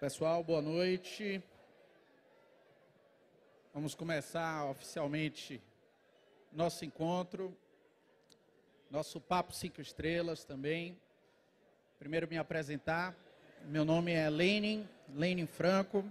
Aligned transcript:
Pessoal, 0.00 0.44
boa 0.44 0.62
noite. 0.62 1.42
Vamos 3.74 3.96
começar 3.96 4.64
oficialmente 4.66 5.60
nosso 6.52 6.84
encontro, 6.84 7.52
nosso 8.88 9.20
Papo 9.20 9.52
Cinco 9.52 9.80
Estrelas 9.80 10.44
também. 10.44 10.96
Primeiro 11.98 12.28
me 12.28 12.38
apresentar, 12.38 13.12
meu 13.64 13.84
nome 13.84 14.12
é 14.12 14.30
Lenin, 14.30 14.88
Lenin 15.16 15.46
Franco. 15.46 16.04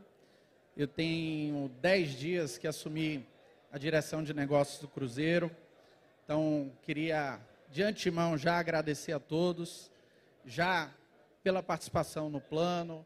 Eu 0.76 0.90
tenho 0.90 1.70
dez 1.80 2.10
dias 2.10 2.58
que 2.58 2.68
assumi 2.68 3.26
a 3.72 3.78
direção 3.78 4.22
de 4.22 4.34
negócios 4.34 4.80
do 4.82 4.90
Cruzeiro. 4.90 5.50
Então, 6.26 6.70
queria 6.84 7.40
de 7.70 7.84
antemão 7.84 8.38
já 8.38 8.60
agradecer 8.60 9.14
a 9.14 9.20
todos, 9.20 9.90
já 10.46 10.94
pela 11.42 11.64
participação 11.64 12.30
no 12.30 12.42
plano, 12.42 13.06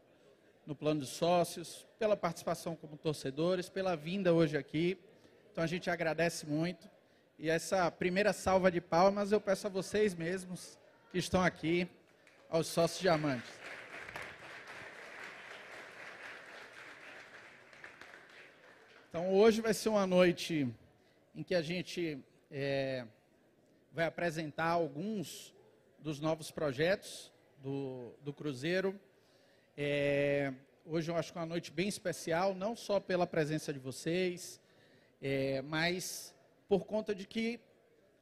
no 0.66 0.74
plano 0.74 1.00
de 1.00 1.06
sócios, 1.06 1.86
pela 1.98 2.16
participação 2.16 2.76
como 2.76 2.96
torcedores, 2.96 3.68
pela 3.68 3.96
vinda 3.96 4.32
hoje 4.32 4.56
aqui. 4.56 4.98
Então 5.50 5.62
a 5.62 5.66
gente 5.66 5.90
agradece 5.90 6.46
muito. 6.46 6.88
E 7.38 7.50
essa 7.50 7.90
primeira 7.90 8.32
salva 8.32 8.70
de 8.70 8.80
palmas 8.80 9.32
eu 9.32 9.40
peço 9.40 9.66
a 9.66 9.70
vocês 9.70 10.14
mesmos 10.14 10.78
que 11.10 11.18
estão 11.18 11.42
aqui, 11.42 11.88
aos 12.48 12.66
sócios 12.66 13.00
diamantes. 13.00 13.50
Então 19.08 19.32
hoje 19.34 19.60
vai 19.60 19.74
ser 19.74 19.88
uma 19.88 20.06
noite 20.06 20.66
em 21.34 21.42
que 21.42 21.54
a 21.54 21.62
gente 21.62 22.18
é, 22.50 23.06
vai 23.92 24.06
apresentar 24.06 24.68
alguns 24.68 25.54
dos 25.98 26.20
novos 26.20 26.50
projetos 26.50 27.32
do, 27.58 28.14
do 28.22 28.32
Cruzeiro. 28.32 28.98
É, 29.74 30.52
hoje 30.84 31.10
eu 31.10 31.16
acho 31.16 31.32
que 31.32 31.38
é 31.38 31.40
uma 31.40 31.46
noite 31.46 31.70
bem 31.70 31.88
especial, 31.88 32.54
não 32.54 32.76
só 32.76 33.00
pela 33.00 33.26
presença 33.26 33.72
de 33.72 33.78
vocês, 33.78 34.60
é, 35.20 35.62
mas 35.62 36.34
por 36.68 36.84
conta 36.84 37.14
de 37.14 37.26
que 37.26 37.58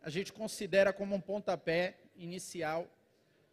a 0.00 0.08
gente 0.08 0.32
considera 0.32 0.92
como 0.92 1.14
um 1.16 1.20
pontapé 1.20 1.96
inicial 2.16 2.86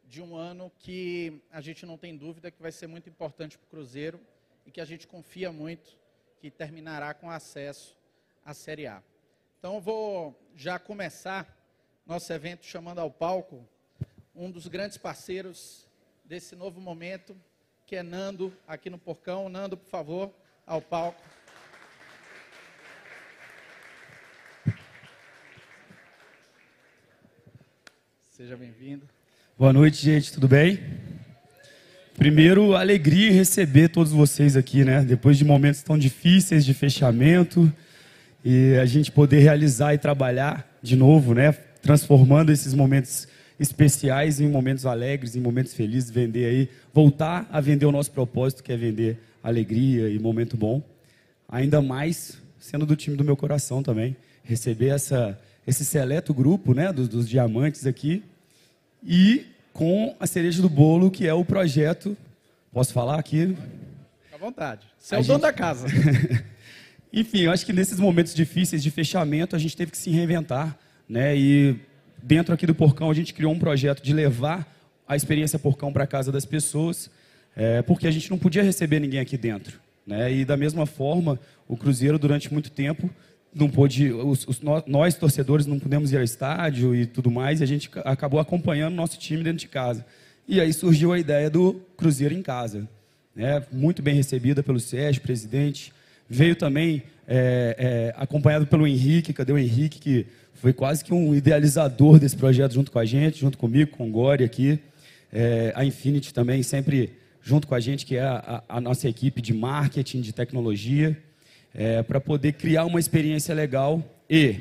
de 0.06 0.22
um 0.22 0.36
ano 0.36 0.72
que 0.78 1.42
a 1.52 1.60
gente 1.60 1.88
não 1.88 1.98
tem 1.98 2.16
dúvida 2.16 2.52
que 2.52 2.62
vai 2.62 2.72
ser 2.72 2.86
muito 2.86 3.10
importante 3.10 3.58
para 3.58 3.66
o 3.66 3.70
Cruzeiro 3.70 4.22
e 4.64 4.72
que 4.72 4.80
a 4.80 4.86
gente 4.86 5.08
confia 5.08 5.52
muito 5.52 5.98
que 6.40 6.52
terminará 6.52 7.16
com 7.16 7.32
acesso 7.32 7.98
à 8.46 8.54
Série 8.54 8.86
A. 8.86 9.02
Então 9.58 9.82
vou 9.82 10.40
já 10.56 10.78
começar 10.78 11.58
nosso 12.06 12.32
evento 12.32 12.64
chamando 12.64 13.00
ao 13.00 13.10
palco 13.10 13.68
um 14.36 14.52
dos 14.52 14.68
grandes 14.68 14.98
parceiros 14.98 15.88
desse 16.24 16.56
novo 16.56 16.80
momento, 16.80 17.36
que 17.88 17.96
é 17.96 18.04
Nando, 18.04 18.52
aqui 18.68 18.90
no 18.90 18.98
Porcão. 18.98 19.48
Nando, 19.48 19.78
por 19.78 19.90
favor, 19.90 20.30
ao 20.66 20.82
palco. 20.82 21.22
Seja 28.30 28.58
bem-vindo. 28.58 29.08
Boa 29.58 29.72
noite, 29.72 30.04
gente, 30.04 30.34
tudo 30.34 30.50
bem? 30.50 30.82
Primeiro, 32.18 32.76
alegria 32.76 33.32
receber 33.32 33.88
todos 33.88 34.12
vocês 34.12 34.58
aqui, 34.58 34.84
né? 34.84 35.02
Depois 35.06 35.38
de 35.38 35.46
momentos 35.46 35.82
tão 35.82 35.98
difíceis 35.98 36.66
de 36.66 36.74
fechamento 36.74 37.72
e 38.44 38.76
a 38.82 38.86
gente 38.86 39.14
poder 39.14 39.40
realizar 39.40 39.94
e 39.94 39.98
trabalhar 39.98 40.78
de 40.82 40.98
novo, 40.98 41.34
né? 41.34 41.54
Transformando 41.82 42.52
esses 42.52 42.74
momentos 42.74 43.30
especiais 43.60 44.40
em 44.40 44.48
momentos 44.48 44.86
alegres, 44.86 45.36
em 45.36 45.40
momentos 45.40 45.74
felizes, 45.74 46.10
vender 46.10 46.46
aí, 46.46 46.70
voltar 46.94 47.48
a 47.52 47.60
vender 47.60 47.86
o 47.86 47.92
nosso 47.92 48.12
propósito, 48.12 48.64
que 48.64 48.72
é 48.72 48.78
vender 48.78 49.20
alegria 49.44 50.10
e 50.10 50.20
momento 50.20 50.56
bom. 50.56 50.82
Ainda 51.50 51.82
mais 51.82 52.38
sendo 52.60 52.86
do 52.86 52.96
time 52.96 53.16
do 53.16 53.24
meu 53.24 53.38
coração 53.38 53.82
também, 53.82 54.16
receber 54.44 54.90
essa, 54.90 55.40
esse 55.66 55.86
seleto 55.86 56.34
grupo, 56.34 56.74
né, 56.74 56.92
dos, 56.92 57.08
dos 57.08 57.30
diamantes 57.30 57.86
aqui 57.86 58.24
e 59.04 59.46
com 59.72 60.16
a 60.20 60.28
cereja 60.28 60.62
do 60.62 60.70
bolo, 60.70 61.10
que 61.10 61.28
é 61.28 61.34
o 61.34 61.46
projeto. 61.46 62.18
Posso 62.72 62.92
falar 62.92 63.18
aqui? 63.20 63.56
Fique 64.24 64.36
à 64.36 64.38
vontade. 64.38 64.86
Você 64.98 65.16
é 65.16 65.20
o 65.20 65.24
dono 65.24 65.40
da 65.40 65.54
casa. 65.54 65.88
Enfim, 67.14 67.42
eu 67.42 67.52
acho 67.52 67.66
que 67.66 67.72
nesses 67.72 68.00
momentos 68.00 68.34
difíceis 68.34 68.84
de 68.84 68.92
fechamento, 68.92 69.56
a 69.56 69.60
gente 69.60 69.78
teve 69.78 69.92
que 69.92 69.98
se 69.98 70.10
reinventar, 70.10 70.78
né? 71.08 71.38
E 71.38 71.80
dentro 72.22 72.54
aqui 72.54 72.66
do 72.66 72.76
Porcão, 72.76 73.10
a 73.10 73.14
gente 73.14 73.34
criou 73.34 73.54
um 73.54 73.60
projeto 73.60 74.02
de 74.02 74.14
levar 74.14 74.76
a 75.08 75.16
experiência 75.16 75.58
Porcão 75.58 75.92
para 75.94 76.06
casa 76.06 76.32
das 76.32 76.46
pessoas, 76.46 77.10
é, 77.56 77.82
porque 77.82 78.08
a 78.08 78.12
gente 78.12 78.30
não 78.30 78.38
podia 78.38 78.62
receber 78.62 79.00
ninguém 79.00 79.20
aqui 79.20 79.38
dentro. 79.38 79.80
Né? 80.06 80.32
E 80.34 80.46
da 80.46 80.56
mesma 80.56 80.86
forma, 80.86 81.40
o 81.68 81.76
Cruzeiro, 81.76 82.20
durante 82.20 82.52
muito 82.52 82.72
tempo, 82.72 83.10
não 83.54 83.70
pôde, 83.70 84.12
os, 84.12 84.48
os, 84.48 84.62
nós, 84.62 85.16
torcedores, 85.16 85.66
não 85.66 85.80
pudemos 85.80 86.12
ir 86.12 86.18
ao 86.18 86.24
estádio 86.24 86.94
e 86.94 87.06
tudo 87.06 87.32
mais, 87.32 87.60
e 87.60 87.64
a 87.64 87.68
gente 87.68 87.90
acabou 88.06 88.40
acompanhando 88.40 88.94
nosso 88.96 89.18
time 89.18 89.44
dentro 89.44 89.60
de 89.60 89.68
casa. 89.68 90.06
E 90.48 90.62
aí 90.62 90.72
surgiu 90.72 91.12
a 91.12 91.20
ideia 91.20 91.50
do 91.50 91.74
Cruzeiro 91.98 92.34
em 92.34 92.42
casa. 92.42 92.88
Né? 93.36 93.64
Muito 93.72 94.02
bem 94.02 94.16
recebida 94.16 94.64
pelo 94.64 94.80
Sérgio, 94.80 95.22
presidente. 95.22 95.92
Veio 96.30 96.56
também 96.56 97.04
é, 97.28 97.76
é, 97.78 98.22
acompanhado 98.22 98.66
pelo 98.66 98.88
Henrique, 98.88 99.34
cadê 99.34 99.52
o 99.52 99.58
Henrique, 99.58 100.00
que 100.00 100.26
foi 100.58 100.74
quase 100.74 101.04
que 101.04 101.14
um 101.14 101.36
idealizador 101.36 102.20
desse 102.20 102.36
projeto 102.36 102.74
junto 102.74 102.92
com 102.92 103.00
a 103.00 103.06
gente, 103.06 103.40
junto 103.40 103.58
comigo, 103.58 103.92
com 103.92 104.08
o 104.08 104.12
Gori 104.12 104.44
aqui. 104.44 104.80
É, 105.32 105.72
a 105.76 105.86
Infinity 105.86 106.34
também 106.34 106.64
sempre 106.64 107.14
junto 107.42 107.68
com 107.68 107.76
a 107.76 107.80
gente, 107.80 108.06
que 108.06 108.18
é 108.18 108.24
a, 108.24 108.64
a 108.68 108.82
nossa 108.82 109.08
equipe 109.08 109.42
de 109.42 109.54
marketing, 109.54 110.22
de 110.22 110.34
tecnologia, 110.34 111.18
é, 111.74 112.02
para 112.02 112.20
poder 112.20 112.54
criar 112.54 112.86
uma 112.86 113.00
experiência 113.00 113.54
legal 113.54 114.04
e 114.30 114.60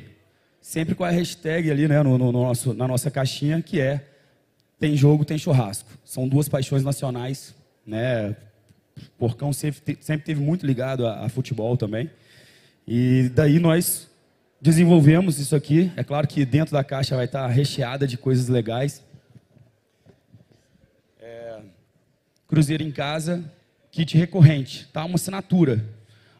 sempre 0.60 0.94
com 0.94 1.02
a 1.02 1.10
hashtag 1.10 1.70
ali 1.70 1.88
né, 1.88 2.02
no, 2.02 2.18
no 2.18 2.30
nosso, 2.30 2.74
na 2.74 2.86
nossa 2.86 3.10
caixinha, 3.10 3.62
que 3.62 3.80
é 3.80 4.04
tem 4.78 4.96
jogo, 4.96 5.24
tem 5.24 5.38
churrasco. 5.38 5.88
São 6.04 6.28
duas 6.28 6.48
paixões 6.48 6.84
nacionais, 6.84 7.54
né? 7.86 8.36
Porcão 9.18 9.52
sempre, 9.52 9.96
sempre 10.00 10.26
teve 10.26 10.40
muito 10.40 10.66
ligado 10.66 11.06
a, 11.06 11.24
a 11.24 11.28
futebol 11.28 11.76
também. 11.76 12.10
E 12.86 13.30
daí 13.34 13.58
nós 13.58 14.08
desenvolvemos 14.66 15.38
isso 15.38 15.54
aqui. 15.54 15.92
É 15.96 16.02
claro 16.02 16.26
que 16.26 16.44
dentro 16.44 16.72
da 16.72 16.82
caixa 16.82 17.14
vai 17.14 17.26
estar 17.26 17.46
recheada 17.46 18.04
de 18.04 18.18
coisas 18.18 18.48
legais. 18.48 19.00
É, 21.20 21.60
Cruzeiro 22.48 22.82
em 22.82 22.90
casa, 22.90 23.44
kit 23.92 24.18
recorrente, 24.18 24.88
tá? 24.92 25.04
Uma 25.04 25.14
assinatura. 25.14 25.84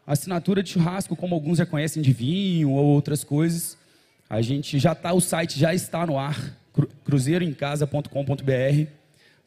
Assinatura 0.05 0.61
de 0.61 0.71
churrasco, 0.71 1.15
como 1.15 1.37
alguns 1.37 1.59
já 1.59 1.67
conhecem 1.67 2.03
de 2.03 2.13
vinho 2.13 2.73
ou 2.73 2.85
outras 2.87 3.23
coisas. 3.23 3.79
A 4.29 4.43
gente 4.43 4.77
já 4.81 4.91
está, 4.91 5.13
o 5.13 5.21
site 5.21 5.57
já 5.57 5.73
está 5.73 6.05
no 6.05 6.19
ar, 6.19 6.53
cruzeiroemcasa.com.br, 7.05 8.91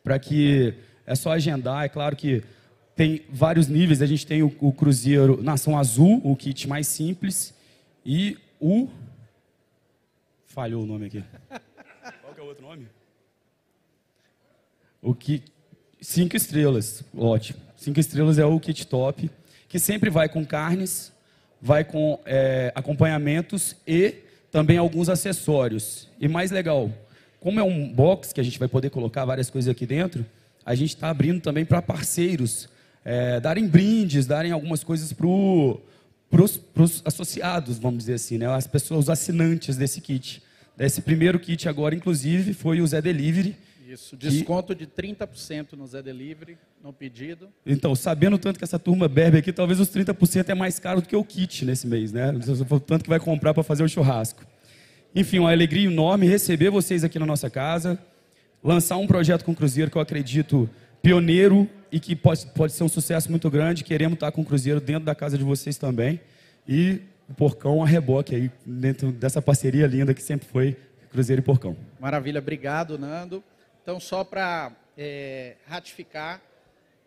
para 0.02 0.18
que 0.20 0.74
é 1.06 1.16
só 1.16 1.34
agendar. 1.34 1.84
É 1.84 1.90
claro 1.90 2.16
que 2.16 2.42
tem 2.96 3.24
vários 3.30 3.68
níveis. 3.68 4.02
A 4.02 4.06
gente 4.06 4.26
tem 4.26 4.42
o, 4.42 4.56
o 4.62 4.72
Cruzeiro 4.72 5.44
Nação 5.44 5.78
Azul, 5.78 6.22
o 6.24 6.34
kit 6.34 6.66
mais 6.66 6.88
simples, 6.88 7.54
e 8.06 8.38
o. 8.60 8.88
Falhou 10.48 10.84
o 10.84 10.86
nome 10.86 11.06
aqui. 11.06 11.24
Qual 12.22 12.34
que 12.34 12.40
é 12.40 12.44
o 12.44 12.48
outro 12.48 12.64
nome? 12.64 12.88
O 15.02 15.14
kit. 15.14 15.52
Cinco 16.02 16.36
estrelas, 16.36 17.04
ótimo. 17.16 17.60
Cinco 17.76 18.00
estrelas 18.00 18.40
é 18.40 18.46
o 18.46 18.60
kit 18.60 18.88
top, 18.88 19.30
que 19.68 19.80
sempre 19.80 20.10
vai 20.10 20.30
com 20.30 20.46
carnes, 20.46 21.12
vai 21.62 21.84
com 21.84 22.20
é, 22.26 22.72
acompanhamentos 22.74 23.76
e 23.86 24.16
também 24.52 24.78
alguns 24.78 25.10
acessórios. 25.10 26.08
E 26.20 26.28
mais 26.28 26.52
legal, 26.52 26.90
como 27.40 27.60
é 27.60 27.64
um 27.64 27.92
box 27.92 28.32
que 28.34 28.40
a 28.40 28.44
gente 28.44 28.58
vai 28.58 28.68
poder 28.68 28.90
colocar 28.90 29.26
várias 29.26 29.50
coisas 29.50 29.70
aqui 29.70 29.86
dentro, 29.86 30.26
a 30.66 30.74
gente 30.74 30.96
está 30.96 31.10
abrindo 31.10 31.42
também 31.42 31.66
para 31.66 31.82
parceiros 31.82 32.70
é, 33.04 33.40
darem 33.40 33.68
brindes, 33.68 34.26
darem 34.26 34.52
algumas 34.52 34.84
coisas 34.84 35.12
para 35.14 35.28
os 36.32 37.02
associados, 37.06 37.78
vamos 37.80 38.00
dizer 38.00 38.14
assim, 38.14 38.38
né? 38.38 38.48
as 38.48 38.68
pessoas, 38.68 39.06
os 39.06 39.10
assinantes 39.10 39.76
desse 39.78 40.00
kit. 40.02 40.42
Esse 40.78 41.02
primeiro 41.02 41.40
kit 41.40 41.68
agora, 41.68 41.94
inclusive, 41.94 42.54
foi 42.54 42.80
o 42.82 42.88
Zé 42.88 43.02
Delivery. 43.02 43.58
Isso, 43.88 44.16
desconto 44.16 44.76
que... 44.76 44.86
de 44.86 44.92
30% 44.92 45.74
no 45.74 45.88
Zé 45.88 46.02
Delivery, 46.02 46.58
no 46.82 46.94
pedido. 46.94 47.50
Então, 47.66 47.96
sabendo 47.96 48.38
tanto 48.38 48.60
que 48.60 48.64
essa 48.64 48.78
turma 48.78 49.08
bebe 49.08 49.40
aqui, 49.40 49.52
talvez 49.52 49.80
os 49.80 49.90
30% 49.90 50.48
é 50.48 50.54
mais 50.54 50.80
caro 50.80 51.02
do 51.02 51.08
que 51.08 51.16
o 51.16 51.24
kit 51.24 51.66
nesse 51.66 51.88
mês, 51.88 52.14
né? 52.14 52.32
Tanto 52.86 53.04
que 53.04 53.10
vai 53.10 53.20
comprar 53.20 53.54
para 53.54 53.64
fazer 53.64 53.84
o 53.84 53.90
churrasco. 53.90 54.46
Enfim, 55.14 55.40
uma 55.40 55.52
alegria 55.52 55.88
enorme 55.88 56.28
receber 56.28 56.70
vocês 56.70 57.04
aqui 57.04 57.18
na 57.18 57.26
nossa 57.26 57.50
casa, 57.50 57.98
lançar 58.64 58.98
um 58.98 59.08
projeto 59.08 59.44
com 59.44 59.52
o 59.52 59.56
Cruzeiro 59.56 59.90
que 59.90 59.98
eu 59.98 60.02
acredito 60.02 60.70
pioneiro 61.02 61.68
e 61.92 62.00
que 62.00 62.16
pode, 62.16 62.46
pode 62.48 62.74
ser 62.74 62.84
um 62.84 62.90
sucesso 62.90 63.30
muito 63.30 63.50
grande. 63.50 63.84
Queremos 63.84 64.16
estar 64.16 64.32
com 64.32 64.42
o 64.42 64.46
Cruzeiro 64.46 64.80
dentro 64.80 65.06
da 65.06 65.16
casa 65.16 65.38
de 65.38 65.44
vocês 65.44 65.78
também. 65.78 66.20
E 66.68 67.02
o 67.28 67.34
Porcão 67.34 67.84
a 67.84 67.88
reboque 67.88 68.36
aí, 68.36 68.52
dentro 68.66 69.12
dessa 69.12 69.42
parceria 69.42 69.88
linda 69.88 70.14
que 70.14 70.22
sempre 70.22 70.48
foi 70.48 70.78
Cruzeiro 71.12 71.42
e 71.42 71.44
Porcão. 71.44 71.76
Maravilha, 72.00 72.40
obrigado, 72.40 72.98
Nando. 72.98 73.44
Então, 73.82 74.00
só 74.00 74.24
para 74.24 74.72
é, 74.98 75.56
ratificar, 75.68 76.42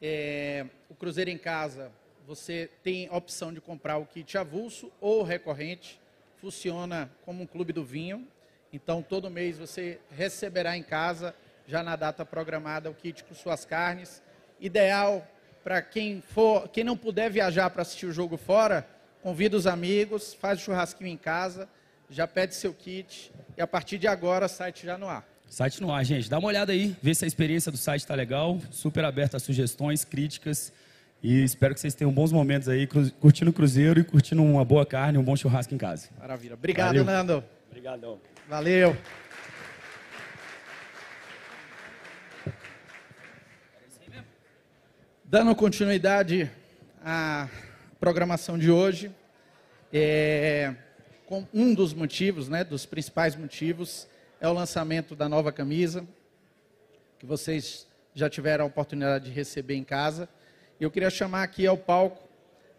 É, 0.05 0.67
o 0.91 0.95
Cruzeiro 0.97 1.31
em 1.31 1.39
Casa, 1.39 1.93
você 2.27 2.69
tem 2.83 3.07
a 3.09 3.17
opção 3.17 3.53
de 3.53 3.61
comprar 3.61 3.99
o 3.99 4.05
kit 4.05 4.37
avulso 4.37 4.91
ou 5.01 5.23
recorrente. 5.23 6.01
Funciona 6.41 7.09
como 7.25 7.45
um 7.45 7.47
clube 7.47 7.73
do 7.73 7.85
vinho. 7.85 8.27
Então, 8.73 9.01
todo 9.01 9.31
mês 9.31 9.59
você 9.59 10.01
receberá 10.11 10.77
em 10.77 10.83
casa, 10.83 11.33
já 11.69 11.85
na 11.85 11.95
data 11.95 12.25
programada, 12.25 12.91
o 12.91 12.95
kit 12.95 13.23
com 13.23 13.33
suas 13.33 13.65
carnes. 13.65 14.21
Ideal 14.63 15.27
para 15.65 15.83
quem 15.83 16.23
for, 16.23 16.69
quem 16.69 16.85
não 16.85 16.97
puder 16.97 17.31
viajar 17.31 17.69
para 17.71 17.83
assistir 17.83 18.07
o 18.07 18.13
jogo 18.13 18.37
fora, 18.37 18.87
convida 19.23 19.57
os 19.57 19.67
amigos, 19.67 20.33
faz 20.35 20.61
o 20.61 20.63
churrasquinho 20.63 21.11
em 21.11 21.17
casa, 21.17 21.69
já 22.09 22.27
pede 22.27 22.55
seu 22.55 22.73
kit 22.73 23.33
e 23.57 23.61
a 23.61 23.67
partir 23.67 23.99
de 23.99 24.07
agora 24.07 24.47
o 24.47 24.49
site 24.49 24.87
já 24.87 24.97
no 24.97 25.09
ar. 25.09 25.27
Site 25.49 25.83
no 25.83 25.93
ar, 25.93 26.05
gente. 26.05 26.31
Dá 26.31 26.39
uma 26.39 26.49
olhada 26.49 26.73
aí, 26.73 26.97
vê 27.03 27.15
se 27.15 27.25
a 27.25 27.29
experiência 27.29 27.71
do 27.71 27.77
site 27.77 28.01
está 28.01 28.15
legal. 28.15 28.59
Super 28.71 29.05
aberta 29.05 29.37
a 29.37 29.41
sugestões, 29.41 30.05
críticas. 30.05 30.73
E 31.23 31.45
espero 31.45 31.75
que 31.75 31.81
vocês 31.81 31.95
tenham 31.95 32.13
bons 32.13 32.33
momentos 32.33 32.69
aí, 32.69 32.87
curtindo 33.21 33.51
o 33.51 33.55
Cruzeiro 33.55 34.01
e 34.01 34.05
curtindo 34.05 34.43
uma 34.43 34.65
boa 34.65 34.87
carne, 34.87 35.19
um 35.19 35.23
bom 35.23 35.37
churrasco 35.37 35.75
em 35.75 35.79
casa. 35.79 36.09
Maravilha. 36.19 36.55
Obrigado, 36.55 36.89
Valeu. 36.89 37.05
Nando. 37.05 37.45
Obrigadão. 37.71 38.19
Valeu. 38.49 38.97
Dando 45.33 45.57
continuidade 45.57 46.51
à 47.03 47.49
programação 47.99 48.59
de 48.59 48.71
hoje, 48.71 49.11
é, 49.91 50.75
um 51.55 51.73
dos 51.73 51.95
motivos, 51.95 52.51
né, 52.51 52.63
dos 52.63 52.85
principais 52.85 53.35
motivos, 53.35 54.07
é 54.43 54.47
o 54.47 54.53
lançamento 54.53 55.17
da 55.17 55.31
nova 55.31 55.51
camisa, 55.51 56.07
que 57.19 57.25
vocês 57.25 57.87
já 58.15 58.29
tiveram 58.29 58.67
a 58.67 58.69
oportunidade 58.69 59.25
de 59.25 59.31
receber 59.31 59.75
em 59.75 59.83
casa. 59.83 60.29
Eu 60.79 60.91
queria 60.91 61.09
chamar 61.09 61.45
aqui 61.45 61.67
ao 61.67 61.79
palco 61.79 62.29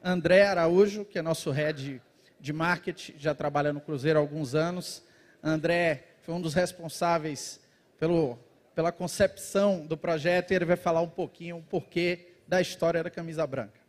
André 0.04 0.44
Araújo, 0.44 1.06
que 1.06 1.18
é 1.18 1.24
nosso 1.24 1.50
head 1.50 2.00
de 2.40 2.54
marketing, 2.54 3.16
já 3.18 3.34
trabalha 3.34 3.74
no 3.74 3.82
Cruzeiro 3.82 4.20
há 4.20 4.22
alguns 4.22 4.54
anos. 4.54 5.04
André 5.44 6.04
foi 6.22 6.36
um 6.36 6.40
dos 6.40 6.54
responsáveis 6.54 7.60
pelo, 7.98 8.38
pela 8.76 8.92
concepção 8.92 9.88
do 9.88 9.98
projeto 9.98 10.52
e 10.52 10.54
ele 10.54 10.66
vai 10.66 10.78
falar 10.78 11.02
um 11.02 11.10
pouquinho 11.10 11.58
o 11.58 11.64
porquê 11.64 12.30
da 12.54 12.62
história 12.62 13.02
da 13.02 13.10
camisa 13.10 13.48
branca. 13.48 13.80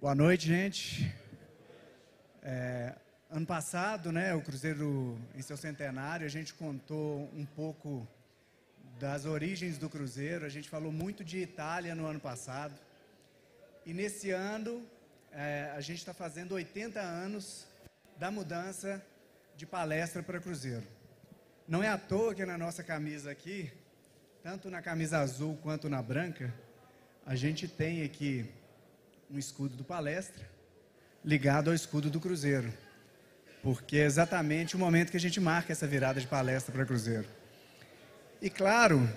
Boa 0.00 0.12
noite, 0.12 0.48
gente. 0.48 1.14
É, 2.42 2.96
ano 3.30 3.46
passado, 3.46 4.10
né, 4.10 4.34
o 4.34 4.42
Cruzeiro 4.42 5.16
em 5.32 5.40
seu 5.40 5.56
centenário, 5.56 6.26
a 6.26 6.28
gente 6.28 6.52
contou 6.52 7.30
um 7.32 7.46
pouco 7.46 8.08
das 8.98 9.24
origens 9.24 9.78
do 9.78 9.88
Cruzeiro. 9.88 10.44
A 10.44 10.48
gente 10.48 10.68
falou 10.68 10.90
muito 10.90 11.22
de 11.22 11.38
Itália 11.38 11.94
no 11.94 12.06
ano 12.06 12.18
passado. 12.18 12.74
E 13.86 13.94
nesse 13.94 14.32
ano, 14.32 14.84
é, 15.30 15.72
a 15.76 15.80
gente 15.80 15.98
está 15.98 16.12
fazendo 16.12 16.56
80 16.56 17.00
anos 17.00 17.68
da 18.18 18.32
mudança 18.32 19.00
de 19.56 19.64
palestra 19.64 20.24
para 20.24 20.40
Cruzeiro. 20.40 20.88
Não 21.68 21.84
é 21.84 21.88
à 21.88 21.96
toa 21.96 22.34
que 22.34 22.44
na 22.44 22.58
nossa 22.58 22.82
camisa 22.82 23.30
aqui, 23.30 23.72
tanto 24.42 24.68
na 24.68 24.82
camisa 24.82 25.20
azul 25.20 25.56
quanto 25.62 25.88
na 25.88 26.02
branca, 26.02 26.52
a 27.24 27.34
gente 27.34 27.68
tem 27.68 28.02
aqui 28.02 28.44
um 29.30 29.38
escudo 29.38 29.76
do 29.76 29.84
palestra 29.84 30.44
ligado 31.24 31.68
ao 31.68 31.74
escudo 31.74 32.10
do 32.10 32.20
Cruzeiro. 32.20 32.72
Porque 33.62 33.98
é 33.98 34.04
exatamente 34.04 34.74
o 34.74 34.78
momento 34.78 35.10
que 35.10 35.16
a 35.16 35.20
gente 35.20 35.40
marca 35.40 35.72
essa 35.72 35.86
virada 35.86 36.20
de 36.20 36.26
palestra 36.26 36.72
para 36.72 36.84
Cruzeiro. 36.84 37.26
E 38.40 38.50
claro, 38.50 39.08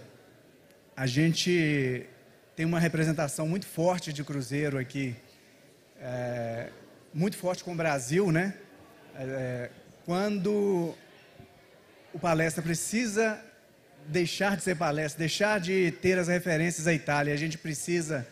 a 0.95 1.07
gente 1.07 2.05
tem 2.55 2.65
uma 2.65 2.79
representação 2.79 3.47
muito 3.47 3.65
forte 3.65 4.13
de 4.13 4.23
Cruzeiro 4.23 4.77
aqui, 4.77 5.15
é, 5.99 6.69
muito 7.11 7.37
forte 7.37 7.63
com 7.63 7.73
o 7.73 7.75
Brasil, 7.75 8.31
né? 8.31 8.53
É, 9.15 9.71
quando 10.05 10.93
o 12.13 12.19
palestra 12.19 12.61
precisa 12.61 13.43
deixar 14.07 14.55
de 14.55 14.63
ser 14.63 14.75
palestra, 14.75 15.19
deixar 15.19 15.59
de 15.59 15.91
ter 15.91 16.17
as 16.17 16.27
referências 16.27 16.87
à 16.87 16.93
Itália, 16.93 17.33
a 17.33 17.37
gente 17.37 17.57
precisa 17.57 18.25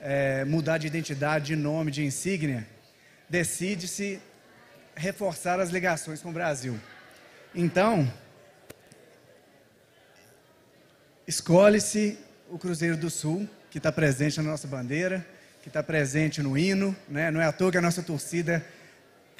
é, 0.00 0.44
mudar 0.44 0.78
de 0.78 0.86
identidade, 0.86 1.46
de 1.46 1.56
nome, 1.56 1.90
de 1.90 2.04
insígnia, 2.04 2.66
decide-se 3.28 4.20
reforçar 4.94 5.60
as 5.60 5.70
ligações 5.70 6.20
com 6.20 6.30
o 6.30 6.32
Brasil. 6.32 6.78
Então, 7.54 8.12
escolhe-se 11.26 12.18
o 12.48 12.58
Cruzeiro 12.58 12.96
do 12.96 13.10
Sul, 13.10 13.48
que 13.70 13.78
está 13.78 13.92
presente 13.92 14.36
na 14.38 14.50
nossa 14.50 14.66
bandeira, 14.66 15.24
que 15.62 15.68
está 15.68 15.82
presente 15.82 16.42
no 16.42 16.56
hino, 16.56 16.96
né? 17.08 17.30
não 17.30 17.40
é 17.40 17.44
à 17.44 17.52
toa 17.52 17.70
que 17.70 17.78
a 17.78 17.82
nossa 17.82 18.02
torcida 18.02 18.64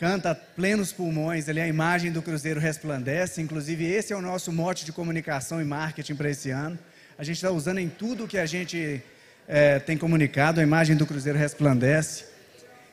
canta 0.00 0.34
plenos 0.34 0.94
pulmões, 0.94 1.46
ali 1.46 1.60
a 1.60 1.68
imagem 1.68 2.10
do 2.10 2.22
Cruzeiro 2.22 2.58
resplandece. 2.58 3.42
Inclusive, 3.42 3.84
esse 3.84 4.14
é 4.14 4.16
o 4.16 4.22
nosso 4.22 4.50
mote 4.50 4.86
de 4.86 4.92
comunicação 4.92 5.60
e 5.60 5.64
marketing 5.64 6.14
para 6.14 6.30
esse 6.30 6.50
ano. 6.50 6.78
A 7.18 7.22
gente 7.22 7.36
está 7.36 7.50
usando 7.50 7.80
em 7.80 7.88
tudo 7.90 8.26
que 8.26 8.38
a 8.38 8.46
gente 8.46 9.02
é, 9.46 9.78
tem 9.78 9.98
comunicado, 9.98 10.58
a 10.58 10.62
imagem 10.62 10.96
do 10.96 11.04
Cruzeiro 11.04 11.38
resplandece. 11.38 12.24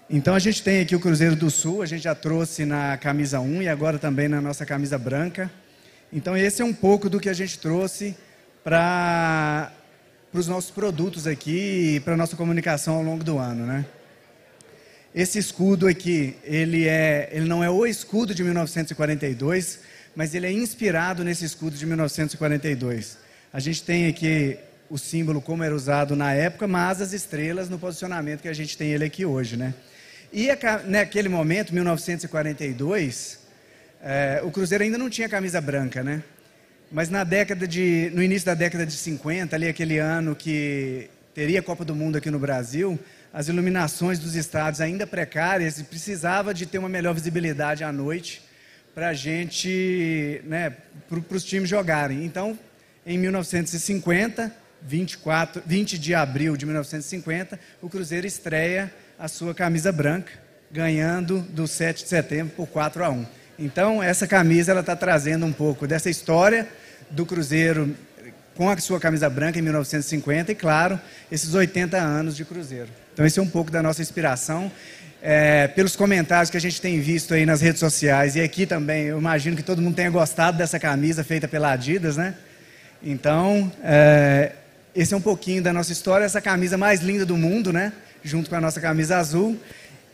Então, 0.09 0.36
a 0.36 0.39
gente 0.39 0.62
tem 0.62 0.81
aqui 0.81 0.98
o 0.98 1.00
Cruzeiro 1.00 1.33
do 1.33 1.50
Sul, 1.50 1.81
a 1.81 1.86
gente 1.86 2.01
já 2.01 2.13
trouxe 2.13 2.65
na 2.65 2.98
camisa 2.98 3.39
1 3.39 3.62
e 3.62 3.69
agora 3.69 3.98
também 3.98 4.27
na 4.27 4.42
nossa 4.42 4.65
camisa 4.65 4.98
branca. 4.98 5.50
Então, 6.12 6.36
esse 6.36 6.62
é 6.62 6.65
um 6.65 6.74
pouco 6.74 7.09
do 7.09 7.21
que 7.21 7.30
a 7.30 7.33
gente 7.33 7.57
trouxe 7.57 8.18
para 8.65 9.71
os 10.33 10.45
nossos 10.45 10.71
produtos 10.71 11.25
aqui 11.25 11.95
e 11.95 12.00
para 12.01 12.15
a 12.15 12.18
nossa 12.18 12.36
comunicação 12.36 12.95
ao 12.95 13.01
longo 13.01 13.24
do 13.24 13.38
ano, 13.38 13.65
né? 13.65 13.86
Esse 15.15 15.39
escudo 15.39 15.88
aqui, 15.88 16.36
ele, 16.44 16.88
é, 16.88 17.30
ele 17.31 17.48
não 17.48 17.63
é 17.63 17.69
o 17.69 17.86
escudo 17.86 18.36
de 18.36 18.44
1942, 18.44 19.80
mas 20.15 20.36
ele 20.36 20.48
é 20.48 20.51
inspirado 20.51 21.24
nesse 21.24 21.45
escudo 21.45 21.77
de 21.77 21.86
1942. 21.86 23.18
A 23.51 23.59
gente 23.59 23.83
tem 23.83 24.07
aqui 24.07 24.57
o 24.89 24.98
símbolo 24.98 25.42
como 25.42 25.63
era 25.63 25.74
usado 25.75 26.15
na 26.15 26.33
época, 26.33 26.68
mas 26.68 27.01
as 27.01 27.13
estrelas 27.13 27.69
no 27.69 27.80
posicionamento 27.80 28.42
que 28.42 28.48
a 28.48 28.54
gente 28.54 28.77
tem 28.77 28.92
ele 28.92 29.06
aqui 29.06 29.25
hoje, 29.25 29.57
né? 29.57 29.74
E 30.31 30.50
naquele 30.86 31.30
momento, 31.30 31.74
1942, 31.74 33.39
é, 34.04 34.42
o 34.44 34.51
Cruzeiro 34.51 34.83
ainda 34.83 34.98
não 34.98 35.09
tinha 35.09 35.30
camisa 35.30 35.59
branca, 35.62 36.04
né? 36.04 36.21
Mas 36.92 37.09
na 37.09 37.24
década 37.24 37.68
de, 37.68 38.12
no 38.13 38.21
início 38.21 38.45
da 38.45 38.54
década 38.54 38.86
de 38.86 38.94
50, 38.94 39.56
ali 39.56 39.68
aquele 39.68 39.98
ano 40.00 40.36
que 40.36 41.09
teria 41.33 41.59
a 41.59 41.63
Copa 41.63 41.83
do 41.83 41.95
Mundo 41.95 42.18
aqui 42.18 42.31
no 42.31 42.39
Brasil, 42.39 42.97
as 43.34 43.48
iluminações 43.48 44.19
dos 44.19 44.36
estádios 44.36 44.81
ainda 44.81 45.06
precárias 45.06 45.80
e 45.80 45.84
precisava 45.84 46.54
de 46.54 46.66
ter 46.66 46.78
uma 46.78 46.90
melhor 46.90 47.14
visibilidade 47.14 47.84
à 47.84 47.92
noite 47.92 48.42
para 48.94 49.14
gente, 49.14 50.42
né, 50.46 50.74
para 51.07 51.38
os 51.38 51.44
times 51.44 51.69
jogarem. 51.69 52.26
Então, 52.26 52.57
em 53.06 53.18
1950, 53.18 54.52
24, 54.81 55.62
20 55.66 55.98
de 55.98 56.16
abril 56.16 56.57
de 56.57 56.66
1950, 56.66 57.60
o 57.81 57.90
Cruzeiro 57.90 58.26
estreia 58.26 58.92
a 59.19 59.28
sua 59.28 59.54
camisa 59.54 59.92
branca, 59.92 60.31
ganhando 60.72 61.42
do 61.42 61.68
7 61.68 62.04
de 62.04 62.10
setembro 62.10 62.54
por 62.56 62.68
4 62.68 63.04
a 63.04 63.10
1. 63.10 63.26
Então, 63.60 64.02
essa 64.02 64.28
camisa 64.28 64.72
ela 64.72 64.81
está 64.81 64.96
trazendo 64.96 65.46
um 65.46 65.54
pouco 65.54 65.88
dessa 65.88 66.10
história 66.10 66.68
do 67.10 67.26
Cruzeiro 67.26 67.96
com 68.57 68.69
a 68.69 68.78
sua 68.78 68.99
camisa 68.99 69.30
branca 69.30 69.59
em 69.59 69.61
1950 69.61 70.52
e, 70.52 70.56
claro, 70.56 70.99
esses 71.31 71.54
80 71.54 71.95
anos 71.95 72.35
de 72.35 72.44
Cruzeiro. 72.44 72.90
Então, 73.14 73.23
esse 73.23 73.40
é 73.40 73.42
um 73.42 73.47
pouco 73.47 73.69
da 73.69 73.83
nossa 73.83 74.02
inspiração. 74.02 74.71
É, 75.21 75.68
pelos 75.68 75.95
comentários 75.95 76.49
que 76.49 76.57
a 76.57 76.59
gente 76.59 76.81
tem 76.81 76.99
visto 76.99 77.35
aí 77.35 77.45
nas 77.45 77.61
redes 77.61 77.80
sociais 77.80 78.35
e 78.35 78.42
aqui 78.42 78.66
também, 78.66 79.06
eu 79.06 79.19
imagino 79.19 79.56
que 79.56 79.64
todo 79.64 79.81
mundo 79.81 79.95
tenha 79.95 80.09
gostado 80.09 80.57
dessa 80.57 80.80
camisa 80.80 81.23
feita 81.23 81.47
pela 81.47 81.71
Adidas, 81.71 82.18
né? 82.18 82.33
Então, 83.02 83.71
é, 83.83 84.54
esse 84.95 85.14
é 85.14 85.18
um 85.18 85.21
pouquinho 85.21 85.61
da 85.61 85.71
nossa 85.71 85.92
história, 85.92 86.26
essa 86.26 86.42
camisa 86.42 86.78
mais 86.78 87.02
linda 87.02 87.26
do 87.26 87.37
mundo, 87.37 87.71
né? 87.71 87.94
Junto 88.23 88.49
com 88.49 88.56
a 88.56 88.61
nossa 88.61 88.81
camisa 88.81 89.18
azul. 89.18 89.56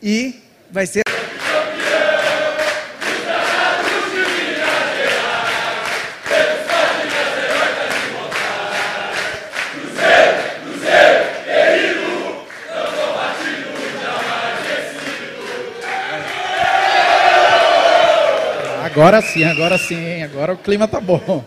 E 0.02 0.42
vai 0.70 0.86
ser 0.86 1.03
Agora 19.04 19.20
sim, 19.20 19.44
agora 19.44 19.76
sim, 19.76 20.22
agora 20.22 20.54
o 20.54 20.56
clima 20.56 20.88
tá 20.88 20.98
bom. 20.98 21.44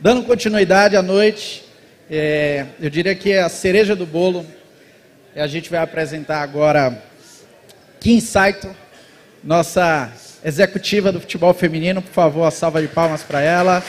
Dando 0.00 0.22
continuidade 0.22 0.96
à 0.96 1.02
noite, 1.02 1.62
é, 2.10 2.64
eu 2.80 2.88
diria 2.88 3.14
que 3.14 3.30
é 3.30 3.42
a 3.42 3.50
cereja 3.50 3.94
do 3.94 4.06
bolo. 4.06 4.46
A 5.36 5.46
gente 5.46 5.68
vai 5.68 5.80
apresentar 5.80 6.40
agora 6.40 6.98
Kim 8.00 8.18
Saito, 8.20 8.74
nossa 9.44 10.10
executiva 10.42 11.12
do 11.12 11.20
futebol 11.20 11.52
feminino. 11.52 12.00
Por 12.00 12.10
favor, 12.10 12.44
a 12.46 12.50
salva 12.50 12.80
de 12.80 12.88
palmas 12.88 13.22
para 13.22 13.42
ela. 13.42 13.84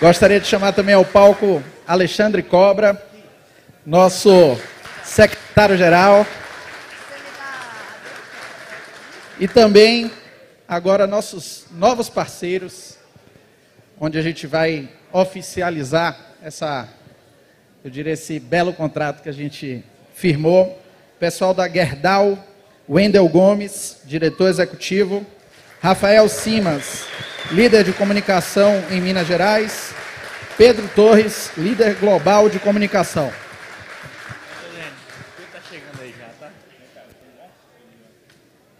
Gostaria 0.00 0.40
de 0.40 0.46
chamar 0.46 0.72
também 0.72 0.94
ao 0.94 1.04
palco 1.04 1.62
Alexandre 1.86 2.42
Cobra, 2.42 2.98
nosso 3.84 4.58
secretário-geral. 5.04 6.26
E 9.40 9.46
também, 9.46 10.10
agora, 10.66 11.06
nossos 11.06 11.66
novos 11.70 12.08
parceiros, 12.08 12.98
onde 14.00 14.18
a 14.18 14.22
gente 14.22 14.48
vai 14.48 14.88
oficializar 15.12 16.18
essa, 16.42 16.88
eu 17.84 17.90
diria, 17.90 18.14
esse 18.14 18.40
belo 18.40 18.72
contrato 18.72 19.22
que 19.22 19.28
a 19.28 19.32
gente 19.32 19.84
firmou. 20.12 20.82
Pessoal 21.20 21.54
da 21.54 21.68
Gerdau, 21.68 22.36
Wendel 22.88 23.28
Gomes, 23.28 23.98
diretor 24.04 24.48
executivo, 24.48 25.24
Rafael 25.80 26.28
Simas, 26.28 27.04
líder 27.52 27.84
de 27.84 27.92
comunicação 27.92 28.82
em 28.90 29.00
Minas 29.00 29.28
Gerais, 29.28 29.94
Pedro 30.56 30.88
Torres, 30.96 31.52
líder 31.56 31.94
global 31.94 32.50
de 32.50 32.58
comunicação. 32.58 33.32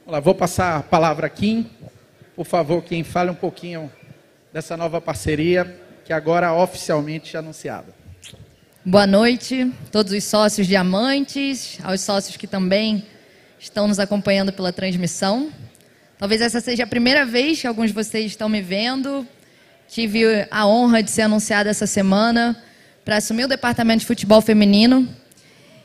Olá, 0.08 0.20
vou 0.20 0.34
passar 0.34 0.78
a 0.78 0.82
palavra 0.82 1.26
a 1.26 1.28
Kim. 1.28 1.68
Por 2.34 2.46
favor, 2.46 2.82
Kim, 2.82 3.04
fale 3.04 3.30
um 3.30 3.34
pouquinho 3.34 3.92
dessa 4.50 4.74
nova 4.74 5.02
parceria 5.02 5.78
que 6.02 6.14
agora 6.14 6.50
oficialmente 6.54 7.36
é 7.36 7.38
anunciada. 7.38 7.94
Boa 8.82 9.06
noite, 9.06 9.70
todos 9.92 10.14
os 10.14 10.24
sócios 10.24 10.66
diamantes, 10.66 11.78
aos 11.84 12.00
sócios 12.00 12.38
que 12.38 12.46
também 12.46 13.04
estão 13.60 13.86
nos 13.86 13.98
acompanhando 13.98 14.50
pela 14.50 14.72
transmissão. 14.72 15.52
Talvez 16.16 16.40
essa 16.40 16.58
seja 16.58 16.84
a 16.84 16.86
primeira 16.86 17.26
vez 17.26 17.60
que 17.60 17.66
alguns 17.66 17.88
de 17.88 17.92
vocês 17.92 18.24
estão 18.24 18.48
me 18.48 18.62
vendo. 18.62 19.28
Tive 19.88 20.48
a 20.50 20.66
honra 20.66 21.02
de 21.02 21.10
ser 21.10 21.20
anunciada 21.20 21.68
essa 21.68 21.86
semana 21.86 22.56
para 23.04 23.18
assumir 23.18 23.44
o 23.44 23.48
departamento 23.48 24.00
de 24.00 24.06
futebol 24.06 24.40
feminino. 24.40 25.06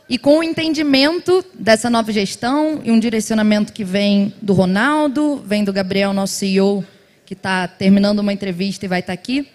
E 0.09 0.17
com 0.17 0.39
o 0.39 0.43
entendimento 0.43 1.43
dessa 1.57 1.89
nova 1.89 2.11
gestão 2.11 2.81
e 2.83 2.91
um 2.91 2.99
direcionamento 2.99 3.71
que 3.71 3.85
vem 3.85 4.33
do 4.41 4.51
Ronaldo, 4.53 5.41
vem 5.45 5.63
do 5.63 5.71
Gabriel, 5.71 6.11
nosso 6.11 6.33
CEO, 6.33 6.85
que 7.25 7.33
está 7.33 7.67
terminando 7.67 8.19
uma 8.19 8.33
entrevista 8.33 8.85
e 8.85 8.89
vai 8.89 8.99
estar 8.99 9.13
tá 9.15 9.19
aqui. 9.19 9.47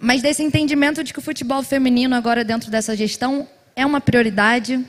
Mas 0.00 0.22
desse 0.22 0.44
entendimento 0.44 1.02
de 1.02 1.12
que 1.12 1.18
o 1.18 1.22
futebol 1.22 1.62
feminino, 1.64 2.14
agora 2.14 2.44
dentro 2.44 2.70
dessa 2.70 2.96
gestão, 2.96 3.48
é 3.74 3.84
uma 3.84 4.00
prioridade, 4.00 4.84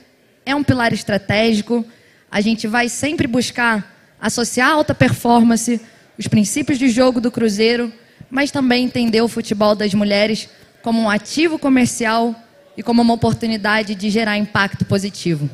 é 0.46 0.54
um 0.54 0.64
pilar 0.64 0.94
estratégico. 0.94 1.84
A 2.30 2.40
gente 2.40 2.68
vai 2.68 2.90
sempre 2.90 3.26
buscar 3.26 3.96
associar 4.22 4.70
alta 4.70 4.94
performance, 4.94 5.82
os 6.16 6.28
princípios 6.28 6.78
de 6.78 6.90
jogo 6.90 7.20
do 7.20 7.32
Cruzeiro, 7.32 7.92
mas 8.30 8.52
também 8.52 8.86
entender 8.86 9.22
o 9.22 9.28
futebol 9.28 9.76
das 9.76 9.96
mulheres 9.96 10.48
como 10.84 11.02
um 11.02 11.10
ativo 11.10 11.58
comercial 11.58 12.36
e 12.80 12.82
como 12.82 13.02
uma 13.02 13.14
oportunidade 13.14 13.94
de 13.94 14.10
gerar 14.10 14.38
impacto 14.38 14.86
positivo. 14.86 15.50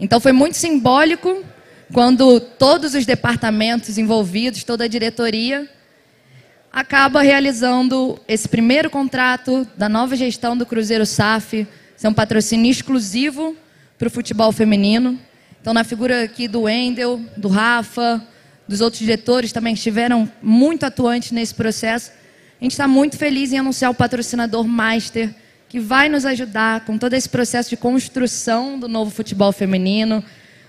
Então 0.00 0.18
foi 0.18 0.32
muito 0.32 0.56
simbólico 0.56 1.44
quando 1.92 2.40
todos 2.40 2.94
os 2.94 3.04
departamentos 3.04 3.98
envolvidos, 3.98 4.64
toda 4.64 4.84
a 4.84 4.88
diretoria, 4.88 5.68
acaba 6.72 7.20
realizando 7.20 8.18
esse 8.26 8.48
primeiro 8.48 8.88
contrato 8.88 9.68
da 9.76 9.86
nova 9.86 10.16
gestão 10.16 10.56
do 10.56 10.64
Cruzeiro 10.64 11.04
SAF, 11.04 11.68
ser 11.94 12.08
um 12.08 12.14
patrocínio 12.14 12.70
exclusivo 12.70 13.54
para 13.98 14.08
o 14.08 14.10
futebol 14.10 14.50
feminino. 14.50 15.20
Então, 15.60 15.74
na 15.74 15.84
figura 15.84 16.24
aqui 16.24 16.48
do 16.48 16.62
Wendel, 16.62 17.20
do 17.36 17.48
Rafa, 17.48 18.26
dos 18.66 18.80
outros 18.80 19.00
diretores 19.00 19.52
também 19.52 19.74
que 19.74 19.80
estiveram 19.80 20.26
muito 20.42 20.86
atuantes 20.86 21.32
nesse 21.32 21.54
processo, 21.54 22.12
a 22.58 22.64
gente 22.64 22.72
está 22.72 22.88
muito 22.88 23.18
feliz 23.18 23.52
em 23.52 23.58
anunciar 23.58 23.90
o 23.90 23.94
patrocinador 23.94 24.66
Master, 24.66 25.34
que 25.68 25.80
vai 25.80 26.08
nos 26.08 26.24
ajudar 26.24 26.84
com 26.84 26.96
todo 26.96 27.14
esse 27.14 27.28
processo 27.28 27.70
de 27.70 27.76
construção 27.76 28.78
do 28.78 28.88
novo 28.88 29.10
futebol 29.10 29.52
feminino. 29.52 30.22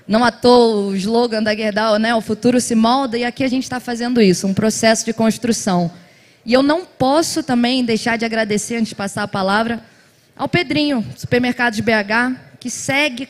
Não 0.08 0.24
à 0.24 0.32
toa 0.32 0.88
o 0.88 0.96
slogan 0.96 1.44
da 1.44 1.56
Gerdau, 1.56 2.00
né? 2.00 2.16
O 2.16 2.22
futuro 2.22 2.60
se 2.60 2.74
molda, 2.75 3.18
e 3.18 3.25
aqui 3.25 3.44
a 3.44 3.48
gente 3.48 3.63
está 3.63 3.80
fazendo 3.80 4.22
isso, 4.22 4.48
um 4.48 4.54
processo 4.54 5.06
de 5.06 5.13
construção. 5.13 5.92
E 6.46 6.54
eu 6.54 6.63
não 6.63 6.86
posso 6.86 7.44
também 7.44 7.84
deixar 7.84 8.18
de 8.18 8.25
agradecer, 8.25 8.75
antes 8.75 8.89
de 8.89 8.96
passar 8.96 9.24
a 9.24 9.27
palavra, 9.27 9.84
ao 10.36 10.48
Pedrinho, 10.48 11.06
supermercado 11.16 11.74
de 11.74 11.82
BH, 11.82 12.39
que 12.60 12.70
segue 12.70 13.27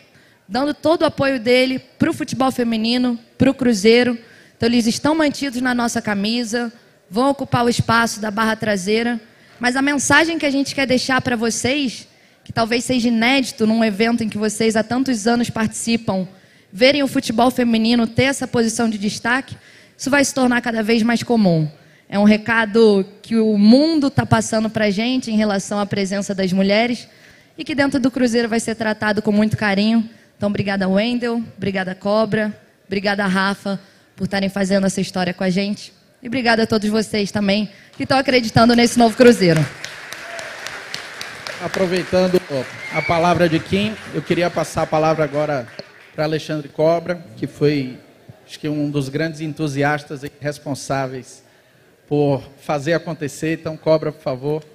dando 0.47 0.73
todo 0.73 1.01
o 1.01 1.05
apoio 1.05 1.39
dele 1.39 1.79
para 1.79 2.09
o 2.09 2.13
futebol 2.13 2.51
feminino, 2.51 3.19
para 3.37 3.49
o 3.49 3.53
Cruzeiro. 3.53 4.17
Então, 4.55 4.69
eles 4.69 4.87
estão 4.87 5.15
mantidos 5.15 5.61
na 5.61 5.73
nossa 5.73 6.01
camisa, 6.01 6.71
vão 7.09 7.29
ocupar 7.29 7.65
o 7.65 7.69
espaço 7.69 8.19
da 8.19 8.31
barra 8.31 8.55
traseira. 8.55 9.19
Mas 9.59 9.75
a 9.75 9.81
mensagem 9.81 10.37
que 10.37 10.45
a 10.45 10.49
gente 10.49 10.73
quer 10.73 10.85
deixar 10.85 11.21
para 11.21 11.35
vocês, 11.35 12.07
que 12.43 12.53
talvez 12.53 12.83
seja 12.83 13.07
inédito 13.07 13.65
num 13.65 13.83
evento 13.83 14.23
em 14.23 14.29
que 14.29 14.37
vocês 14.37 14.75
há 14.75 14.83
tantos 14.83 15.27
anos 15.27 15.49
participam, 15.49 16.27
verem 16.71 17.03
o 17.03 17.07
futebol 17.07 17.49
feminino 17.49 18.05
ter 18.05 18.23
essa 18.23 18.47
posição 18.47 18.89
de 18.89 18.97
destaque, 18.97 19.55
isso 19.97 20.09
vai 20.09 20.23
se 20.23 20.33
tornar 20.33 20.61
cada 20.61 20.83
vez 20.83 21.01
mais 21.03 21.23
comum. 21.23 21.69
É 22.09 22.17
um 22.17 22.23
recado 22.23 23.05
que 23.21 23.35
o 23.35 23.57
mundo 23.57 24.07
está 24.07 24.25
passando 24.25 24.69
para 24.69 24.85
a 24.85 24.89
gente 24.91 25.31
em 25.31 25.35
relação 25.35 25.79
à 25.79 25.85
presença 25.85 26.33
das 26.33 26.53
mulheres 26.53 27.07
e 27.57 27.63
que 27.63 27.75
dentro 27.75 27.99
do 27.99 28.11
Cruzeiro 28.11 28.47
vai 28.47 28.59
ser 28.59 28.75
tratado 28.75 29.21
com 29.21 29.31
muito 29.31 29.57
carinho 29.57 30.07
então, 30.37 30.49
obrigada, 30.49 30.87
Wendel, 30.87 31.43
obrigada, 31.57 31.95
Cobra, 31.95 32.55
obrigada, 32.85 33.25
Rafa, 33.25 33.79
por 34.15 34.25
estarem 34.25 34.49
fazendo 34.49 34.85
essa 34.85 35.01
história 35.01 35.33
com 35.33 35.43
a 35.43 35.49
gente. 35.49 35.91
E 36.21 36.27
obrigada 36.27 36.63
a 36.63 36.67
todos 36.67 36.89
vocês 36.89 37.31
também 37.31 37.71
que 37.95 38.01
estão 38.01 38.17
acreditando 38.17 38.75
nesse 38.75 38.97
novo 38.97 39.15
Cruzeiro. 39.15 39.61
Aproveitando 41.61 42.41
a 42.91 43.01
palavra 43.03 43.47
de 43.47 43.59
Kim, 43.59 43.95
eu 44.15 44.21
queria 44.21 44.49
passar 44.49 44.81
a 44.81 44.87
palavra 44.87 45.23
agora 45.23 45.67
para 46.15 46.23
Alexandre 46.23 46.69
Cobra, 46.69 47.23
que 47.35 47.45
foi, 47.45 47.99
acho 48.47 48.59
que 48.59 48.67
um 48.67 48.89
dos 48.89 49.09
grandes 49.09 49.41
entusiastas 49.41 50.23
e 50.23 50.31
responsáveis 50.39 51.43
por 52.07 52.41
fazer 52.61 52.93
acontecer. 52.93 53.59
Então, 53.59 53.77
Cobra, 53.77 54.11
por 54.11 54.21
favor. 54.21 54.65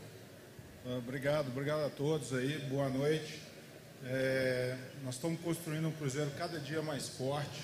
Obrigado, 0.87 1.49
obrigado 1.49 1.85
a 1.85 1.91
todos 1.91 2.33
aí. 2.33 2.57
Boa 2.71 2.89
noite. 2.89 3.41
É, 4.07 4.77
nós 5.05 5.17
estamos 5.17 5.41
construindo 5.41 5.89
um 5.89 5.93
Cruzeiro 5.93 6.31
cada 6.39 6.61
dia 6.61 6.83
mais 6.83 7.09
forte, 7.09 7.63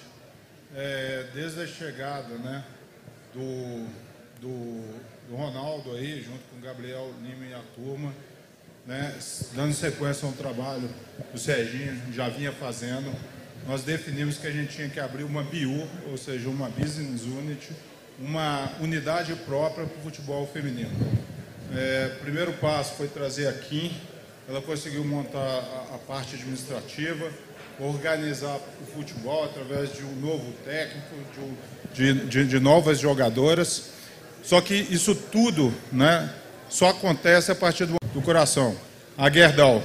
é, 0.75 1.27
desde 1.33 1.61
a 1.61 1.67
chegada 1.67 2.35
né, 2.39 2.65
do, 3.35 3.87
do, 4.41 4.85
do, 5.29 5.37
Ronaldo 5.37 5.93
aí, 5.93 6.23
junto 6.23 6.41
com 6.51 6.57
o 6.57 6.61
Gabriel 6.61 7.13
Lima 7.23 7.47
e 7.47 7.55
a 7.55 7.63
turma, 7.75 8.15
né, 8.87 9.15
dando 9.55 9.75
sequência 9.75 10.27
a 10.27 10.31
um 10.31 10.35
trabalho 10.35 10.89
que 11.31 11.37
o 11.37 11.39
Serginho 11.39 12.13
já 12.13 12.29
vinha 12.29 12.53
fazendo. 12.53 13.15
Nós 13.67 13.83
definimos 13.83 14.39
que 14.39 14.47
a 14.47 14.51
gente 14.51 14.75
tinha 14.75 14.89
que 14.89 14.99
abrir 14.99 15.25
uma 15.25 15.43
BU, 15.43 15.87
ou 16.11 16.17
seja, 16.17 16.49
uma 16.49 16.71
Business 16.71 17.23
Unit, 17.23 17.71
uma 18.19 18.73
unidade 18.81 19.35
própria 19.35 19.87
para 19.87 19.99
o 19.99 20.03
futebol 20.03 20.47
feminino. 20.47 20.91
É, 21.75 22.09
primeiro 22.21 22.53
passo 22.55 22.95
foi 22.95 23.09
trazer 23.09 23.47
a 23.47 23.53
Kim, 23.53 23.95
ela 24.49 24.63
conseguiu 24.63 25.05
montar 25.05 25.39
a, 25.39 25.95
a 25.95 25.99
parte 25.99 26.35
administrativa, 26.35 27.31
organizar 27.81 28.57
o 28.57 28.87
futebol 28.93 29.45
através 29.45 29.93
de 29.95 30.03
um 30.03 30.15
novo 30.21 30.53
técnico, 30.65 31.15
de, 31.95 32.15
de, 32.27 32.45
de, 32.45 32.61
novas 32.61 32.99
jogadoras. 32.99 33.91
Só 34.43 34.61
que 34.61 34.75
isso 34.75 35.15
tudo 35.15 35.73
né, 35.93 36.33
só 36.69 36.89
acontece 36.89 37.53
a 37.53 37.55
partir 37.55 37.87
do, 37.87 37.97
do 38.13 38.21
coração. 38.21 38.77
A 39.17 39.31
Gerdau, 39.31 39.83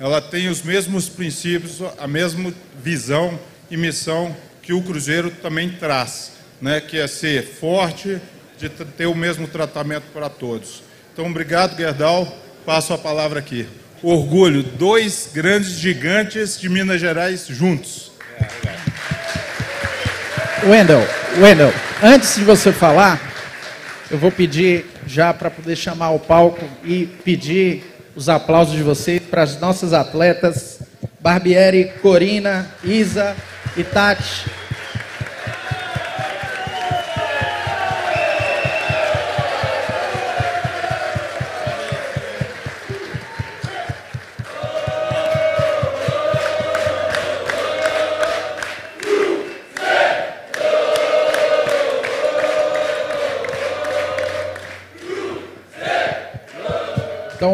ela 0.00 0.20
tem 0.20 0.48
os 0.48 0.62
mesmos 0.62 1.08
princípios, 1.08 1.80
a 1.98 2.06
mesma 2.06 2.52
visão 2.82 3.38
e 3.70 3.76
missão 3.76 4.34
que 4.62 4.72
o 4.72 4.82
Cruzeiro 4.82 5.30
também 5.30 5.70
traz, 5.70 6.32
né, 6.60 6.80
que 6.80 6.98
é 6.98 7.06
ser 7.06 7.44
forte, 7.44 8.20
de 8.58 8.68
ter 8.68 9.06
o 9.06 9.14
mesmo 9.14 9.46
tratamento 9.46 10.04
para 10.12 10.30
todos. 10.30 10.82
Então, 11.12 11.26
obrigado, 11.26 11.76
Gerdau. 11.76 12.26
Passo 12.64 12.92
a 12.92 12.98
palavra 12.98 13.38
aqui 13.38 13.68
orgulho, 14.08 14.62
dois 14.62 15.30
grandes 15.34 15.72
gigantes 15.72 16.58
de 16.58 16.68
Minas 16.68 17.00
Gerais 17.00 17.46
juntos. 17.48 18.12
Wendel, 20.64 21.02
Wendel, 21.38 21.72
antes 22.02 22.36
de 22.36 22.44
você 22.44 22.72
falar, 22.72 23.20
eu 24.10 24.16
vou 24.16 24.30
pedir 24.30 24.86
já 25.06 25.34
para 25.34 25.50
poder 25.50 25.74
chamar 25.74 26.10
o 26.10 26.20
palco 26.20 26.64
e 26.84 27.06
pedir 27.24 27.84
os 28.14 28.28
aplausos 28.28 28.76
de 28.76 28.82
vocês 28.82 29.20
para 29.20 29.42
as 29.42 29.60
nossas 29.60 29.92
atletas 29.92 30.78
Barbieri, 31.20 31.92
Corina, 32.00 32.70
Isa 32.84 33.36
e 33.76 33.82
Tati. 33.82 34.46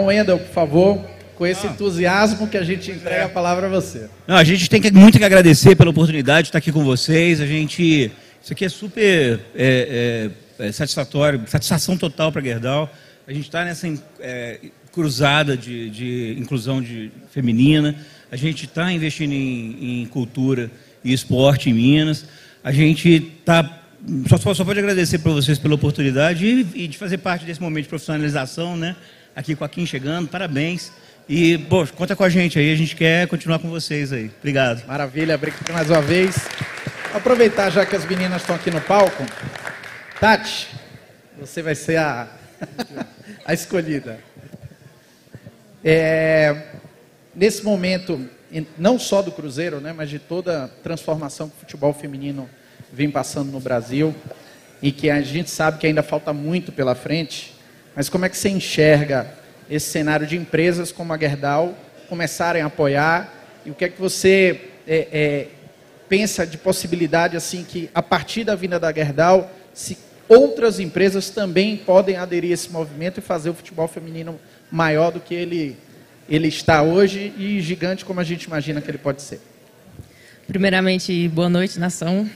Então, 0.02 0.06
Wendel, 0.06 0.38
por 0.38 0.52
favor, 0.52 1.04
com 1.36 1.46
esse 1.46 1.64
entusiasmo 1.64 2.48
que 2.48 2.56
a 2.56 2.64
gente 2.64 2.90
entrega 2.90 3.26
a 3.26 3.28
palavra 3.28 3.66
a 3.66 3.70
você. 3.70 4.08
Não, 4.26 4.36
a 4.36 4.42
gente 4.42 4.68
tem 4.68 4.80
que, 4.80 4.90
muito 4.90 5.16
que 5.16 5.24
agradecer 5.24 5.76
pela 5.76 5.90
oportunidade 5.90 6.46
de 6.46 6.48
estar 6.48 6.58
aqui 6.58 6.72
com 6.72 6.82
vocês. 6.82 7.40
A 7.40 7.46
gente, 7.46 8.10
isso 8.42 8.52
aqui 8.52 8.64
é 8.64 8.68
super 8.68 9.40
é, 9.54 10.30
é, 10.58 10.66
é 10.66 10.72
satisfatório, 10.72 11.40
satisfação 11.46 11.96
total 11.96 12.32
para 12.32 12.42
Gerdau. 12.42 12.90
A 13.28 13.32
gente 13.32 13.44
está 13.44 13.64
nessa 13.64 13.86
é, 14.18 14.58
cruzada 14.90 15.56
de, 15.56 15.88
de, 15.90 16.36
inclusão 16.36 16.82
de, 16.82 17.12
feminina. 17.30 17.94
A 18.30 18.36
gente 18.36 18.64
está 18.64 18.90
investindo 18.90 19.32
em, 19.32 20.02
em, 20.02 20.06
cultura 20.06 20.68
e 21.04 21.12
esporte 21.12 21.70
em 21.70 21.74
Minas. 21.74 22.24
A 22.64 22.72
gente 22.72 23.32
está 23.38 23.78
só, 24.28 24.52
só 24.52 24.64
pode 24.64 24.80
agradecer 24.80 25.18
para 25.18 25.30
vocês 25.30 25.60
pela 25.60 25.76
oportunidade 25.76 26.44
e, 26.44 26.82
e, 26.82 26.88
de 26.88 26.98
fazer 26.98 27.18
parte 27.18 27.44
desse 27.44 27.62
momento 27.62 27.84
de 27.84 27.88
profissionalização, 27.88 28.76
né? 28.76 28.96
Aqui 29.34 29.56
com 29.56 29.64
a 29.64 29.68
Kim 29.68 29.86
chegando, 29.86 30.28
parabéns. 30.28 30.92
E, 31.26 31.58
conta 31.96 32.14
com 32.14 32.22
a 32.22 32.28
gente 32.28 32.58
aí, 32.58 32.70
a 32.70 32.76
gente 32.76 32.94
quer 32.94 33.26
continuar 33.26 33.58
com 33.58 33.70
vocês 33.70 34.12
aí. 34.12 34.30
Obrigado. 34.38 34.86
Maravilha, 34.86 35.36
obrigado 35.36 35.72
mais 35.72 35.88
uma 35.88 36.02
vez. 36.02 36.36
Aproveitar 37.14 37.70
já 37.70 37.86
que 37.86 37.96
as 37.96 38.04
meninas 38.04 38.42
estão 38.42 38.54
aqui 38.54 38.70
no 38.70 38.80
palco. 38.82 39.24
Tati, 40.20 40.68
você 41.40 41.62
vai 41.62 41.74
ser 41.74 41.96
a, 41.96 42.28
a 43.46 43.54
escolhida. 43.54 44.18
É, 45.82 46.64
nesse 47.34 47.64
momento, 47.64 48.28
não 48.76 48.98
só 48.98 49.22
do 49.22 49.32
Cruzeiro, 49.32 49.80
né, 49.80 49.94
mas 49.94 50.10
de 50.10 50.18
toda 50.18 50.64
a 50.64 50.68
transformação 50.68 51.48
que 51.48 51.56
o 51.56 51.60
futebol 51.60 51.94
feminino 51.94 52.50
vem 52.92 53.10
passando 53.10 53.50
no 53.50 53.60
Brasil 53.60 54.14
e 54.82 54.92
que 54.92 55.08
a 55.08 55.22
gente 55.22 55.48
sabe 55.48 55.78
que 55.78 55.86
ainda 55.86 56.02
falta 56.02 56.34
muito 56.34 56.70
pela 56.70 56.94
frente, 56.94 57.51
mas 57.94 58.08
como 58.08 58.24
é 58.24 58.28
que 58.28 58.36
você 58.36 58.48
enxerga 58.48 59.26
esse 59.70 59.90
cenário 59.90 60.26
de 60.26 60.36
empresas 60.36 60.90
como 60.90 61.12
a 61.12 61.18
Gerdau 61.18 61.76
começarem 62.08 62.62
a 62.62 62.66
apoiar? 62.66 63.32
E 63.64 63.70
o 63.70 63.74
que 63.74 63.84
é 63.84 63.88
que 63.88 64.00
você 64.00 64.60
é, 64.86 65.08
é, 65.12 65.46
pensa 66.08 66.46
de 66.46 66.58
possibilidade 66.58 67.36
assim 67.36 67.64
que 67.64 67.90
a 67.94 68.02
partir 68.02 68.44
da 68.44 68.54
vinda 68.54 68.78
da 68.78 68.92
Gerdau, 68.92 69.50
se 69.72 69.98
outras 70.28 70.80
empresas 70.80 71.30
também 71.30 71.76
podem 71.76 72.16
aderir 72.16 72.50
a 72.50 72.54
esse 72.54 72.70
movimento 72.70 73.18
e 73.18 73.20
fazer 73.20 73.50
o 73.50 73.54
futebol 73.54 73.86
feminino 73.86 74.38
maior 74.70 75.12
do 75.12 75.20
que 75.20 75.34
ele, 75.34 75.76
ele 76.28 76.48
está 76.48 76.82
hoje 76.82 77.32
e 77.36 77.60
gigante 77.60 78.04
como 78.04 78.20
a 78.20 78.24
gente 78.24 78.44
imagina 78.44 78.80
que 78.80 78.90
ele 78.90 78.98
pode 78.98 79.22
ser? 79.22 79.40
Primeiramente, 80.46 81.28
boa 81.28 81.48
noite, 81.48 81.78
nação. 81.78 82.28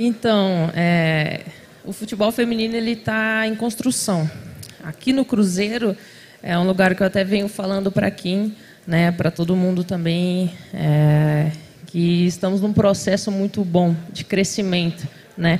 Então, 0.00 0.70
é, 0.76 1.40
o 1.84 1.92
futebol 1.92 2.30
feminino 2.30 2.76
ele 2.76 2.92
está 2.92 3.44
em 3.48 3.56
construção. 3.56 4.30
Aqui 4.84 5.12
no 5.12 5.24
Cruzeiro 5.24 5.96
é 6.40 6.56
um 6.56 6.64
lugar 6.64 6.94
que 6.94 7.02
eu 7.02 7.06
até 7.08 7.24
venho 7.24 7.48
falando 7.48 7.90
para 7.90 8.08
Kim, 8.08 8.54
né, 8.86 9.10
para 9.10 9.28
todo 9.28 9.56
mundo 9.56 9.82
também, 9.82 10.52
é, 10.72 11.50
que 11.86 12.28
estamos 12.28 12.60
num 12.60 12.72
processo 12.72 13.32
muito 13.32 13.64
bom 13.64 13.92
de 14.12 14.24
crescimento, 14.24 15.04
né? 15.36 15.58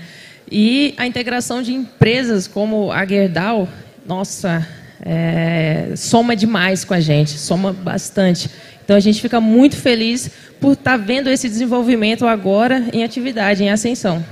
E 0.49 0.95
a 0.97 1.05
integração 1.05 1.61
de 1.61 1.75
empresas 1.75 2.47
como 2.47 2.93
a 2.93 3.05
Gerdau, 3.05 3.69
nossa, 4.07 4.65
é, 5.05 5.95
soma 5.97 6.37
demais 6.37 6.85
com 6.85 6.95
a 6.95 7.01
gente, 7.01 7.33
soma 7.33 7.73
bastante. 7.73 8.49
Então 8.89 8.97
a 8.97 9.01
gente 9.01 9.21
fica 9.21 9.39
muito 9.39 9.77
feliz 9.77 10.31
por 10.59 10.73
estar 10.73 10.93
tá 10.93 10.97
vendo 10.97 11.29
esse 11.29 11.47
desenvolvimento 11.47 12.27
agora 12.27 12.89
em 12.91 13.05
atividade, 13.05 13.63
em 13.63 13.69
ascensão. 13.69 14.25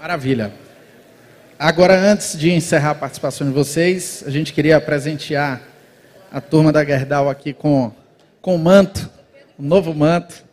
Maravilha. 0.00 0.52
Agora, 1.58 1.98
antes 1.98 2.38
de 2.38 2.52
encerrar 2.52 2.90
a 2.90 2.94
participação 2.94 3.44
de 3.48 3.52
vocês, 3.52 4.22
a 4.24 4.30
gente 4.30 4.52
queria 4.52 4.80
presentear 4.80 5.62
a 6.30 6.40
turma 6.40 6.70
da 6.70 6.84
Gerdau 6.84 7.28
aqui 7.28 7.52
com, 7.52 7.90
com 8.40 8.54
o 8.54 8.58
manto, 8.58 9.10
um 9.58 9.66
novo 9.66 9.92
manto. 9.92 10.44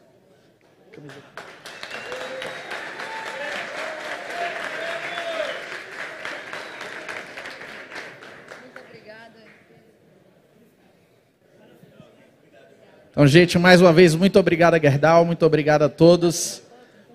Então, 13.18 13.26
gente, 13.26 13.58
mais 13.58 13.82
uma 13.82 13.92
vez, 13.92 14.14
muito 14.14 14.38
obrigado, 14.38 14.80
Gerdau, 14.80 15.26
muito 15.26 15.44
obrigado 15.44 15.82
a 15.82 15.90
todos. 15.90 16.62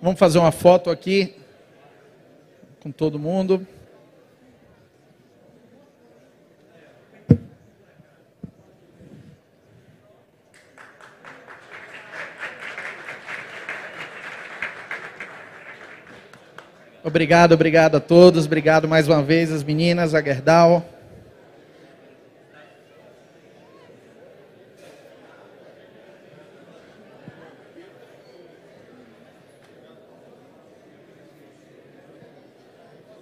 Vamos 0.01 0.19
fazer 0.19 0.37
uma 0.37 0.51
foto 0.51 0.89
aqui 0.89 1.33
com 2.81 2.91
todo 2.91 3.17
mundo. 3.17 3.65
Obrigado, 17.01 17.53
obrigado 17.53 17.95
a 17.95 18.01
todos. 18.01 18.45
Obrigado 18.45 18.89
mais 18.89 19.07
uma 19.07 19.23
vez 19.23 19.53
as 19.53 19.63
meninas, 19.63 20.13
a 20.13 20.21
Gerdau. 20.21 20.92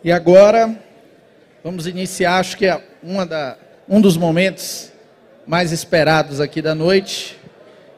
E 0.03 0.11
agora 0.11 0.75
vamos 1.63 1.85
iniciar, 1.85 2.39
acho 2.39 2.57
que 2.57 2.65
é 2.65 2.81
da, 3.27 3.57
um 3.87 4.01
dos 4.01 4.17
momentos 4.17 4.91
mais 5.45 5.71
esperados 5.71 6.41
aqui 6.41 6.61
da 6.61 6.73
noite, 6.73 7.37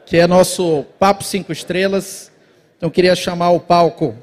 que 0.04 0.18
é 0.18 0.26
nosso 0.26 0.84
Papo 0.98 1.24
Cinco 1.24 1.50
Estrelas. 1.50 2.30
Então 2.76 2.90
queria 2.90 3.14
chamar 3.14 3.50
o 3.50 3.60
palco 3.60 4.14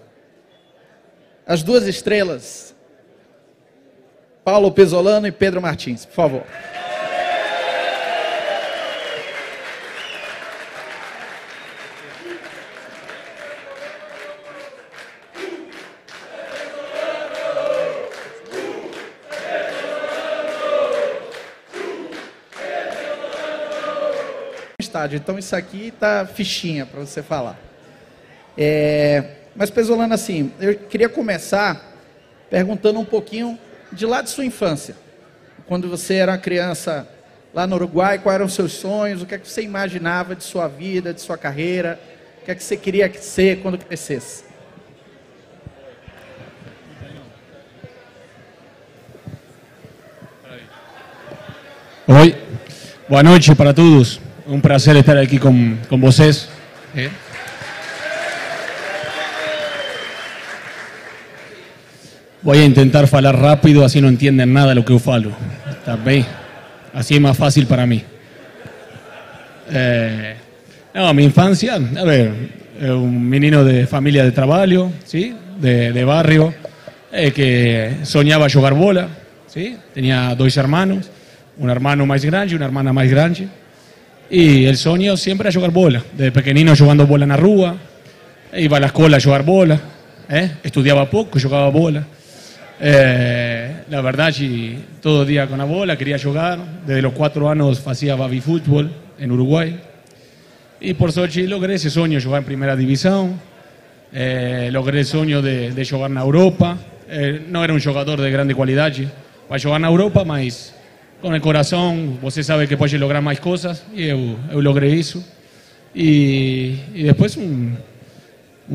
as 1.46 1.64
duas 1.64 1.88
estrelas, 1.88 2.74
Paulo 4.44 4.72
Pesolano 4.72 5.28
e 5.28 5.32
Pedro 5.32 5.62
Martins, 5.62 6.06
por 6.06 6.14
favor. 6.14 6.44
Então 25.16 25.38
isso 25.38 25.56
aqui 25.56 25.92
tá 26.00 26.26
fichinha 26.26 26.86
para 26.86 27.00
você 27.00 27.24
falar. 27.24 27.60
É, 28.58 29.24
mas 29.56 29.70
Pesolano, 29.70 30.14
assim, 30.14 30.52
eu 30.60 30.76
queria 30.76 31.10
começar 31.10 31.92
perguntando 32.50 33.00
um 33.00 33.06
pouquinho 33.06 33.58
de 33.92 34.06
lá 34.06 34.22
de 34.22 34.30
sua 34.30 34.46
infância. 34.46 34.96
Quando 35.68 35.90
você 35.90 36.16
era 36.16 36.34
uma 36.34 36.38
criança 36.38 37.08
lá 37.54 37.66
no 37.66 37.76
Uruguai, 37.76 38.20
quais 38.20 38.36
eram 38.36 38.46
os 38.46 38.54
seus 38.54 38.74
sonhos? 38.74 39.22
O 39.22 39.26
que 39.26 39.36
é 39.36 39.38
que 39.38 39.50
você 39.50 39.62
imaginava 39.62 40.36
de 40.36 40.44
sua 40.44 40.68
vida, 40.68 41.14
de 41.14 41.22
sua 41.22 41.38
carreira? 41.38 42.00
O 42.42 42.46
que 42.46 42.52
é 42.52 42.56
que 42.56 42.64
você 42.64 42.76
queria 42.76 43.12
ser 43.14 43.62
quando 43.62 43.78
crescesse? 43.78 44.44
Oi, 52.08 52.36
boa 53.08 53.24
noite 53.24 53.56
para 53.56 53.74
todos. 53.74 54.20
Un 54.52 54.60
placer 54.60 54.98
estar 54.98 55.18
aquí 55.18 55.38
con, 55.38 55.80
con 55.88 56.02
vocês. 56.02 56.50
¿eh? 56.94 57.08
Voy 62.42 62.58
a 62.58 62.66
intentar 62.66 63.08
falar 63.08 63.40
rápido, 63.40 63.86
así 63.86 64.02
no 64.02 64.10
entienden 64.10 64.52
nada 64.52 64.76
lo 64.76 64.84
que 64.84 64.92
yo 64.92 65.00
falo. 65.00 65.32
Tá 65.86 65.98
Así 66.94 67.16
es 67.16 67.22
más 67.22 67.38
fácil 67.38 67.66
para 67.66 67.86
mí. 67.86 68.04
Eh, 69.72 70.36
no, 70.96 71.14
mi 71.14 71.24
infancia, 71.24 71.76
a 71.76 72.04
ver, 72.04 72.34
un 72.82 73.30
menino 73.30 73.64
de 73.64 73.88
familia 73.88 74.26
de 74.26 74.34
trabajo, 74.34 74.92
¿sí? 75.06 75.34
de, 75.62 75.94
de 75.94 76.04
barrio, 76.04 76.54
eh, 77.14 77.32
que 77.32 78.00
soñaba 78.04 78.50
jugar 78.50 78.74
bola. 78.74 79.08
¿sí? 79.48 79.78
Tenía 79.94 80.36
dos 80.36 80.58
hermanos, 80.58 81.10
un 81.58 81.70
hermano 81.70 82.06
más 82.06 82.26
grande 82.26 82.52
y 82.52 82.56
una 82.58 82.66
hermana 82.66 82.92
más 82.92 83.10
grande. 83.10 83.48
Y 84.34 84.64
el 84.66 84.78
sueño 84.78 85.18
siempre 85.18 85.50
era 85.50 85.54
jugar 85.54 85.72
bola. 85.72 86.02
Desde 86.14 86.32
pequeñino 86.32 86.74
jugando 86.74 87.06
bola 87.06 87.26
en 87.26 87.30
la 87.30 87.36
rúa, 87.36 87.76
iba 88.54 88.78
a 88.78 88.80
la 88.80 88.88
escuela 88.88 89.18
a 89.18 89.20
jugar 89.20 89.44
bola, 89.44 89.78
¿eh? 90.30 90.52
estudiaba 90.64 91.10
poco, 91.10 91.38
jugaba 91.38 91.70
bola. 91.70 92.08
Eh, 92.80 93.84
la 93.90 94.00
verdad, 94.00 94.34
todo 95.02 95.24
el 95.24 95.28
día 95.28 95.48
con 95.48 95.58
la 95.58 95.66
bola, 95.66 95.98
quería 95.98 96.18
jugar. 96.18 96.60
Desde 96.88 97.02
los 97.02 97.12
cuatro 97.12 97.50
años 97.50 97.86
hacía 97.86 98.16
baby 98.16 98.40
fútbol 98.40 98.90
en 99.20 99.32
Uruguay. 99.34 99.78
Y 100.80 100.94
por 100.94 101.12
suerte 101.12 101.46
logré 101.46 101.76
ese 101.76 101.90
sueño, 101.90 102.18
jugar 102.24 102.40
en 102.40 102.46
primera 102.46 102.78
división. 102.78 103.38
Eh, 104.14 104.70
logré 104.72 105.00
el 105.00 105.06
sueño 105.06 105.42
de, 105.42 105.72
de 105.72 105.86
jugar 105.86 106.10
en 106.10 106.18
Europa. 106.18 106.78
Eh, 107.10 107.48
no 107.50 107.66
era 107.66 107.74
un 107.74 107.82
jugador 107.82 108.22
de 108.22 108.32
grande 108.32 108.56
qualidade 108.56 109.10
para 109.50 109.62
jogar 109.62 109.82
na 109.82 109.90
Europa, 109.90 110.24
mas 110.24 110.74
com 111.22 111.30
o 111.30 111.40
coração 111.40 112.18
você 112.22 112.44
sabe 112.44 112.68
que 112.68 112.76
pode 112.76 112.98
lograr 112.98 113.22
mais 113.22 113.40
coisas 113.40 113.84
e 113.94 114.08
eu, 114.08 114.40
eu 114.50 114.60
logrei 114.60 114.94
isso. 114.94 115.24
E, 115.96 116.78
e 116.96 117.08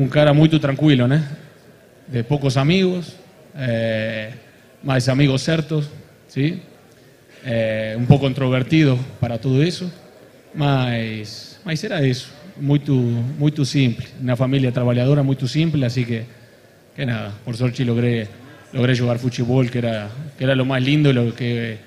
cara 0.07 0.33
muito 0.33 0.57
tranquilo, 0.59 1.07
né? 1.07 1.27
De 2.07 2.23
poucos 2.23 2.55
amigos, 2.55 3.15
eh, 3.55 4.31
mas 4.81 5.09
amigos 5.09 5.41
certos, 5.41 5.89
sim? 6.27 6.61
Eh, 7.43 7.97
um 7.99 8.05
pouco 8.05 8.27
introvertido 8.27 8.97
para 9.19 9.37
tudo 9.37 9.61
isso, 9.63 9.91
mas, 10.55 11.59
mas 11.65 11.83
era 11.83 12.05
isso. 12.07 12.31
Muito, 12.55 12.93
muito 12.93 13.65
simples. 13.65 14.13
Uma 14.21 14.35
família 14.35 14.71
trabalhadora 14.71 15.21
muito 15.21 15.47
simples, 15.47 15.83
assim 15.83 16.05
que, 16.05 16.21
que 16.95 17.05
nada, 17.05 17.33
por 17.43 17.55
sorte 17.55 17.83
logré, 17.83 18.27
logré 18.73 18.95
jugar 18.95 19.19
futebol, 19.19 19.65
que 19.65 19.79
era, 19.79 20.09
que 20.37 20.43
era 20.43 20.55
lo 20.55 20.65
más 20.65 20.81
lindo, 20.81 21.11
lo 21.11 21.33
que 21.33 21.77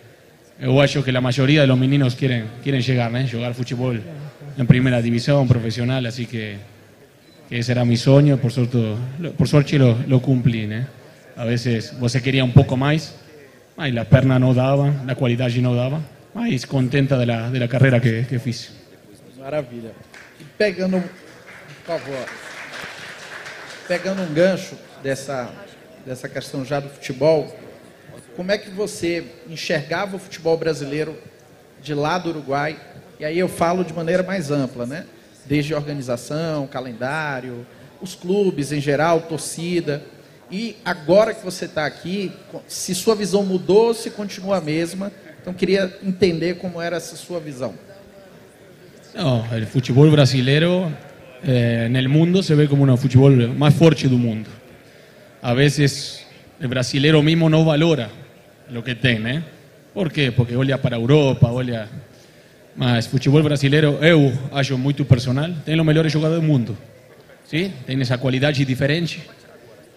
eu 0.60 0.80
acho 0.80 1.02
que 1.02 1.10
la 1.10 1.20
mayoría 1.20 1.62
de 1.62 1.66
los 1.66 1.78
meninos 1.78 2.14
quieren, 2.14 2.46
quieren 2.62 2.82
llegar, 2.82 3.14
¿eh? 3.16 3.26
jugar 3.30 3.54
fútbol 3.54 4.02
en 4.58 4.66
primera 4.66 5.00
división, 5.00 5.48
profesional, 5.48 6.04
así 6.04 6.26
que, 6.26 6.58
que 7.48 7.58
ese 7.58 7.72
era 7.72 7.84
mi 7.84 7.96
sueño, 7.96 8.36
por 8.36 8.52
suerte, 8.52 8.94
por 9.36 9.48
suerte 9.48 9.78
lo, 9.78 9.96
lo 10.06 10.20
cumplí. 10.20 10.68
¿eh? 10.70 10.86
A 11.36 11.44
veces 11.44 11.98
você 11.98 12.20
quería 12.20 12.44
un 12.44 12.52
poco 12.52 12.76
más, 12.76 13.14
mas 13.76 13.92
la 13.94 14.04
perna 14.04 14.38
no 14.38 14.52
daba, 14.52 14.92
la 15.06 15.14
qualidad 15.14 15.48
no 15.48 15.74
daba, 15.74 16.00
mas 16.34 16.66
contenta 16.66 17.16
de 17.16 17.26
la, 17.26 17.50
de 17.50 17.58
la 17.58 17.68
carrera 17.68 18.00
que, 18.00 18.26
que 18.26 18.38
fiz. 18.38 18.72
Maravilha. 19.38 19.92
E 20.38 20.44
pegando, 20.58 21.02
por 21.86 21.98
favor, 21.98 22.26
pegando 23.88 24.20
um 24.20 24.34
gancho 24.34 24.76
dessa, 25.02 25.50
dessa 26.04 26.28
questão 26.28 26.62
já 26.62 26.78
do 26.78 26.90
futebol, 26.90 27.56
como 28.40 28.52
é 28.52 28.56
que 28.56 28.70
você 28.70 29.22
enxergava 29.50 30.16
o 30.16 30.18
futebol 30.18 30.56
brasileiro 30.56 31.14
de 31.82 31.92
lá 31.92 32.16
do 32.16 32.30
Uruguai? 32.30 32.74
E 33.18 33.24
aí 33.26 33.38
eu 33.38 33.48
falo 33.48 33.84
de 33.84 33.92
maneira 33.92 34.22
mais 34.22 34.50
ampla, 34.50 34.86
né? 34.86 35.04
Desde 35.44 35.74
organização, 35.74 36.66
calendário, 36.66 37.66
os 38.00 38.14
clubes 38.14 38.72
em 38.72 38.80
geral, 38.80 39.20
torcida. 39.20 40.02
E 40.50 40.74
agora 40.86 41.34
que 41.34 41.44
você 41.44 41.66
está 41.66 41.84
aqui, 41.84 42.32
se 42.66 42.94
sua 42.94 43.14
visão 43.14 43.44
mudou 43.44 43.88
ou 43.88 43.94
se 43.94 44.10
continua 44.10 44.56
a 44.56 44.60
mesma. 44.62 45.12
Então 45.42 45.52
queria 45.52 45.94
entender 46.02 46.54
como 46.54 46.80
era 46.80 46.96
essa 46.96 47.16
sua 47.16 47.40
visão. 47.40 47.74
No, 49.14 49.44
el 49.54 49.66
fútbol 49.66 50.10
brasileiro 50.10 50.90
eh, 51.44 51.90
el 51.92 52.08
mundo 52.08 52.42
se 52.42 52.54
ve 52.54 52.66
como 52.66 52.84
un 52.84 52.96
fútbol 52.96 53.48
más 53.54 53.74
fuerte 53.74 54.08
del 54.08 54.16
mundo. 54.16 54.48
A 55.42 55.52
veces 55.52 56.24
el 56.58 56.68
brasilero 56.68 57.22
mismo 57.22 57.50
no 57.50 57.66
valora 57.66 58.19
lo 58.72 58.82
que 58.82 58.94
tiene. 58.94 59.42
Por 59.92 60.12
quê? 60.12 60.32
Porque 60.32 60.56
olha 60.56 60.78
para 60.78 60.96
Europa, 60.96 61.48
olha... 61.50 61.88
Mas 62.76 63.06
futebol 63.06 63.42
brasileiro, 63.42 63.98
eu 64.00 64.32
acho 64.52 64.78
muito 64.78 65.04
personal, 65.04 65.50
tem 65.64 65.78
o 65.78 65.84
melhor 65.84 66.08
jogador 66.08 66.36
do 66.36 66.42
mundo. 66.42 66.78
¿sí? 67.44 67.72
Tem 67.84 68.00
essa 68.00 68.16
qualidade 68.16 68.64
diferente 68.64 69.20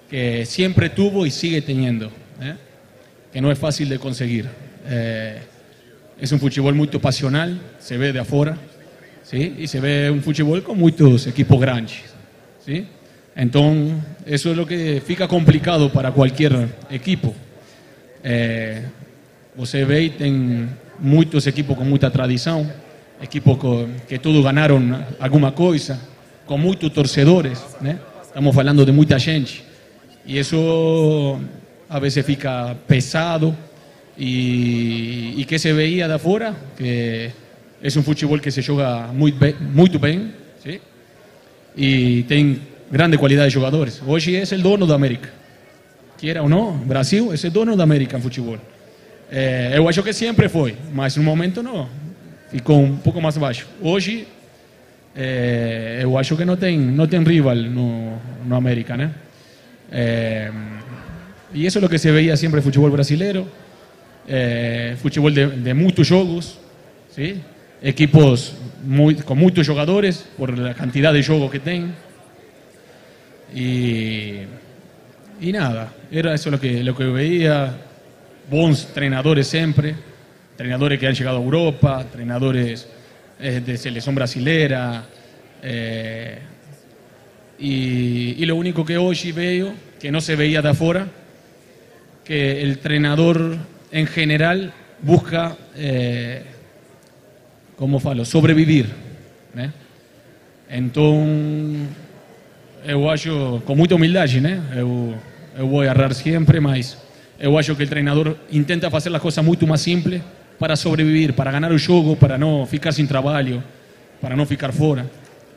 que 0.09 0.45
sempre 0.45 0.89
tuvo 0.89 1.25
e 1.25 1.31
sigue 1.31 1.61
teniendo, 1.61 2.11
¿eh? 2.41 2.55
que 3.31 3.39
não 3.39 3.51
é 3.51 3.55
fácil 3.55 3.87
de 3.87 3.97
conseguir. 3.99 4.49
Eh, 4.85 5.39
é 6.19 6.35
um 6.35 6.39
futebol 6.39 6.73
muito 6.73 6.99
passional, 6.99 7.49
se 7.79 7.97
vê 7.97 8.11
de 8.11 8.19
afora, 8.19 8.57
¿sí? 9.23 9.53
e 9.57 9.67
se 9.67 9.79
vê 9.79 10.09
um 10.09 10.21
futebol 10.21 10.61
com 10.61 10.75
muitos 10.75 11.27
equipos 11.27 11.59
grandes. 11.59 12.03
¿sí? 12.65 12.87
Então, 13.35 14.01
isso 14.25 14.49
é 14.49 14.59
o 14.59 14.65
que 14.65 15.01
fica 15.05 15.27
complicado 15.27 15.89
para 15.89 16.11
qualquer 16.11 16.51
equipo. 16.89 17.35
É, 18.23 18.83
você 19.55 19.83
vê, 19.85 20.09
tem 20.09 20.69
muitos 20.99 21.45
equipos 21.45 21.77
com 21.77 21.83
muita 21.83 22.09
tradição, 22.09 22.71
equipos 23.21 23.57
que 24.07 24.17
todos 24.17 24.43
ganharam 24.43 25.05
alguma 25.19 25.51
coisa, 25.51 25.99
com 26.45 26.57
muitos 26.57 26.89
torcedores, 26.91 27.63
né? 27.81 27.99
Estamos 28.23 28.55
falando 28.55 28.85
de 28.85 28.91
muita 28.91 29.19
gente. 29.19 29.63
E 30.25 30.39
isso 30.39 31.39
a 31.89 31.99
vezes 31.99 32.25
fica 32.25 32.75
pesado 32.87 33.55
e, 34.17 35.35
e 35.37 35.45
que 35.45 35.59
se 35.59 35.71
veía 35.73 36.07
de 36.07 36.17
fora 36.17 36.55
que 36.77 37.29
é 37.81 37.99
um 37.99 38.03
futebol 38.03 38.39
que 38.39 38.49
se 38.49 38.61
joga 38.61 39.09
muito 39.13 39.99
bem, 39.99 40.31
e 41.75 42.23
tem 42.23 42.61
grande 42.91 43.17
qualidade 43.17 43.49
de 43.49 43.53
jogadores. 43.55 44.01
Hoje 44.05 44.35
é 44.35 44.43
o 44.43 44.61
dono 44.61 44.85
da 44.85 44.95
América. 44.95 45.29
Quiera 46.23 46.41
ou 46.41 46.47
não, 46.47 46.71
Brasil 46.77 47.33
é 47.33 47.49
dono 47.49 47.75
da 47.75 47.83
América 47.83 48.17
em 48.17 48.21
futebol. 48.21 48.57
É, 49.29 49.73
eu 49.75 49.89
acho 49.89 50.01
que 50.01 50.13
sempre 50.13 50.47
foi, 50.47 50.73
mas 50.93 51.17
no 51.17 51.23
momento 51.23 51.61
não. 51.61 51.89
Ficou 52.49 52.81
um 52.81 52.95
pouco 52.95 53.19
mais 53.21 53.37
baixo. 53.37 53.67
Hoje, 53.81 54.25
é, 55.13 55.99
eu 56.01 56.17
acho 56.17 56.37
que 56.37 56.45
não 56.45 56.55
tem, 56.55 56.79
não 56.79 57.07
tem 57.07 57.21
rival 57.21 57.57
no, 57.57 58.17
no 58.45 58.55
América, 58.55 58.95
né? 58.95 59.11
É, 59.91 60.49
e 61.53 61.65
isso 61.65 61.77
é 61.79 61.85
o 61.85 61.89
que 61.89 61.97
se 61.97 62.09
veía 62.09 62.37
sempre 62.37 62.55
no 62.55 62.63
futebol 62.63 62.89
brasileiro. 62.89 63.45
Futebol 65.01 65.29
de, 65.29 65.47
de 65.47 65.73
muitos 65.73 66.07
jogos, 66.07 66.57
¿sí? 67.13 67.41
equipos 67.81 68.55
muy, 68.85 69.15
com 69.15 69.35
muitos 69.35 69.67
jogadores, 69.67 70.25
por 70.37 70.51
a 70.51 70.73
quantidade 70.73 71.17
de 71.17 71.21
jogos 71.21 71.51
que 71.51 71.59
tem. 71.59 71.93
E, 73.53 74.47
e 75.41 75.51
nada, 75.51 75.91
era 76.19 76.35
isso 76.35 76.49
o 76.49 76.59
que, 76.59 76.83
lo 76.83 76.95
que 76.95 77.05
veía. 77.05 77.75
Bons 78.49 78.93
treinadores 78.93 79.47
sempre, 79.47 79.95
treinadores 80.55 80.99
que 80.99 81.07
han 81.07 81.15
chegado 81.15 81.37
a 81.37 81.41
Europa, 81.41 82.05
treinadores 82.11 82.87
eh, 83.39 83.59
de 83.59 83.77
seleção 83.77 84.13
brasileira. 84.13 85.05
Eh, 85.63 86.37
y, 87.57 88.45
lo 88.45 88.55
único 88.55 88.85
que 88.85 88.97
hoy 88.97 89.31
veo, 89.31 89.73
que 89.99 90.11
no 90.11 90.21
se 90.21 90.35
veía 90.35 90.61
de 90.61 90.69
afuera, 90.69 91.07
que 92.23 92.61
el 92.61 92.71
entrenador 92.71 93.57
en 93.91 94.05
general 94.05 94.71
busca, 95.01 95.57
eh, 95.75 96.43
como 97.75 97.99
falo, 97.99 98.23
sobrevivir. 98.23 98.87
Né? 99.53 99.71
Então, 100.69 101.87
eu 102.85 103.09
acho, 103.09 103.63
com 103.65 103.75
muita 103.75 103.95
humildade, 103.95 104.41
né? 104.41 104.61
eu, 104.75 105.15
eu 105.57 105.67
vou 105.67 105.83
errar 105.83 106.13
sempre, 106.13 106.59
mas 106.59 106.97
eu 107.39 107.57
acho 107.57 107.75
que 107.75 107.83
o 107.83 107.87
treinador 107.87 108.35
intenta 108.51 108.89
fazer 108.89 109.13
as 109.13 109.21
coisas 109.21 109.43
muito 109.43 109.67
mais 109.67 109.81
simples 109.81 110.21
para 110.59 110.75
sobreviver, 110.75 111.33
para 111.33 111.51
ganhar 111.51 111.71
o 111.71 111.77
jogo, 111.77 112.15
para 112.15 112.37
não 112.37 112.65
ficar 112.65 112.91
sem 112.91 113.05
trabalho, 113.05 113.63
para 114.21 114.35
não 114.35 114.45
ficar 114.45 114.71
fora. 114.71 115.09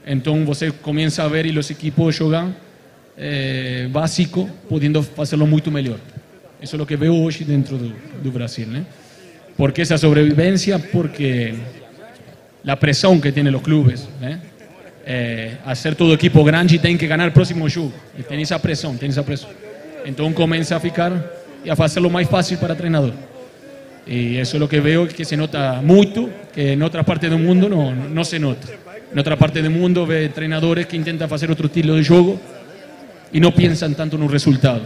Então 0.06 0.44
você 0.44 0.70
começa 0.70 1.22
a 1.22 1.28
ver 1.28 1.46
e 1.46 1.58
os 1.58 1.70
equipos 1.70 2.14
jogam 2.14 2.54
eh, 3.16 3.88
básico, 3.90 4.48
podendo 4.68 5.02
fazê-lo 5.02 5.46
muito 5.46 5.70
melhor. 5.70 5.98
Isso 6.60 6.76
é 6.76 6.82
o 6.82 6.86
que 6.86 6.96
veo 6.96 7.14
hoje 7.14 7.44
dentro 7.44 7.76
do, 7.76 7.94
do 8.22 8.30
Brasil. 8.30 8.66
Né? 8.66 8.84
Por 9.56 9.72
que 9.72 9.82
essa 9.82 9.98
sobrevivência? 9.98 10.78
Porque 10.78 11.54
a 12.66 12.76
pressão 12.76 13.20
que 13.20 13.30
tem 13.32 13.46
os 13.48 13.62
clubes, 13.62 14.08
né? 14.20 14.40
Eh, 15.08 15.52
a 15.64 15.72
ser 15.76 15.94
todo 15.94 16.12
equipo 16.14 16.42
grande 16.42 16.80
tem 16.80 16.96
que 16.96 17.06
ganhar 17.06 17.28
o 17.28 17.32
próximo 17.32 17.68
jogo. 17.68 17.94
E 18.18 18.22
tem 18.24 18.42
essa 18.42 18.58
pressão, 18.58 18.96
tem 18.96 19.08
essa 19.08 19.22
pressão. 19.22 19.48
Então 20.06 20.32
começa 20.32 20.76
a 20.76 20.80
ficar 20.80 21.12
e 21.64 21.68
a 21.68 21.74
fazer 21.74 21.98
lo 21.98 22.08
mais 22.08 22.28
fácil 22.28 22.56
para 22.58 22.74
o 22.74 22.76
treinador. 22.76 23.12
E 24.06 24.38
isso 24.38 24.56
é 24.56 24.62
o 24.62 24.68
que 24.68 24.80
veo 24.80 25.08
que 25.08 25.24
se 25.24 25.36
nota 25.36 25.82
muito, 25.82 26.30
que 26.52 26.74
em 26.74 26.80
outra 26.80 27.02
parte 27.02 27.28
do 27.28 27.36
mundo 27.36 27.68
não, 27.68 27.92
não 27.92 28.22
se 28.22 28.38
nota. 28.38 28.68
Em 29.12 29.18
outra 29.18 29.36
parte 29.36 29.60
do 29.60 29.68
mundo 29.68 30.06
vê 30.06 30.28
treinadores 30.28 30.86
que 30.86 30.96
intentam 30.96 31.26
fazer 31.26 31.50
outro 31.50 31.66
estilo 31.66 31.96
de 31.96 32.04
jogo 32.04 32.38
e 33.32 33.40
não 33.40 33.50
pensam 33.50 33.92
tanto 33.94 34.16
no 34.16 34.28
resultado. 34.28 34.82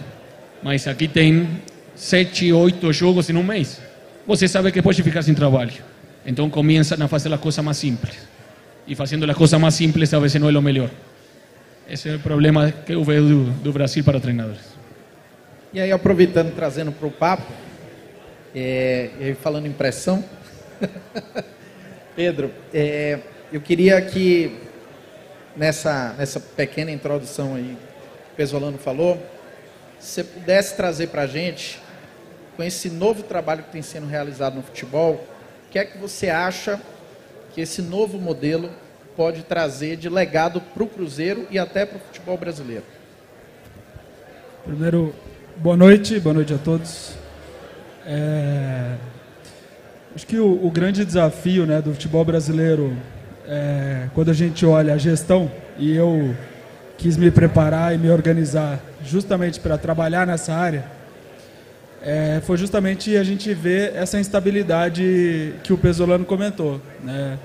Mas 0.63 0.89
aqui 0.89 1.07
tem 1.07 1.47
sete, 1.95 2.51
oito 2.51 2.91
jogos 2.91 3.29
em 3.29 3.37
um 3.37 3.43
mês. 3.43 3.79
Você 4.27 4.49
sabe 4.49 4.73
que 4.73 4.81
pode 4.81 5.03
ficar 5.03 5.21
sem 5.21 5.35
trabalho. 5.35 5.73
Então 6.25 6.49
começam 6.49 6.97
a 6.99 7.09
fazer 7.09 7.31
as 7.31 7.41
coisas 7.41 7.63
mais 7.63 7.77
simples. 7.77 8.17
E 8.89 8.95
fazendo 8.95 9.31
as 9.31 9.37
coisas 9.37 9.61
mais 9.61 9.75
simples, 9.75 10.15
a 10.15 10.19
vezes 10.19 10.41
não 10.41 10.49
é 10.49 10.59
o 10.59 10.63
melhor. 10.63 10.89
Esse 11.91 12.09
é 12.09 12.15
o 12.15 12.19
problema 12.21 12.73
que 12.73 12.95
eu 12.95 13.05
vejo 13.05 13.29
do, 13.29 13.45
do 13.65 13.73
Brasil 13.73 14.03
para 14.03 14.19
treinadores. 14.19 14.80
E 15.73 15.81
aí, 15.81 15.93
aproveitando, 15.93 16.53
trazendo 16.53 16.91
para 16.91 17.07
o 17.07 17.13
papo, 17.13 17.53
é, 18.53 19.11
e 19.21 19.25
aí 19.27 19.35
falando 19.35 19.67
em 19.67 19.73
pressão, 19.73 20.25
Pedro, 22.17 22.51
é, 22.75 23.21
eu 23.53 23.61
queria 23.61 24.03
que 24.03 24.59
nessa, 25.57 26.13
nessa 26.19 26.41
pequena 26.41 26.91
introdução 26.91 27.55
aí 27.55 27.79
que 28.27 28.33
o 28.33 28.37
Pesolano 28.37 28.79
falou, 28.79 29.25
você 29.97 30.25
pudesse 30.25 30.75
trazer 30.75 31.07
para 31.07 31.23
a 31.23 31.27
gente, 31.29 31.81
com 32.57 32.65
esse 32.65 32.91
novo 32.91 33.23
trabalho 33.23 33.63
que 33.63 33.71
tem 33.71 33.83
sendo 33.83 34.09
realizado 34.09 34.57
no 34.57 34.63
futebol, 34.65 35.25
o 35.69 35.71
que 35.71 35.79
é 35.79 35.85
que 35.85 35.99
você 35.99 36.29
acha 36.29 36.81
que 37.55 37.61
esse 37.61 37.81
novo 37.81 38.19
modelo 38.19 38.71
pode 39.17 39.45
trazer 39.45 39.97
de 39.97 40.09
legado 40.09 40.61
para 40.61 40.83
o 40.83 40.89
Cruzeiro 40.89 41.47
e 41.49 41.61
até 41.61 41.87
para 41.87 41.99
o 41.99 42.01
futebol 42.01 42.37
brasileiro? 42.37 42.85
Primeiro, 44.65 45.15
boa 45.57 45.77
noite, 45.77 46.19
boa 46.21 46.35
noite 46.35 46.55
a 46.55 46.59
todos. 46.59 47.13
É, 48.07 48.95
acho 50.15 50.27
que 50.27 50.39
o, 50.39 50.67
o, 50.67 50.71
grande 50.71 51.05
desafio 51.05 51.67
né, 51.67 51.81
do 51.83 51.93
futebol 51.93 52.25
brasileiro, 52.25 52.97
é, 53.47 54.09
quando 54.15 54.31
a 54.31 54.35
gente 54.35 54.65
olha 54.65 54.95
a 54.95 54.99
gestão, 54.99 55.51
e 55.79 55.95
eu 55.95 56.35
quis 56.97 57.17
me 57.17 57.31
preparar 57.31 57.95
e 57.95 57.99
me 57.99 58.11
organizar 58.11 58.81
justamente 59.05 59.61
para 59.61 59.77
trabalhar 59.77 60.27
nessa 60.27 60.55
área, 60.55 60.85
é, 62.03 62.41
foi 62.45 62.57
justamente 62.57 63.17
a 63.17 63.25
gente 63.25 63.53
ver 63.53 63.95
essa 63.95 64.19
instabilidade 64.19 65.55
que 65.63 65.73
o 65.73 65.79
Pesolano 65.79 66.25
comentou. 66.25 66.81
Né? 67.03 67.39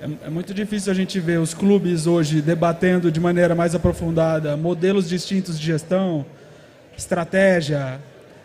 É, 0.00 0.26
é, 0.26 0.30
muito 0.30 0.54
difícil 0.54 0.90
a 0.90 0.94
gente 0.94 1.20
ver 1.20 1.38
os 1.38 1.52
clubes 1.52 2.06
hoje 2.06 2.40
debatendo 2.40 3.10
de 3.10 3.20
maneira 3.20 3.54
mais 3.54 3.74
aprofundada 3.74 4.56
modelos 4.56 5.08
distintos 5.08 5.58
de 5.58 5.66
gestão, 5.66 6.24
estratégia, 6.98 8.00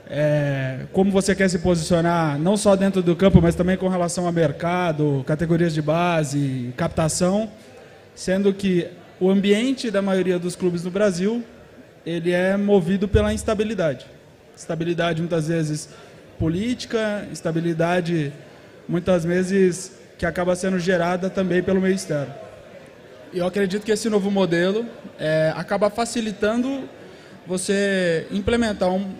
é, 0.08 0.82
como 0.94 1.12
você 1.12 1.34
quer 1.34 1.50
se 1.50 1.60
posicionar, 1.60 2.38
não 2.38 2.56
só 2.56 2.76
dentro 2.76 3.02
do 3.02 3.16
campo, 3.16 3.42
mas 3.42 3.56
também 3.56 3.76
com 3.76 3.88
relação 3.88 4.28
a 4.28 4.32
mercado, 4.32 5.24
categorias 5.26 5.74
de 5.74 5.82
base, 5.82 6.74
captação, 6.78 7.50
sendo 8.16 8.54
que 8.54 8.88
o 9.20 9.30
ambiente 9.30 9.90
da 9.90 10.02
maioria 10.02 10.38
dos 10.38 10.56
clubes 10.56 10.84
no 10.84 10.92
Brasil 10.92 11.44
ele 12.06 12.32
é 12.32 12.56
movido 12.56 13.08
pela 13.08 13.34
instabilidade. 13.34 14.06
Estabilidade 14.56 15.22
muitas 15.22 15.48
vezes 15.48 15.90
política, 16.38 17.26
estabilidade 17.32 18.32
muitas 18.88 19.24
vezes 19.24 19.94
que 20.18 20.26
acaba 20.26 20.56
sendo 20.56 20.78
gerada 20.78 21.30
também 21.30 21.64
pelo 21.64 21.82
meio 21.82 21.96
externo. 21.96 22.34
E 23.32 23.40
eu 23.40 23.48
acredito 23.48 23.84
que 23.84 23.92
esse 23.92 24.10
novo 24.10 24.30
modelo 24.30 24.86
é, 25.18 25.52
acaba 25.56 25.90
facilitando 25.90 26.88
você 27.46 28.28
implementar 28.32 28.90
um, 28.90 29.14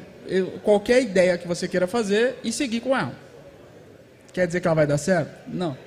qualquer 0.64 1.02
ideia 1.02 1.38
que 1.38 1.48
você 1.48 1.68
queira 1.68 1.88
fazer 1.88 2.40
e 2.44 2.52
seguir 2.52 2.80
com 2.80 2.96
ela. 2.96 3.14
Quer 4.32 4.48
dizer 4.48 4.62
que 4.62 4.68
ela 4.68 4.76
vai 4.76 4.88
dar 4.88 4.98
certo? 4.98 5.32
Não. 5.48 5.78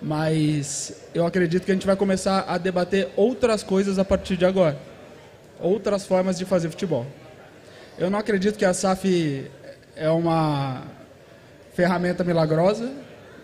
Mas 0.00 0.92
eu 1.14 1.24
acredito 1.24 1.64
que 1.64 1.70
a 1.70 1.74
gente 1.74 1.86
vai 1.86 1.96
começar 1.96 2.44
a 2.48 2.58
debater 2.58 3.08
outras 3.16 3.62
coisas 3.62 3.98
a 3.98 4.04
partir 4.04 4.36
de 4.36 4.44
agora. 4.44 4.78
Outras 5.60 6.04
formas 6.04 6.38
de 6.38 6.44
fazer 6.44 6.68
futebol. 6.68 7.06
Eu 7.98 8.10
não 8.10 8.18
acredito 8.18 8.58
que 8.58 8.64
a 8.64 8.74
SAF 8.74 9.50
é 9.94 10.10
uma 10.10 10.82
ferramenta 11.72 12.22
milagrosa. 12.22 12.92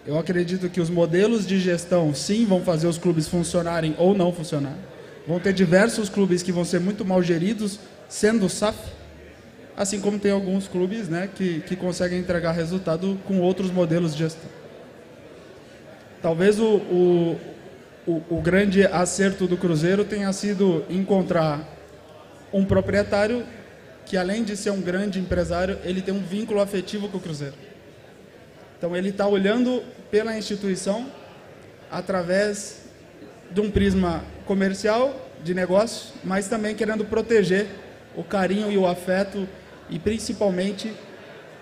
Eu 0.07 0.19
acredito 0.19 0.69
que 0.69 0.81
os 0.81 0.91
modelos 0.91 1.47
de 1.47 1.59
gestão, 1.59 2.15
sim, 2.15 2.45
vão 2.45 2.61
fazer 2.63 2.87
os 2.87 2.99
clubes 2.99 3.29
funcionarem 3.29 3.95
ou 3.99 4.15
não 4.15 4.33
funcionar. 4.33 4.77
Vão 5.27 5.39
ter 5.39 5.53
diversos 5.53 6.09
clubes 6.09 6.43
que 6.43 6.51
vão 6.51 6.65
ser 6.65 6.81
muito 6.81 7.05
mal 7.05 7.23
geridos, 7.23 7.79
sendo 8.09 8.49
SAF, 8.49 8.79
assim 9.77 10.01
como 10.01 10.19
tem 10.19 10.33
alguns 10.33 10.69
clubes 10.69 11.09
né, 11.09 11.29
que, 11.35 11.61
que 11.61 11.77
conseguem 11.77 12.19
entregar 12.19 12.53
resultado 12.53 13.19
com 13.27 13.41
outros 13.41 13.71
modelos 13.71 14.13
de 14.13 14.19
gestão. 14.19 14.51
Talvez 16.21 16.59
o, 16.59 16.77
o, 16.77 17.41
o, 18.07 18.23
o 18.31 18.41
grande 18.41 18.85
acerto 18.85 19.47
do 19.47 19.57
Cruzeiro 19.57 20.05
tenha 20.05 20.33
sido 20.33 20.85
encontrar 20.91 21.69
um 22.53 22.65
proprietário 22.65 23.45
que 24.05 24.17
além 24.17 24.45
de 24.45 24.57
ser 24.57 24.71
um 24.71 24.81
grande 24.81 25.19
empresário, 25.19 25.79
ele 25.85 26.03
tem 26.03 26.13
um 26.13 26.23
vínculo 26.23 26.61
afetivo 26.61 27.09
com 27.09 27.19
o 27.19 27.21
Cruzeiro. 27.21 27.55
Então 28.77 28.97
ele 28.97 29.09
está 29.11 29.27
olhando 29.27 29.83
pela 30.11 30.37
instituição 30.37 31.07
através 31.91 32.82
de 33.53 33.61
um 33.61 33.71
prisma 33.71 34.25
comercial, 34.47 35.29
de 35.43 35.55
negócio, 35.55 36.15
mas 36.25 36.49
também 36.49 36.75
querendo 36.75 37.05
proteger 37.05 37.67
o 38.17 38.23
carinho 38.23 38.71
e 38.71 38.79
o 38.79 38.87
afeto 38.87 39.49
e 39.91 39.99
principalmente 39.99 40.93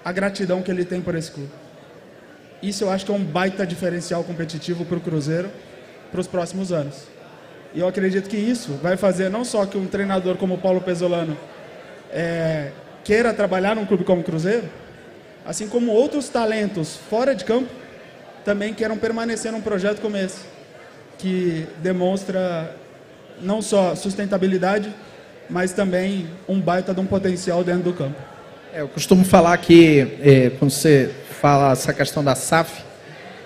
a 0.05 0.13
gratidão 0.13 0.63
que 0.63 0.71
ele 0.71 0.85
tem 0.85 1.01
por 1.01 1.15
esse 1.15 1.31
clube. 1.31 1.51
Isso 2.63 2.85
eu 2.85 2.91
acho 2.91 3.07
que 3.07 3.13
é 3.13 3.15
um 3.15 3.25
baita 3.25 3.67
diferencial 3.67 4.23
competitivo 4.23 4.85
para 4.85 4.99
o 4.99 5.01
Cruzeiro 5.01 5.51
para 6.11 6.21
os 6.21 6.27
próximos 6.27 6.73
anos. 6.73 7.05
E 7.73 7.81
eu 7.81 7.89
acredito 7.89 8.29
que 8.29 8.37
isso 8.37 8.73
vai 8.83 8.97
fazer 8.97 9.29
não 9.29 9.45
só 9.45 9.65
que 9.65 9.79
um 9.79 9.87
treinador 9.87 10.37
como 10.37 10.55
o 10.55 10.59
Paulo 10.59 10.81
Pesolano 10.81 11.37
é, 12.13 12.73
queira 13.05 13.33
trabalhar 13.33 13.77
num 13.77 13.87
clube 13.87 14.05
como 14.05 14.21
o 14.21 14.25
Cruzeiro, 14.25 14.69
assim 15.47 15.69
como 15.69 15.93
outros 15.93 16.29
talentos 16.29 16.97
fora 17.09 17.35
de 17.35 17.45
campo 17.45 17.71
também 18.45 18.75
queiram 18.75 18.99
permanecer 18.99 19.53
num 19.53 19.61
projeto 19.61 20.01
como 20.01 20.17
esse, 20.17 20.41
que 21.21 21.67
demonstra 21.83 22.75
não 23.43 23.61
só 23.61 23.95
sustentabilidade, 23.95 24.95
mas 25.49 25.73
também 25.73 26.29
um 26.49 26.61
baita 26.61 26.95
de 26.95 27.01
um 27.01 27.07
potencial 27.07 27.63
dentro 27.63 27.83
do 27.83 27.93
campo. 27.93 28.17
É, 28.73 28.81
eu 28.81 28.89
costumo 28.89 29.25
falar 29.25 29.57
que, 29.59 30.19
é, 30.23 30.51
quando 30.59 30.71
você 30.71 31.11
fala 31.41 31.73
essa 31.73 31.93
questão 31.93 32.23
da 32.23 32.35
SAF, 32.35 32.83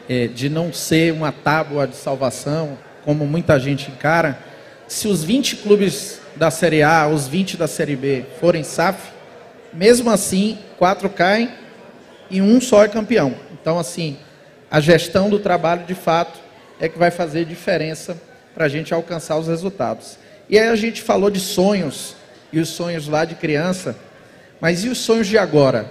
é, 0.09 0.27
de 0.29 0.49
não 0.49 0.73
ser 0.73 1.13
uma 1.13 1.33
tábua 1.33 1.87
de 1.87 1.97
salvação, 1.97 2.79
como 3.05 3.27
muita 3.27 3.59
gente 3.59 3.91
encara, 3.91 4.39
se 4.87 5.09
os 5.09 5.25
20 5.25 5.57
clubes 5.57 6.21
da 6.37 6.51
Série 6.51 6.83
A, 6.83 7.09
os 7.09 7.27
20 7.27 7.57
da 7.57 7.67
Série 7.67 7.97
B 7.97 8.25
forem 8.39 8.63
SAF, 8.63 9.13
mesmo 9.73 10.11
assim, 10.11 10.59
quatro 10.79 11.09
caem 11.09 11.51
e 12.31 12.41
um 12.41 12.61
só 12.61 12.85
é 12.85 12.89
campeão. 12.89 13.35
Então, 13.53 13.79
assim, 13.79 14.19
a 14.71 14.81
gestão 14.81 15.31
do 15.31 15.39
trabalho, 15.39 15.85
de 15.87 15.95
fato, 15.95 16.44
é 16.81 16.89
que 16.89 16.99
vai 16.99 17.11
fazer 17.11 17.45
diferença 17.45 18.17
para 18.55 18.67
a 18.67 18.69
gente 18.69 18.93
alcançar 18.95 19.37
os 19.39 19.49
resultados. 19.49 20.19
E 20.49 20.59
aí 20.59 20.69
a 20.69 20.77
gente 20.77 21.03
falou 21.03 21.31
de 21.31 21.41
sonhos, 21.41 22.17
e 22.53 22.61
os 22.61 22.69
sonhos 22.69 23.09
lá 23.09 23.25
de 23.25 23.35
criança, 23.35 23.97
mas 24.61 24.85
e 24.85 24.89
os 24.89 24.99
sonhos 24.99 25.27
de 25.27 25.37
agora? 25.37 25.91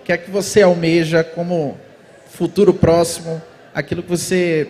O 0.00 0.04
que 0.04 0.12
é 0.12 0.16
que 0.16 0.30
você 0.30 0.62
almeja 0.62 1.24
como 1.24 1.78
futuro 2.28 2.74
próximo, 2.74 3.40
aquilo 3.74 4.02
que 4.02 4.10
você 4.10 4.68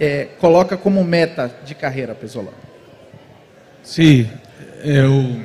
é, 0.00 0.28
coloca 0.38 0.76
como 0.76 1.04
meta 1.04 1.50
de 1.64 1.74
carreira, 1.74 2.14
Pesolano? 2.14 2.56
Sí, 3.82 4.28
eu, 4.82 5.40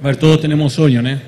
ver, 0.00 0.16
todos 0.16 0.40
tenemos 0.40 0.72
sueños, 0.72 1.04
¿no? 1.04 1.20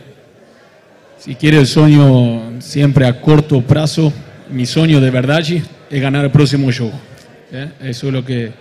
Si 1.19 1.35
quiere 1.35 1.59
el 1.59 1.67
sueño 1.67 2.61
siempre 2.61 3.07
a 3.07 3.21
corto 3.21 3.63
plazo, 3.63 4.13
mi 4.51 4.67
sueño 4.67 5.01
de 5.01 5.11
verdad 5.11 5.43
es 5.91 6.01
ganar 6.01 6.25
el 6.25 6.31
próximo 6.31 6.71
show. 6.71 6.91
¿eh? 7.53 7.69
Eso 7.81 8.09
es 8.09 8.13
lo 8.13 8.25
que, 8.25 8.53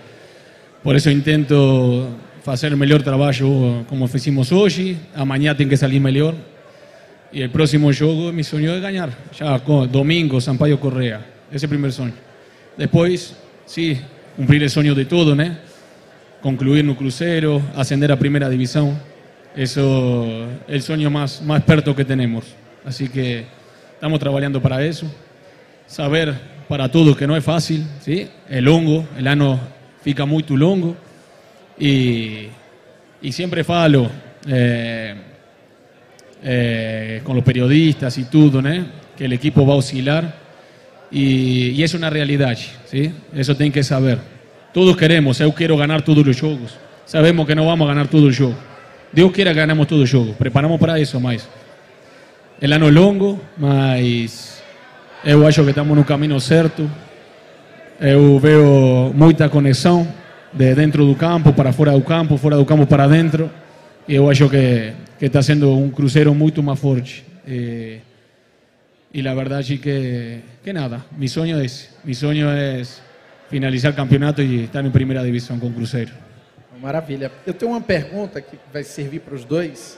por 0.82 0.96
eso 0.96 1.10
intento 1.10 2.10
hacer 2.46 2.72
el 2.72 2.78
mejor 2.78 3.04
trabajo 3.04 3.86
como 3.88 4.06
hicimos 4.06 4.52
hoy, 4.52 4.98
mañana 5.26 5.56
tiene 5.56 5.70
que 5.70 5.78
salir 5.78 6.02
mejor. 6.02 6.36
Y 7.32 7.42
el 7.42 7.50
próximo 7.50 7.92
show, 7.92 8.32
mi 8.32 8.44
sueño 8.44 8.76
es 8.76 8.82
ganar. 8.82 9.10
Ya 9.40 9.58
domingo, 9.58 10.40
Sampaio 10.40 10.80
Correa, 10.80 11.26
ese 11.48 11.58
es 11.58 11.64
el 11.64 11.70
primer 11.70 11.92
sueño. 11.92 12.14
Después, 12.78 13.36
sí, 13.66 13.98
cumplir 14.36 14.62
el 14.64 14.70
sueño 14.70 14.94
de 14.94 15.06
todo, 15.06 15.36
¿no? 15.36 15.74
concluir 16.44 16.84
no 16.84 16.98
Cruzeiro, 16.98 17.62
ascender 17.74 18.12
a 18.12 18.20
Primera 18.20 18.50
División. 18.50 19.00
Eso 19.56 20.46
es 20.68 20.74
el 20.76 20.82
sueño 20.82 21.10
más, 21.10 21.42
más 21.42 21.60
experto 21.60 21.96
que 21.96 22.04
tenemos. 22.04 22.44
Así 22.86 23.08
que 23.08 23.46
estamos 23.94 24.20
trabajando 24.20 24.62
para 24.62 24.84
eso. 24.84 25.08
Saber 25.88 26.36
para 26.68 26.90
todos 26.90 27.16
que 27.18 27.28
no 27.28 27.36
es 27.36 27.44
fácil, 27.44 27.86
¿sí? 28.02 28.28
El 28.50 28.66
longo, 28.66 29.06
el 29.18 29.28
ano 29.28 29.60
fica 30.04 30.26
muy 30.26 30.44
longo. 30.50 30.96
Y, 31.80 32.48
y 33.22 33.32
siempre 33.32 33.64
falo 33.64 34.10
eh, 34.48 35.16
eh, 36.44 37.22
con 37.24 37.36
los 37.36 37.46
periodistas 37.46 38.18
y 38.18 38.26
todo, 38.26 38.62
¿no? 38.62 38.86
que 39.18 39.26
el 39.26 39.34
equipo 39.34 39.66
va 39.66 39.74
a 39.74 39.78
oscilar. 39.78 40.44
Y, 41.10 41.82
es 41.82 41.94
una 41.94 42.10
realidad, 42.10 42.58
¿sí? 42.86 43.14
Eso 43.36 43.56
tienen 43.56 43.72
que 43.72 43.84
saber. 43.84 44.18
Todos 44.74 44.98
queremos, 44.98 45.38
yo 45.38 45.54
quiero 45.54 45.78
ganar 45.78 46.02
todos 46.02 46.26
los 46.26 46.40
juegos. 46.40 46.76
Sabemos 47.06 47.46
que 47.46 47.54
no 47.54 47.66
vamos 47.66 47.86
a 47.86 47.90
ganar 47.90 48.08
todo 48.08 48.28
el 48.28 48.36
juego. 48.36 48.56
Dios 49.12 49.32
quiera 49.32 49.54
que 49.54 49.60
ganemos 49.60 49.88
todo 49.88 50.02
el 50.02 50.10
juego. 50.10 50.34
Preparamos 50.34 50.80
para 50.80 50.98
eso, 50.98 51.20
mas 51.20 51.48
el 52.60 52.74
ano 52.74 52.90
longo, 52.90 53.40
mas 53.58 54.53
eu 55.24 55.48
acho 55.48 55.64
que 55.64 55.70
estamos 55.70 55.96
no 55.96 56.04
caminho 56.04 56.40
certo. 56.40 56.90
Eu 58.00 58.38
veo 58.40 59.14
muita 59.14 59.48
conexão 59.48 60.08
de 60.52 60.76
dentro 60.76 61.06
do 61.06 61.16
campo 61.16 61.54
para 61.54 61.72
fora 61.72 61.92
do 61.92 62.02
campo, 62.02 62.38
fora 62.38 62.58
do 62.58 62.66
campo 62.66 62.86
para 62.86 63.08
dentro. 63.08 63.50
E 64.08 64.16
eu 64.16 64.30
acho 64.30 64.50
que, 64.50 64.94
está 65.22 65.42
sendo 65.42 65.78
um 65.78 65.90
cruzeiro 65.90 66.36
muito 66.36 66.62
mais 66.62 66.78
forte. 66.78 67.26
E, 67.48 68.00
e 69.14 69.26
a 69.26 69.34
verdade 69.34 69.76
é 69.76 69.78
que, 69.78 70.40
que 70.62 70.74
nada, 70.74 71.06
mi 71.18 71.30
sonho 71.30 71.58
é 71.58 71.66
esse. 71.66 71.88
Mi 72.04 72.14
sonho 72.14 72.50
é 72.50 72.82
finalizar 73.50 73.94
o 73.94 73.96
campeonato 73.96 74.42
e 74.42 74.66
estar 74.66 74.84
em 74.84 74.92
primeira 74.92 75.24
divisão 75.24 75.58
com 75.58 75.68
o 75.68 75.72
Cruzeiro. 75.72 76.12
Maravilha. 76.82 77.32
Eu 77.48 77.54
tenho 77.54 77.72
uma 77.72 77.80
pergunta 77.80 78.42
que 78.42 78.58
vai 78.74 78.84
servir 78.84 79.20
para 79.22 79.36
os 79.36 79.46
dois, 79.46 79.98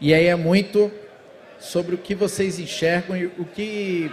e 0.00 0.14
aí 0.14 0.26
é 0.26 0.36
muito 0.36 0.88
sobre 1.58 1.96
o 1.96 1.98
que 1.98 2.14
vocês 2.14 2.60
enxergam 2.60 3.16
e 3.16 3.26
o 3.26 3.44
que 3.44 4.12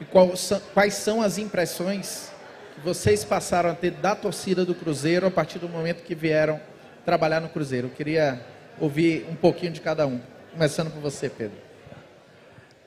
e 0.00 0.04
quais 0.04 0.94
são 0.94 1.20
as 1.20 1.38
impressões 1.38 2.30
que 2.74 2.80
vocês 2.80 3.24
passaram 3.24 3.70
a 3.70 3.74
ter 3.74 3.90
da 3.90 4.14
torcida 4.14 4.64
do 4.64 4.74
Cruzeiro 4.74 5.26
a 5.26 5.30
partir 5.30 5.58
do 5.58 5.68
momento 5.68 6.02
que 6.02 6.14
vieram 6.14 6.60
trabalhar 7.04 7.40
no 7.40 7.48
Cruzeiro. 7.48 7.88
Eu 7.88 7.92
queria 7.92 8.40
ouvir 8.80 9.26
um 9.30 9.34
pouquinho 9.34 9.72
de 9.72 9.80
cada 9.80 10.06
um. 10.06 10.20
Começando 10.52 10.90
por 10.90 11.00
você, 11.00 11.28
Pedro. 11.28 11.56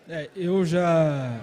É, 0.09 0.29
eu 0.35 0.65
já 0.65 1.39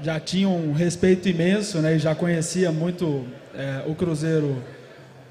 já 0.00 0.18
tinha 0.18 0.48
um 0.48 0.72
respeito 0.72 1.28
imenso, 1.28 1.78
né? 1.78 1.96
E 1.96 1.98
já 1.98 2.14
conhecia 2.14 2.72
muito 2.72 3.26
é, 3.54 3.82
o 3.86 3.94
Cruzeiro, 3.94 4.62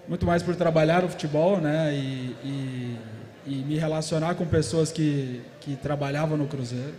muito 0.07 0.25
mais 0.25 0.41
por 0.43 0.55
trabalhar 0.55 1.03
o 1.03 1.09
futebol, 1.09 1.57
né? 1.57 1.93
E, 1.93 2.35
e, 2.43 2.97
e, 3.47 3.55
me 3.63 3.77
relacionar 3.77 4.35
com 4.35 4.45
pessoas 4.45 4.91
que, 4.91 5.41
que 5.59 5.75
trabalhavam 5.75 6.37
no 6.37 6.47
Cruzeiro. 6.47 6.93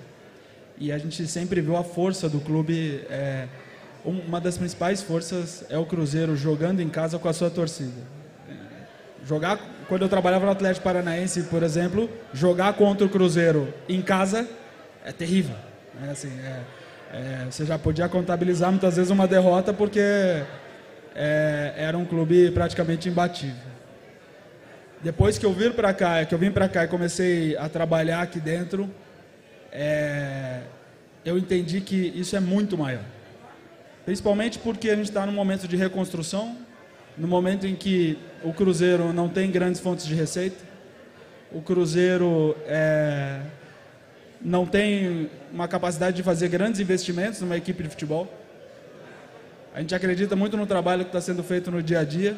E 0.79 0.91
a 0.91 0.99
gente 0.99 1.27
sempre 1.27 1.61
viu 1.61 1.77
a 1.77 1.85
força 1.85 2.29
do 2.29 2.41
clube. 2.41 3.05
É, 3.09 3.47
uma 4.05 4.41
das 4.41 4.59
principais 4.59 5.01
forças 5.01 5.65
é 5.69 5.79
o 5.79 5.87
Cruzeiro 5.87 6.37
jogando 6.37 6.81
em 6.81 6.89
casa 6.89 7.19
com 7.19 7.29
a 7.29 7.33
sua 7.33 7.51
torcida. 7.51 8.03
Jogar, 9.25 9.61
quando 9.89 10.03
eu 10.03 10.09
trabalhava 10.09 10.45
no 10.45 10.51
Atlético 10.51 10.83
Paranaense, 10.83 11.45
por 11.45 11.63
exemplo, 11.63 12.11
jogar 12.33 12.73
contra 12.73 13.07
o 13.07 13.09
Cruzeiro 13.09 13.73
em 13.89 14.03
casa 14.03 14.49
é 15.05 15.13
terrível. 15.13 15.55
É 16.05 16.11
assim, 16.11 16.33
é, 16.41 16.61
é, 17.13 17.47
você 17.49 17.65
já 17.65 17.79
podia 17.79 18.09
contabilizar 18.09 18.71
muitas 18.71 18.97
vezes 18.97 19.11
uma 19.11 19.29
derrota 19.29 19.73
porque 19.73 20.01
é, 21.15 21.75
era 21.77 21.97
um 21.97 22.05
clube 22.05 22.51
praticamente 22.51 23.09
imbatível. 23.09 23.73
Depois 25.03 25.37
que 25.37 25.45
eu 25.45 25.53
vim 25.53 25.71
para 25.71 25.93
cá, 25.93 26.25
que 26.25 26.35
eu 26.35 26.39
vim 26.39 26.51
para 26.51 26.69
cá 26.69 26.85
e 26.85 26.89
comecei 26.89 27.57
a 27.57 27.69
trabalhar 27.69 28.23
aqui 28.23 28.41
dentro, 28.41 28.89
é, 29.73 30.61
eu 31.25 31.39
entendi 31.39 31.81
que 31.81 32.13
isso 32.15 32.37
é 32.37 32.41
muito 32.41 32.77
maior. 32.77 33.05
Principalmente 34.05 34.59
porque 34.59 34.91
a 34.91 34.97
gente 34.97 35.09
está 35.09 35.25
num 35.25 35.33
momento 35.33 35.67
de 35.67 35.77
reconstrução, 35.77 36.57
no 37.17 37.27
momento 37.27 37.67
em 37.67 37.75
que 37.75 38.19
o 38.45 38.53
Cruzeiro 38.53 39.13
não 39.13 39.29
tem 39.29 39.51
grandes 39.51 39.81
fontes 39.81 40.05
de 40.05 40.15
receita, 40.15 40.65
o 41.53 41.61
Cruzeiro 41.61 42.57
é, 42.67 43.41
não 44.41 44.67
tem 44.67 45.31
uma 45.53 45.69
capacidade 45.69 46.17
de 46.17 46.23
fazer 46.23 46.49
grandes 46.49 46.81
investimentos 46.81 47.41
numa 47.41 47.57
equipe 47.57 47.83
de 47.83 47.89
futebol. 47.89 48.33
A 49.75 49.81
gente 49.81 49.95
acredita 49.95 50.35
muito 50.35 50.57
no 50.57 50.67
trabalho 50.67 51.05
que 51.05 51.11
está 51.11 51.21
sendo 51.21 51.43
feito 51.43 51.71
no 51.71 51.83
dia 51.83 52.01
a 52.01 52.05
dia, 52.05 52.37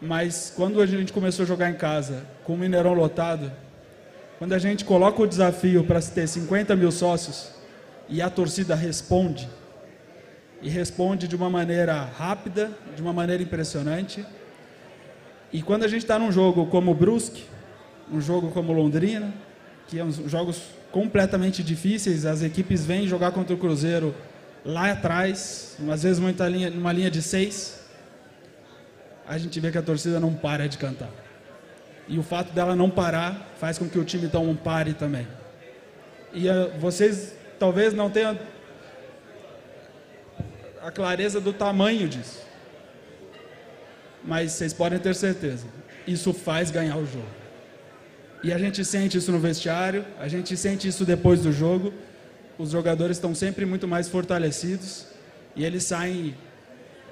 mas 0.00 0.52
quando 0.56 0.80
a 0.80 0.86
gente 0.86 1.12
começou 1.12 1.44
a 1.44 1.46
jogar 1.46 1.70
em 1.70 1.74
casa, 1.74 2.24
com 2.42 2.54
o 2.54 2.58
Mineirão 2.58 2.94
lotado, 2.94 3.52
quando 4.40 4.54
a 4.54 4.58
gente 4.58 4.86
coloca 4.86 5.20
o 5.20 5.26
desafio 5.26 5.84
para 5.84 6.00
se 6.00 6.12
ter 6.12 6.26
50 6.26 6.74
mil 6.74 6.90
sócios 6.90 7.50
e 8.08 8.22
a 8.22 8.30
torcida 8.30 8.74
responde, 8.74 9.46
e 10.62 10.70
responde 10.70 11.28
de 11.28 11.36
uma 11.36 11.50
maneira 11.50 12.04
rápida, 12.16 12.70
de 12.96 13.02
uma 13.02 13.12
maneira 13.12 13.42
impressionante, 13.42 14.24
e 15.52 15.60
quando 15.60 15.84
a 15.84 15.88
gente 15.88 16.04
está 16.04 16.18
num 16.18 16.32
jogo 16.32 16.64
como 16.68 16.90
o 16.90 16.94
Brusque, 16.94 17.44
um 18.10 18.18
jogo 18.18 18.50
como 18.50 18.72
Londrina, 18.72 19.30
que 19.86 19.98
são 19.98 20.24
é 20.24 20.28
jogos 20.30 20.62
completamente 20.90 21.62
difíceis. 21.62 22.24
As 22.24 22.42
equipes 22.42 22.86
vêm 22.86 23.06
jogar 23.06 23.32
contra 23.32 23.54
o 23.54 23.58
Cruzeiro 23.58 24.14
lá 24.64 24.90
atrás, 24.90 25.76
às 25.92 26.02
vezes 26.02 26.18
muita 26.18 26.48
linha, 26.48 26.70
numa 26.70 26.94
linha 26.94 27.10
de 27.10 27.20
seis. 27.20 27.78
A 29.28 29.36
gente 29.36 29.60
vê 29.60 29.70
que 29.70 29.76
a 29.76 29.82
torcida 29.82 30.18
não 30.18 30.32
para 30.32 30.66
de 30.66 30.78
cantar. 30.78 31.10
E 32.10 32.18
o 32.18 32.24
fato 32.24 32.52
dela 32.52 32.74
não 32.74 32.90
parar 32.90 33.54
faz 33.60 33.78
com 33.78 33.88
que 33.88 33.96
o 33.96 34.04
time 34.04 34.26
então 34.26 34.54
pare 34.56 34.94
também. 34.94 35.28
E 36.32 36.48
uh, 36.48 36.72
vocês 36.80 37.34
talvez 37.56 37.94
não 37.94 38.10
tenham 38.10 38.36
a 40.82 40.90
clareza 40.90 41.40
do 41.40 41.52
tamanho 41.52 42.08
disso. 42.08 42.42
Mas 44.24 44.50
vocês 44.50 44.72
podem 44.72 44.98
ter 44.98 45.14
certeza, 45.14 45.66
isso 46.04 46.32
faz 46.34 46.72
ganhar 46.72 46.96
o 46.96 47.06
jogo. 47.06 47.28
E 48.42 48.52
a 48.52 48.58
gente 48.58 48.84
sente 48.84 49.16
isso 49.16 49.30
no 49.30 49.38
vestiário, 49.38 50.04
a 50.18 50.26
gente 50.26 50.56
sente 50.56 50.88
isso 50.88 51.04
depois 51.04 51.40
do 51.40 51.52
jogo. 51.52 51.94
Os 52.58 52.70
jogadores 52.70 53.18
estão 53.18 53.36
sempre 53.36 53.64
muito 53.64 53.86
mais 53.86 54.08
fortalecidos 54.08 55.06
e 55.54 55.64
eles 55.64 55.84
saem 55.84 56.34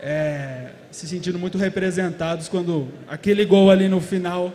é, 0.00 0.70
se 0.90 1.06
sentindo 1.06 1.38
muito 1.38 1.56
representados 1.56 2.48
quando 2.48 2.88
aquele 3.06 3.44
gol 3.44 3.70
ali 3.70 3.88
no 3.88 4.00
final 4.00 4.52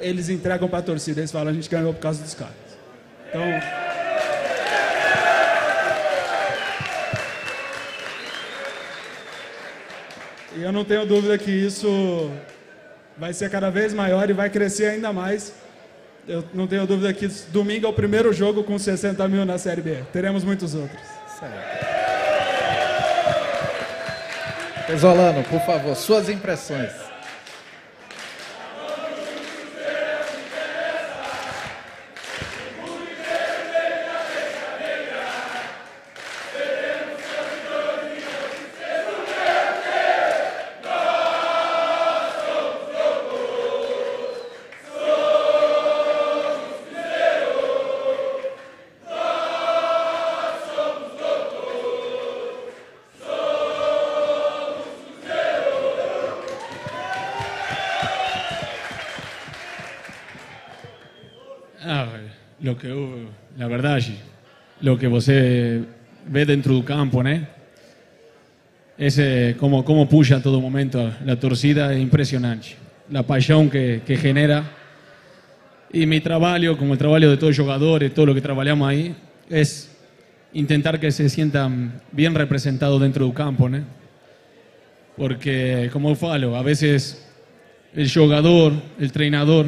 eles 0.00 0.28
entregam 0.28 0.68
para 0.68 0.78
a 0.78 0.82
torcida. 0.82 1.20
Eles 1.20 1.32
falam: 1.32 1.48
a 1.48 1.52
gente 1.52 1.68
ganhou 1.68 1.92
por 1.92 2.00
causa 2.00 2.22
dos 2.22 2.34
caras. 2.34 2.54
Então. 3.28 3.42
E 10.56 10.62
eu 10.62 10.72
não 10.72 10.84
tenho 10.84 11.04
dúvida 11.04 11.36
que 11.36 11.50
isso 11.50 12.30
vai 13.18 13.32
ser 13.32 13.50
cada 13.50 13.68
vez 13.70 13.92
maior 13.92 14.28
e 14.30 14.32
vai 14.32 14.48
crescer 14.48 14.86
ainda 14.86 15.12
mais 15.12 15.52
eu 16.28 16.44
não 16.52 16.66
tenho 16.66 16.84
dúvida 16.86 17.12
que 17.12 17.28
domingo 17.50 17.86
é 17.86 17.88
o 17.88 17.92
primeiro 17.92 18.32
jogo 18.32 18.64
com 18.64 18.76
60 18.78 19.26
mil 19.28 19.44
na 19.44 19.58
Série 19.58 19.80
B. 19.80 20.02
Teremos 20.12 20.42
muitos 20.42 20.74
outros. 20.74 21.00
Certo. 21.38 21.86
Pesolano, 24.86 25.44
por 25.44 25.60
favor, 25.60 25.94
suas 25.94 26.28
impressões. 26.28 27.05
Que 62.74 62.88
la 63.58 63.68
verdad, 63.68 64.00
lo 64.80 64.98
que 64.98 65.06
você 65.06 65.84
ve 66.26 66.44
dentro 66.44 66.74
del 66.74 66.84
campo, 66.84 67.22
¿no? 67.22 67.46
Ese, 68.98 69.54
como, 69.60 69.84
como 69.84 70.08
puxa 70.08 70.36
a 70.36 70.42
todo 70.42 70.60
momento 70.60 71.12
la 71.24 71.38
torcida 71.38 71.92
es 71.92 72.00
impresionante. 72.00 72.68
La 73.10 73.22
pasión 73.22 73.68
que, 73.68 74.00
que 74.06 74.16
genera. 74.16 74.64
Y 75.92 76.06
mi 76.06 76.20
trabajo, 76.20 76.76
como 76.76 76.94
el 76.94 76.98
trabajo 76.98 77.28
de 77.28 77.36
todos 77.36 77.56
los 77.56 77.64
jugadores, 77.64 78.12
todo 78.12 78.26
lo 78.26 78.34
que 78.34 78.40
trabajamos 78.40 78.88
ahí, 78.88 79.14
es 79.48 79.94
intentar 80.52 80.98
que 80.98 81.12
se 81.12 81.28
sientan 81.28 82.00
bien 82.10 82.34
representados 82.34 83.00
dentro 83.00 83.26
del 83.26 83.34
campo, 83.34 83.68
¿no? 83.68 83.84
Porque, 85.16 85.88
como 85.92 86.14
falo, 86.16 86.56
a 86.56 86.62
veces 86.62 87.26
el 87.94 88.10
jugador, 88.12 88.72
el 88.98 89.04
entrenador, 89.04 89.66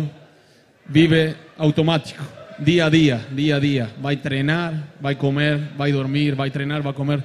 vive 0.88 1.36
automático 1.58 2.37
día 2.58 2.86
a 2.86 2.90
día, 2.90 3.26
día 3.30 3.56
a 3.56 3.60
día. 3.60 3.90
Va 4.04 4.10
a 4.10 4.12
entrenar, 4.12 4.74
va 5.04 5.10
a 5.10 5.18
comer, 5.18 5.70
va 5.80 5.86
a 5.86 5.90
dormir, 5.90 6.38
va 6.38 6.44
a 6.44 6.46
entrenar, 6.46 6.84
va 6.86 6.90
a 6.90 6.94
comer. 6.94 7.22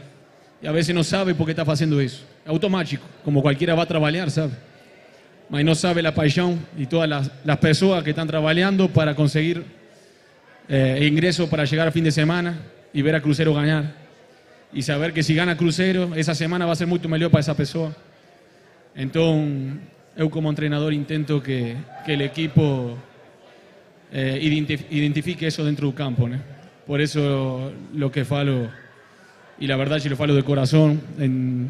Y 0.61 0.67
a 0.67 0.71
veces 0.71 0.95
no 0.95 1.03
sabe 1.03 1.35
por 1.35 1.45
qué 1.45 1.51
está 1.51 1.63
haciendo 1.63 1.99
eso. 1.99 2.23
Es 2.43 2.49
automático, 2.49 3.03
como 3.23 3.41
cualquiera 3.41 3.75
va 3.75 3.83
a 3.83 3.85
trabajar, 3.85 4.31
¿sabe? 4.31 4.51
Mas 5.49 5.63
no 5.65 5.75
sabe 5.75 6.01
la 6.01 6.15
pasión 6.15 6.59
y 6.77 6.85
todas 6.85 7.09
las, 7.09 7.31
las 7.43 7.57
personas 7.57 8.03
que 8.03 8.11
están 8.11 8.27
trabajando 8.27 8.87
para 8.87 9.13
conseguir 9.13 9.63
eh, 10.69 11.05
ingresos 11.09 11.49
para 11.49 11.65
llegar 11.65 11.87
a 11.87 11.91
fin 11.91 12.03
de 12.03 12.11
semana 12.11 12.57
y 12.93 13.01
ver 13.01 13.15
a 13.15 13.21
Crucero 13.21 13.53
ganar. 13.53 13.93
Y 14.71 14.81
saber 14.81 15.13
que 15.13 15.21
si 15.21 15.35
gana 15.35 15.57
Crucero, 15.57 16.15
esa 16.15 16.33
semana 16.33 16.65
va 16.65 16.73
a 16.73 16.75
ser 16.75 16.87
mucho 16.87 17.09
mejor 17.09 17.29
para 17.29 17.41
esa 17.41 17.55
persona. 17.55 17.93
Entonces, 18.95 19.81
yo 20.17 20.29
como 20.29 20.49
entrenador 20.49 20.93
intento 20.93 21.41
que, 21.41 21.75
que 22.05 22.13
el 22.13 22.21
equipo 22.21 22.97
eh, 24.13 24.39
identifique 24.91 25.47
eso 25.47 25.65
dentro 25.65 25.87
del 25.87 25.95
campo. 25.95 26.29
Por 26.85 27.01
eso 27.01 27.73
lo 27.95 28.11
que 28.11 28.23
falo, 28.23 28.69
y 29.59 29.65
la 29.65 29.75
verdad 29.75 29.97
yo 29.97 30.11
lo 30.11 30.15
falo 30.15 30.35
de 30.35 30.43
corazón, 30.43 31.01
en, 31.17 31.69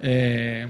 eh, 0.00 0.68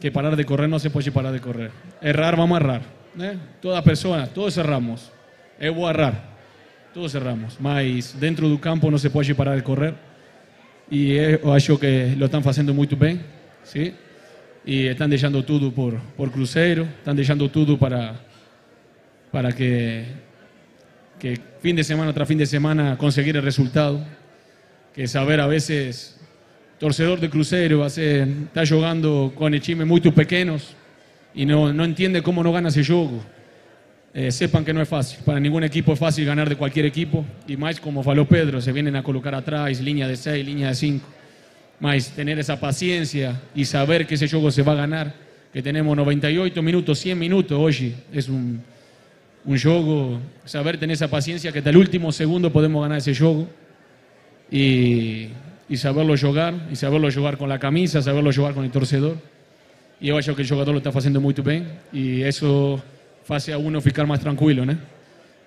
que 0.00 0.10
parar 0.10 0.34
de 0.34 0.44
correr 0.44 0.68
no 0.68 0.80
se 0.80 0.90
puede 0.90 1.12
parar 1.12 1.32
de 1.32 1.40
correr. 1.40 1.70
Errar, 2.00 2.36
vamos 2.36 2.56
a 2.56 2.60
errar. 2.60 2.82
¿eh? 3.20 3.36
Todas 3.60 3.82
personas, 3.84 4.34
todos 4.34 4.54
cerramos. 4.54 5.12
Eu 5.60 5.74
vou 5.74 5.88
errar, 5.88 6.14
todos 6.92 7.12
cerramos. 7.12 7.56
Mas 7.60 8.18
dentro 8.18 8.48
del 8.48 8.58
campo 8.58 8.90
no 8.90 8.98
se 8.98 9.10
puede 9.10 9.32
parar 9.36 9.54
de 9.54 9.62
correr. 9.62 9.94
Y 10.90 11.14
yo 11.14 11.54
acho 11.54 11.78
que 11.78 12.16
lo 12.18 12.26
están 12.26 12.42
haciendo 12.44 12.74
muy 12.74 12.88
bien. 12.88 13.22
¿sí? 13.62 13.94
Y 14.64 14.86
están 14.86 15.10
dejando 15.10 15.44
todo 15.44 15.70
por, 15.70 16.00
por 16.16 16.32
Cruzeiro, 16.32 16.82
están 16.82 17.14
dejando 17.14 17.48
todo 17.48 17.78
para 17.78 18.31
para 19.32 19.52
que, 19.52 20.04
que 21.18 21.40
fin 21.60 21.74
de 21.74 21.82
semana 21.82 22.12
tras 22.12 22.28
fin 22.28 22.38
de 22.38 22.46
semana 22.46 22.96
conseguir 22.98 23.36
el 23.36 23.42
resultado. 23.42 24.04
Que 24.94 25.08
saber 25.08 25.40
a 25.40 25.46
veces, 25.46 26.20
torcedor 26.78 27.18
de 27.18 27.30
crucero, 27.30 27.86
está 27.86 28.66
jugando 28.66 29.32
con 29.34 29.54
echimes 29.54 29.86
muy 29.86 30.02
pequeños 30.02 30.76
y 31.34 31.46
no, 31.46 31.72
no 31.72 31.84
entiende 31.84 32.22
cómo 32.22 32.42
no 32.42 32.52
gana 32.52 32.68
ese 32.68 32.84
juego. 32.84 33.24
eh, 34.14 34.30
sepan 34.30 34.62
que 34.62 34.74
no 34.74 34.82
es 34.82 34.88
fácil. 34.88 35.20
Para 35.24 35.40
ningún 35.40 35.64
equipo 35.64 35.94
es 35.94 35.98
fácil 35.98 36.26
ganar 36.26 36.46
de 36.46 36.56
cualquier 36.56 36.84
equipo. 36.84 37.24
Y 37.48 37.56
más, 37.56 37.80
como 37.80 38.02
faló 38.02 38.28
Pedro, 38.28 38.60
se 38.60 38.70
vienen 38.70 38.94
a 38.96 39.02
colocar 39.02 39.34
atrás, 39.34 39.80
línea 39.80 40.06
de 40.06 40.16
6, 40.16 40.44
línea 40.44 40.68
de 40.68 40.74
5. 40.74 41.08
Más 41.80 42.10
tener 42.10 42.38
esa 42.38 42.60
paciencia 42.60 43.40
y 43.54 43.64
saber 43.64 44.06
que 44.06 44.16
ese 44.16 44.28
juego 44.28 44.50
se 44.50 44.60
va 44.60 44.72
a 44.72 44.76
ganar. 44.76 45.14
Que 45.54 45.62
tenemos 45.62 45.96
98 45.96 46.62
minutos, 46.62 46.98
100 46.98 47.18
minutos 47.18 47.58
hoy. 47.58 47.94
Es 48.12 48.28
un, 48.28 48.62
un 49.44 49.58
juego, 49.58 50.20
saber 50.44 50.78
tener 50.78 50.94
esa 50.94 51.08
paciencia 51.08 51.52
que 51.52 51.58
hasta 51.58 51.70
el 51.70 51.76
último 51.76 52.12
segundo 52.12 52.52
podemos 52.52 52.82
ganar 52.82 52.98
ese 52.98 53.14
juego. 53.14 53.48
Y, 54.50 55.28
y 55.68 55.76
saberlo 55.76 56.14
jugar, 56.16 56.54
y 56.70 56.76
saberlo 56.76 57.10
jugar 57.10 57.38
con 57.38 57.48
la 57.48 57.58
camisa, 57.58 58.02
saberlo 58.02 58.32
jugar 58.32 58.54
con 58.54 58.64
el 58.64 58.70
torcedor. 58.70 59.16
E 60.02 60.08
eu 60.08 60.18
acho 60.18 60.34
que 60.34 60.42
o 60.42 60.44
jogador 60.44 60.72
lo 60.72 60.78
está 60.78 60.90
fazendo 60.90 61.20
muito 61.20 61.44
bem 61.44 61.64
e 61.92 62.26
isso 62.26 62.82
faz 63.22 63.48
a 63.48 63.56
uno 63.56 63.80
ficar 63.80 64.04
mais 64.04 64.20
tranquilo, 64.20 64.66
né? 64.66 64.76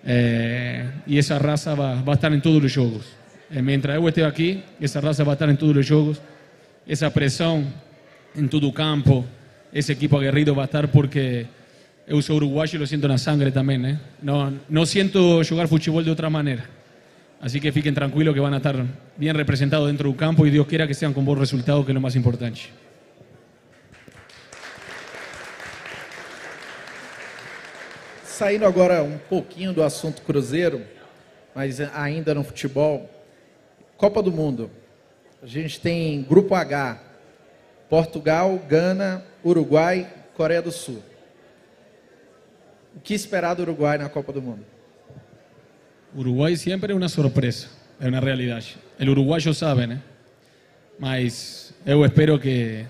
É, 0.06 0.86
e 1.06 1.20
essa 1.20 1.38
raça 1.38 1.76
vai, 1.76 2.02
vai 2.02 2.16
estar 2.16 2.32
em 2.32 2.40
todos 2.40 2.64
os 2.64 2.72
jogos. 2.72 3.06
É, 3.52 3.62
mientras 3.62 3.94
eu 3.94 4.08
esteja 4.08 4.30
aqui, 4.30 4.64
essa 4.80 5.02
raça 5.02 5.26
vai 5.26 5.34
estar 5.34 5.50
em 5.50 5.58
todos 5.58 5.76
os 5.76 5.86
jogos. 5.86 6.22
Essa 6.88 7.12
pressão 7.12 7.68
em 8.34 8.48
todo 8.48 8.70
o 8.70 8.72
campo, 8.72 9.26
esse 9.74 9.92
equipo 9.92 10.16
aguerrido 10.16 10.56
vai 10.56 10.64
estar 10.64 10.88
porque 10.88 11.48
eu 12.08 12.22
sou 12.22 12.36
uruguaio 12.36 12.76
e 12.76 12.78
lo 12.78 12.86
sinto 12.86 13.08
na 13.08 13.18
sangre 13.18 13.52
também, 13.52 13.78
né? 13.78 14.00
Não, 14.22 14.86
sinto 14.86 15.44
jogar 15.44 15.68
futebol 15.68 16.04
de 16.04 16.10
outra 16.10 16.30
maneira. 16.30 16.64
Así 17.42 17.60
que 17.60 17.72
fiquen 17.72 17.94
tranquilos 17.94 18.34
que 18.34 18.40
a 18.40 18.58
estar 18.58 18.86
bien 19.18 19.36
representados 19.36 19.88
dentro 19.88 20.10
del 20.10 20.18
campo 20.18 20.46
y 20.46 20.50
Dios 20.50 20.68
quiera 20.68 20.88
que 20.88 20.94
sean 20.94 21.14
con 21.14 21.26
buen 21.26 21.40
resultado, 21.40 21.84
que 21.86 21.92
es 21.92 21.96
lo 21.96 22.02
más 22.02 22.16
importante. 22.16 22.72
Saindo 28.24 28.66
agora 28.66 29.02
um 29.02 29.18
pouquinho 29.18 29.74
do 29.74 29.82
assunto 29.82 30.22
Cruzeiro, 30.22 30.82
mas 31.56 31.80
ainda 31.80 32.34
no 32.34 32.44
futebol, 32.44 33.10
Copa 33.98 34.22
do 34.22 34.32
Mundo. 34.32 34.70
A 35.42 35.48
gente 35.48 35.80
tem 35.80 36.22
Grupo 36.24 36.54
H, 36.54 37.00
Portugal, 37.90 38.60
Gana, 38.68 39.24
Uruguai, 39.44 40.08
Coreia 40.36 40.62
do 40.62 40.72
Sul. 40.72 41.02
O 42.96 43.00
que 43.00 43.14
esperar 43.14 43.56
do 43.56 43.62
Uruguai 43.64 43.98
na 43.98 44.10
Copa 44.10 44.32
do 44.32 44.42
Mundo? 44.42 44.66
Uruguai 46.16 46.56
sempre 46.56 46.94
é 46.94 46.96
uma 46.96 47.10
surpresa, 47.10 47.68
é 48.00 48.08
uma 48.08 48.22
realidade. 48.22 48.78
O 49.00 49.10
uruguaio 49.12 49.54
sabe, 49.54 49.86
né? 49.86 50.00
Mas 50.98 51.74
eu 51.86 52.06
espero 52.06 52.40
que, 52.40 52.86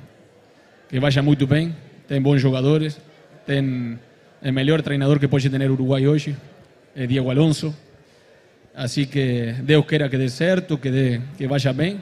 que 0.88 1.00
vaya 1.00 1.24
muito 1.24 1.48
bem. 1.48 1.76
Tem 2.08 2.22
bons 2.22 2.40
jogadores, 2.40 3.00
tem 3.48 4.00
o 4.44 4.52
melhor 4.52 4.84
treinador 4.84 5.20
que 5.20 5.28
pode 5.28 5.50
ter 5.50 5.72
Uruguai 5.72 6.06
hoje, 6.08 6.38
é 6.96 7.08
Diego 7.08 7.32
Alonso. 7.32 7.76
Assim 8.76 9.06
que 9.06 9.56
Deus 9.64 9.86
queira 9.88 10.08
que 10.08 10.18
dê 10.18 10.30
certo, 10.30 10.78
que, 10.78 10.92
dê, 10.92 11.22
que 11.36 11.48
vaya 11.48 11.74
bem. 11.74 12.00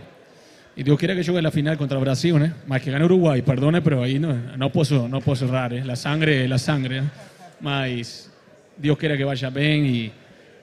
E 0.76 0.84
Deus 0.84 1.00
queira 1.00 1.16
que 1.16 1.24
jogue 1.24 1.40
na 1.40 1.52
final 1.52 1.78
contra 1.78 1.98
o 1.98 2.02
Brasil, 2.02 2.38
né? 2.38 2.54
Mas 2.68 2.82
que 2.82 2.92
gane 2.92 3.06
Uruguai, 3.06 3.42
perdone, 3.42 3.80
pero 3.80 4.02
aí 4.02 4.20
não, 4.20 4.34
não 4.58 4.70
posso, 4.70 5.08
não 5.08 5.22
posso 5.22 5.46
errar, 5.46 5.72
eh? 5.72 5.84
La 5.86 5.96
sangre 5.96 6.48
la 6.48 6.58
sangre. 6.58 6.98
Eh? 6.98 7.33
Mas 7.64 8.30
Deus 8.78 8.98
queira 9.00 9.16
que 9.16 9.24
vaya 9.24 9.50
bem 9.50 9.86
e 9.88 10.12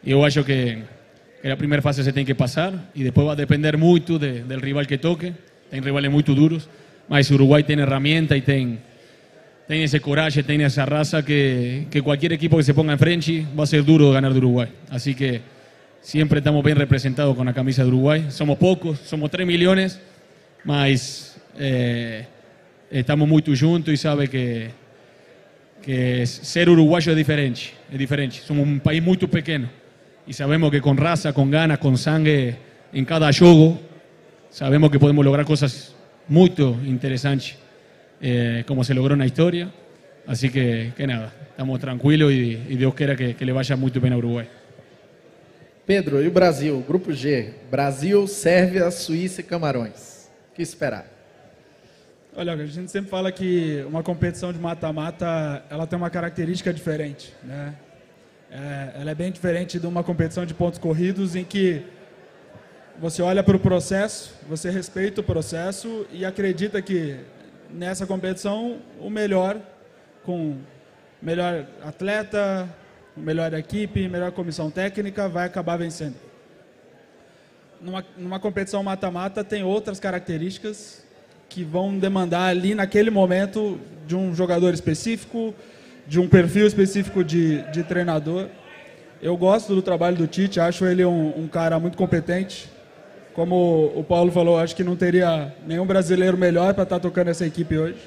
eu 0.05 0.23
acho 0.23 0.45
que, 0.45 0.83
que 1.41 1.49
a 1.49 1.57
primeira 1.57 1.81
fase 1.81 2.05
se 2.05 2.13
tem 2.13 2.27
que 2.27 2.35
passar 2.35 2.75
e 2.95 3.03
depois 3.03 3.27
vai 3.27 3.37
depender 3.37 3.75
muito 3.79 4.19
de, 4.19 4.41
del 4.41 4.61
rival 4.61 4.85
que 4.85 4.99
toque. 4.99 5.33
Tem 5.71 5.81
rivales 5.81 6.11
muito 6.11 6.35
duros, 6.35 6.69
mas 7.09 7.31
o 7.31 7.35
Uruguai 7.35 7.63
tem 7.63 7.81
herramienta 7.81 8.37
e 8.37 8.43
tem 8.43 8.79
tem 9.67 9.83
esse 9.83 9.99
coragem, 10.01 10.43
tem 10.43 10.63
essa 10.63 11.23
que, 11.23 11.87
que 11.91 12.03
qualquer 12.03 12.33
equipo 12.33 12.59
que 12.59 12.65
se 12.65 12.75
ponga 12.75 12.93
em 12.93 12.99
frente 12.99 13.47
vai 13.55 13.65
ser 13.67 13.83
duro 13.83 14.13
ganhar 14.13 14.29
do 14.29 14.37
Uruguai. 14.37 14.69
Assim 14.91 15.15
que 15.15 15.41
sempre 16.03 16.41
estamos 16.41 16.63
bem 16.63 16.75
representados 16.75 17.35
com 17.35 17.49
a 17.49 17.53
camisa 17.55 17.83
do 17.83 17.89
Uruguai. 17.89 18.27
Somos 18.29 18.59
poucos, 18.59 18.99
somos 18.99 19.31
3 19.31 19.47
milhões, 19.47 19.99
mas 20.67 21.41
eh, 21.57 22.27
estamos 22.91 23.27
muito 23.27 23.55
juntos 23.55 23.95
e 23.95 23.97
sabe 23.97 24.29
que, 24.29 24.71
que 25.83 26.27
ser 26.27 26.69
uruguaio 26.69 27.11
é 27.11 27.15
diferente. 27.15 27.75
É 27.93 27.97
diferente. 27.97 28.41
Somos 28.43 28.67
um 28.67 28.79
país 28.79 29.03
muito 29.03 29.29
pequeno 29.29 29.69
e 30.27 30.35
sabemos 30.35 30.71
que 30.71 30.81
com 30.81 30.95
raça, 30.95 31.33
com 31.33 31.49
ganas, 31.49 31.79
com 31.79 31.97
sangue 31.97 32.55
em 32.93 33.05
cada 33.05 33.31
jogo, 33.33 33.79
sabemos 34.51 34.91
que 34.91 34.99
podemos 34.99 35.25
lograr 35.25 35.45
coisas 35.45 35.95
muito 36.29 36.79
interessantes 36.87 37.57
eh, 38.21 38.65
como 38.67 38.85
se 38.85 38.95
logró 38.95 39.15
en 39.15 39.21
la 39.21 39.27
historia. 39.27 39.71
Así 40.27 40.51
que, 40.51 40.93
que 40.97 41.07
nada, 41.07 41.33
estamos 41.51 41.81
tranquilos 41.81 42.31
y, 42.33 42.63
y 42.69 42.77
Dios 42.77 42.95
quiera 42.95 43.17
que, 43.17 43.35
que, 43.35 43.45
le 43.45 43.53
vaya 43.53 43.75
muy 43.75 43.91
bien 43.91 44.13
a 44.13 44.17
Uruguay. 44.17 44.49
Pedro, 45.87 46.23
e 46.23 46.29
o 46.29 46.31
Brasil? 46.31 46.85
Grupo 46.87 47.13
G. 47.13 47.53
Brasil, 47.69 48.29
Sérvia, 48.29 48.91
Suíça 48.93 49.41
e 49.41 49.45
Camarões. 49.45 50.31
O 50.57 50.63
esperar? 50.63 51.20
Olha, 52.37 52.53
a 52.53 52.67
gente 52.67 52.89
sempre 52.93 53.11
fala 53.11 53.33
que 53.33 53.85
uma 53.89 54.05
competição 54.05 54.53
de 54.53 54.59
mata-mata 54.59 55.65
ela 55.69 55.85
tem 55.85 55.97
uma 55.97 56.09
característica 56.09 56.73
diferente, 56.73 57.35
né? 57.43 57.75
É, 58.49 59.01
ela 59.01 59.11
é 59.11 59.15
bem 59.17 59.33
diferente 59.33 59.81
de 59.81 59.87
uma 59.87 60.05
competição 60.05 60.47
de 60.47 60.55
pontos 60.55 60.79
corridos 60.79 61.35
em 61.35 61.45
que 61.45 61.83
você 63.01 63.21
olha 63.21 63.43
para 63.43 63.57
o 63.57 63.61
processo, 63.61 64.33
você 64.49 64.71
respeita 64.71 65.21
o 65.21 65.25
processo 65.25 66.07
e 66.13 66.25
acredita 66.25 66.81
que 66.81 67.19
nessa 67.69 68.07
competição 68.07 68.79
o 69.01 69.11
melhor 69.11 69.61
com 70.25 70.57
melhor 71.21 71.67
atleta, 71.83 72.69
melhor 73.17 73.53
equipe, 73.55 74.09
melhor 74.09 74.31
comissão 74.31 74.71
técnica 74.71 75.29
vai 75.29 75.47
acabar 75.47 75.77
vencendo. 75.77 76.17
Numa, 77.81 78.05
numa 78.17 78.39
competição 78.39 78.85
mata-mata 78.85 79.43
tem 79.43 79.65
outras 79.65 79.99
características 79.99 81.10
que 81.51 81.65
vão 81.65 81.99
demandar 81.99 82.47
ali 82.47 82.75
naquele 82.75 83.11
momento 83.11 83.79
de 84.07 84.15
um 84.17 84.35
jogador 84.35 84.73
específico, 84.73 85.53
de 86.07 86.19
um 86.19 86.29
perfil 86.29 86.67
específico 86.67 87.23
de, 87.23 87.61
de 87.73 87.83
treinador. 87.83 88.47
Eu 89.21 89.37
gosto 89.37 89.75
do 89.75 89.83
trabalho 89.83 90.17
do 90.17 90.27
Tite, 90.27 90.61
acho 90.61 90.87
ele 90.87 91.05
um, 91.05 91.35
um 91.37 91.49
cara 91.49 91.79
muito 91.79 91.99
competente, 91.99 92.71
como 93.35 93.93
o 93.95 94.03
Paulo 94.03 94.31
falou, 94.31 94.59
acho 94.59 94.75
que 94.75 94.85
não 94.85 94.97
teria 94.97 95.55
nenhum 95.67 95.85
brasileiro 95.85 96.39
melhor 96.39 96.73
para 96.73 96.85
estar 96.85 96.97
tá 96.97 97.01
tocando 97.01 97.29
essa 97.29 97.45
equipe 97.45 97.77
hoje. 97.77 97.99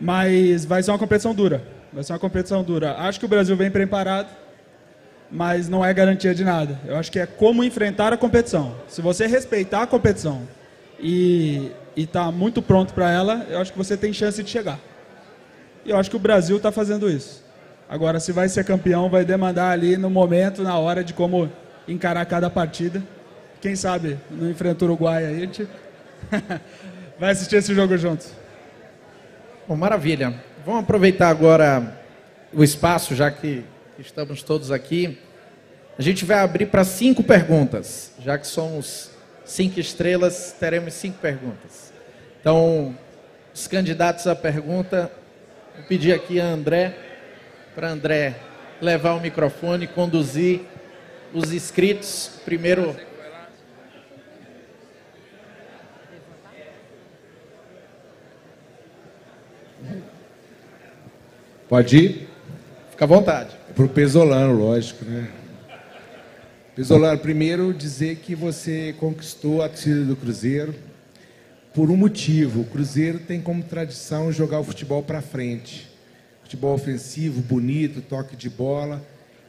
Mas 0.00 0.64
vai 0.64 0.82
ser 0.82 0.92
uma 0.92 0.98
competição 0.98 1.34
dura. 1.34 1.62
Vai 1.92 2.04
ser 2.04 2.12
uma 2.12 2.18
competição 2.18 2.62
dura. 2.62 2.96
Acho 2.98 3.18
que 3.18 3.26
o 3.26 3.28
Brasil 3.28 3.56
vem 3.56 3.70
preparado, 3.70 4.28
mas 5.30 5.68
não 5.68 5.84
é 5.84 5.92
garantia 5.92 6.34
de 6.34 6.44
nada. 6.44 6.78
Eu 6.86 6.96
acho 6.96 7.10
que 7.10 7.18
é 7.18 7.26
como 7.26 7.64
enfrentar 7.64 8.12
a 8.12 8.16
competição. 8.16 8.74
Se 8.86 9.02
você 9.02 9.26
respeitar 9.26 9.82
a 9.82 9.86
competição 9.86 10.42
e 11.00 11.70
está 12.02 12.30
muito 12.30 12.60
pronto 12.62 12.94
para 12.94 13.10
ela, 13.10 13.46
eu 13.48 13.58
acho 13.60 13.72
que 13.72 13.78
você 13.78 13.96
tem 13.96 14.12
chance 14.12 14.42
de 14.42 14.50
chegar. 14.50 14.78
E 15.84 15.90
eu 15.90 15.96
acho 15.96 16.10
que 16.10 16.16
o 16.16 16.20
Brasil 16.20 16.56
está 16.56 16.70
fazendo 16.70 17.08
isso. 17.10 17.44
Agora, 17.88 18.20
se 18.20 18.32
vai 18.32 18.48
ser 18.48 18.64
campeão, 18.64 19.08
vai 19.08 19.24
demandar 19.24 19.70
ali 19.70 19.96
no 19.96 20.10
momento, 20.10 20.62
na 20.62 20.76
hora 20.78 21.02
de 21.02 21.14
como 21.14 21.50
encarar 21.86 22.24
cada 22.26 22.50
partida. 22.50 23.02
Quem 23.60 23.74
sabe 23.74 24.18
não 24.30 24.50
enfrenta 24.50 24.84
o 24.84 24.88
Uruguai 24.88 25.24
aí, 25.24 25.36
a 25.36 25.40
gente 25.40 25.68
vai 27.18 27.30
assistir 27.30 27.56
esse 27.56 27.74
jogo 27.74 27.96
junto. 27.96 28.26
Bom, 29.66 29.76
maravilha. 29.76 30.34
Vamos 30.64 30.82
aproveitar 30.82 31.30
agora 31.30 31.98
o 32.52 32.62
espaço, 32.62 33.14
já 33.14 33.30
que 33.30 33.64
estamos 33.98 34.42
todos 34.42 34.70
aqui. 34.70 35.18
A 35.98 36.02
gente 36.02 36.24
vai 36.24 36.38
abrir 36.38 36.66
para 36.66 36.84
cinco 36.84 37.24
perguntas. 37.24 38.12
Já 38.20 38.38
que 38.38 38.46
somos 38.46 39.10
cinco 39.44 39.80
estrelas, 39.80 40.54
teremos 40.60 40.94
cinco 40.94 41.18
perguntas. 41.18 41.87
Então, 42.40 42.96
os 43.52 43.66
candidatos 43.66 44.26
à 44.26 44.36
pergunta, 44.36 45.10
vou 45.76 45.84
pedir 45.86 46.12
aqui 46.12 46.40
a 46.40 46.46
André, 46.46 46.94
para 47.74 47.90
André 47.90 48.36
levar 48.80 49.14
o 49.14 49.20
microfone 49.20 49.84
e 49.84 49.88
conduzir 49.88 50.60
os 51.34 51.52
inscritos. 51.52 52.30
Primeiro 52.44 52.94
Pode 61.68 61.96
ir? 61.98 62.28
Fica 62.90 63.04
à 63.04 63.08
vontade. 63.08 63.50
Para 63.74 63.84
o 63.84 63.88
Pesolano, 63.88 64.54
lógico, 64.54 65.04
né? 65.04 65.28
Pesolano, 66.74 67.18
primeiro 67.18 67.74
dizer 67.74 68.16
que 68.16 68.34
você 68.34 68.94
conquistou 68.98 69.62
a 69.62 69.68
torcida 69.68 70.02
do 70.04 70.16
Cruzeiro 70.16 70.74
por 71.78 71.92
um 71.92 71.96
motivo. 71.96 72.62
O 72.62 72.64
Cruzeiro 72.64 73.20
tem 73.20 73.40
como 73.40 73.62
tradição 73.62 74.32
jogar 74.32 74.58
o 74.58 74.64
futebol 74.64 75.00
para 75.00 75.22
frente. 75.22 75.88
Futebol 76.42 76.74
ofensivo, 76.74 77.40
bonito, 77.40 78.00
toque 78.00 78.34
de 78.34 78.50
bola. 78.50 79.00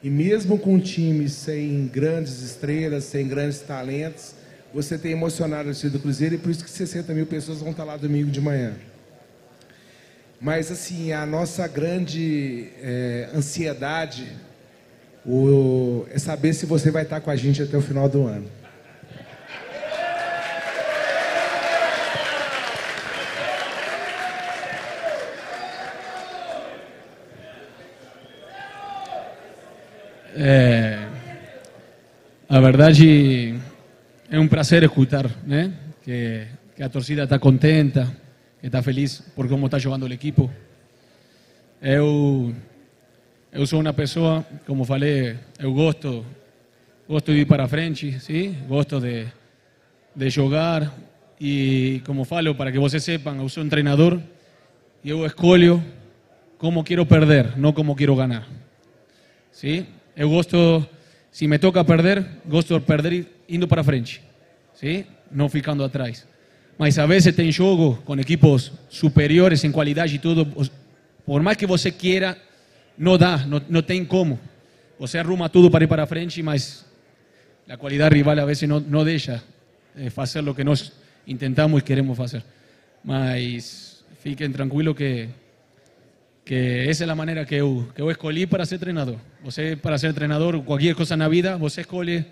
E 0.03 0.11
mesmo 0.11 0.59
com 0.59 0.75
um 0.75 0.79
time 0.79 1.27
sem 1.27 1.87
grandes 1.87 2.43
estrelas, 2.43 3.05
sem 3.05 3.27
grandes 3.27 3.61
talentos, 3.61 4.35
você 4.71 4.95
tem 4.95 5.13
emocionado 5.13 5.61
a 5.61 5.73
torcida 5.73 5.93
do 5.93 5.99
Cruzeiro 5.99 6.35
e 6.35 6.37
por 6.37 6.51
isso 6.51 6.63
que 6.63 6.69
60 6.69 7.11
mil 7.15 7.25
pessoas 7.25 7.61
vão 7.61 7.71
estar 7.71 7.83
lá 7.83 7.97
domingo 7.97 8.29
de 8.29 8.39
manhã. 8.39 8.75
Mas, 10.39 10.71
assim, 10.71 11.11
a 11.11 11.25
nossa 11.25 11.67
grande 11.67 12.67
é, 12.79 13.29
ansiedade 13.33 14.27
o, 15.25 16.05
é 16.11 16.19
saber 16.19 16.53
se 16.53 16.67
você 16.67 16.91
vai 16.91 17.01
estar 17.01 17.21
com 17.21 17.31
a 17.31 17.35
gente 17.35 17.63
até 17.63 17.75
o 17.75 17.81
final 17.81 18.07
do 18.07 18.27
ano. 18.27 18.58
É, 30.41 31.05
a 32.47 32.61
verdade 32.61 33.59
é 34.31 34.39
um 34.39 34.47
prazer 34.47 34.83
escutar, 34.83 35.29
né? 35.45 35.73
Que, 36.01 36.47
que 36.77 36.81
a 36.81 36.87
torcida 36.87 37.23
está 37.25 37.37
contenta, 37.37 38.09
que 38.61 38.67
está 38.67 38.81
feliz 38.81 39.19
por 39.35 39.49
como 39.49 39.65
está 39.65 39.77
jogando 39.77 40.03
o 40.03 40.13
equipo. 40.13 40.49
Eu 41.81 42.55
eu 43.51 43.67
sou 43.67 43.81
uma 43.81 43.91
pessoa, 43.91 44.45
como 44.65 44.85
falei, 44.85 45.35
eu 45.59 45.73
gosto 45.73 46.25
gosto 47.05 47.33
de 47.33 47.39
ir 47.39 47.45
para 47.45 47.67
frente, 47.67 48.17
sim? 48.21 48.55
Gosto 48.65 49.01
de 49.01 49.27
de 50.15 50.29
jogar 50.29 50.89
e 51.37 52.01
como 52.05 52.23
falo 52.23 52.55
para 52.55 52.71
que 52.71 52.79
vocês 52.79 53.03
sepam, 53.03 53.41
eu 53.41 53.49
sou 53.49 53.61
um 53.61 53.67
treinador 53.67 54.17
e 55.03 55.09
eu 55.09 55.25
escolho 55.25 55.83
como 56.57 56.81
quero 56.81 57.05
perder, 57.05 57.57
não 57.57 57.73
como 57.73 57.93
quero 57.93 58.15
ganhar. 58.15 58.47
Sim? 59.51 59.98
Eu 60.19 60.29
gosto, 60.29 60.85
se 61.31 61.47
me 61.47 61.57
toca 61.57 61.81
perder, 61.85 62.25
gosto 62.45 62.77
de 62.77 62.85
perder 62.85 63.25
indo 63.47 63.65
para 63.69 63.81
frente, 63.81 64.21
sim? 64.73 65.05
Não 65.31 65.47
ficando 65.47 65.81
atrás. 65.81 66.27
Mas 66.77 66.99
a 66.99 67.05
vezes 67.05 67.33
tem 67.33 67.49
jogo 67.53 68.01
com 68.03 68.19
equipos 68.19 68.69
superiores 68.89 69.63
em 69.63 69.71
qualidade 69.71 70.15
e 70.15 70.19
tudo, 70.19 70.45
por 71.25 71.41
mais 71.41 71.55
que 71.55 71.65
você 71.65 71.89
queira, 71.89 72.37
não 72.97 73.17
dá, 73.17 73.37
não, 73.45 73.61
não 73.69 73.81
tem 73.81 74.03
como. 74.03 74.37
Você 74.99 75.17
arruma 75.17 75.47
tudo 75.47 75.71
para 75.71 75.85
ir 75.85 75.87
para 75.87 76.05
frente, 76.05 76.43
mas 76.43 76.85
a 77.69 77.77
qualidade 77.77 78.13
rival 78.13 78.37
a 78.39 78.45
vezes 78.45 78.67
não, 78.67 78.81
não 78.81 79.05
deixa 79.05 79.41
eh, 79.95 80.09
fazer 80.09 80.45
o 80.45 80.53
que 80.53 80.65
nós 80.65 80.91
intentamos 81.25 81.79
e 81.79 81.81
queremos 81.81 82.17
fazer. 82.17 82.43
Mas 83.05 84.03
fiquem 84.21 84.51
tranquilos 84.51 84.97
que 84.97 85.29
que 86.49 86.89
esa 86.89 87.03
es 87.03 87.07
la 87.07 87.13
manera 87.13 87.45
que 87.45 87.59
yo, 87.59 87.87
que 87.93 88.01
yo 88.01 88.09
escolhi 88.09 88.47
para 88.47 88.65
ser 88.65 88.79
treinador. 88.79 89.17
Você, 89.43 89.77
para 89.77 89.99
ser 89.99 90.15
treinador, 90.15 90.65
cualquier 90.65 90.95
cosa 90.95 91.13
en 91.13 91.19
la 91.19 91.27
vida, 91.27 91.57
você 91.57 91.81
escolhe 91.81 92.25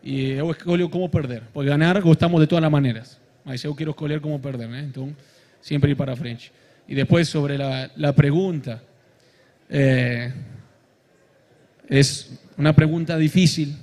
y 0.00 0.36
yo 0.36 0.48
escolho 0.52 0.88
cómo 0.88 1.10
perder. 1.10 1.42
Porque 1.52 1.68
ganar 1.68 2.00
gostamos 2.00 2.40
de 2.40 2.46
todas 2.46 2.62
las 2.62 2.70
maneras, 2.70 3.18
mas 3.44 3.60
yo 3.60 3.74
quiero 3.74 3.90
escolher 3.90 4.20
cómo 4.20 4.40
perder, 4.40 4.72
¿eh? 4.72 4.78
Entonces, 4.78 5.16
siempre 5.60 5.90
ir 5.90 5.96
para 5.96 6.14
frente. 6.14 6.52
Y 6.86 6.94
después 6.94 7.28
sobre 7.28 7.58
la, 7.58 7.90
la 7.96 8.12
pregunta, 8.12 8.80
eh, 9.68 10.32
es 11.88 12.38
una 12.56 12.72
pregunta 12.76 13.16
difícil, 13.16 13.76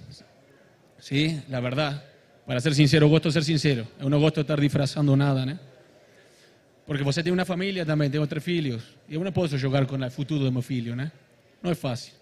¿sí? 1.00 1.42
La 1.50 1.60
verdad. 1.60 2.02
Para 2.46 2.62
ser 2.62 2.76
sincero, 2.76 3.10
gosto 3.10 3.30
ser 3.30 3.44
sincero. 3.44 3.86
Eu 4.00 4.10
não 4.10 4.22
gosto 4.22 4.40
estar 4.40 4.58
disfrazando 4.58 5.18
nada, 5.18 5.46
né? 5.46 5.60
Porque 6.86 7.04
você 7.04 7.24
tem 7.24 7.34
uma 7.34 7.46
família 7.46 7.86
também, 7.86 8.10
tenho 8.10 8.26
três 8.28 8.44
filhos. 8.44 8.84
Eu 9.10 9.24
não 9.24 9.32
posso 9.32 9.58
jogar 9.58 9.86
com 9.86 9.96
o 9.96 10.12
futuro 10.12 10.44
do 10.44 10.52
meu 10.52 10.62
filho, 10.62 10.96
né? 10.96 11.12
Não 11.62 11.72
é 11.72 11.76
fácil. 11.76 12.14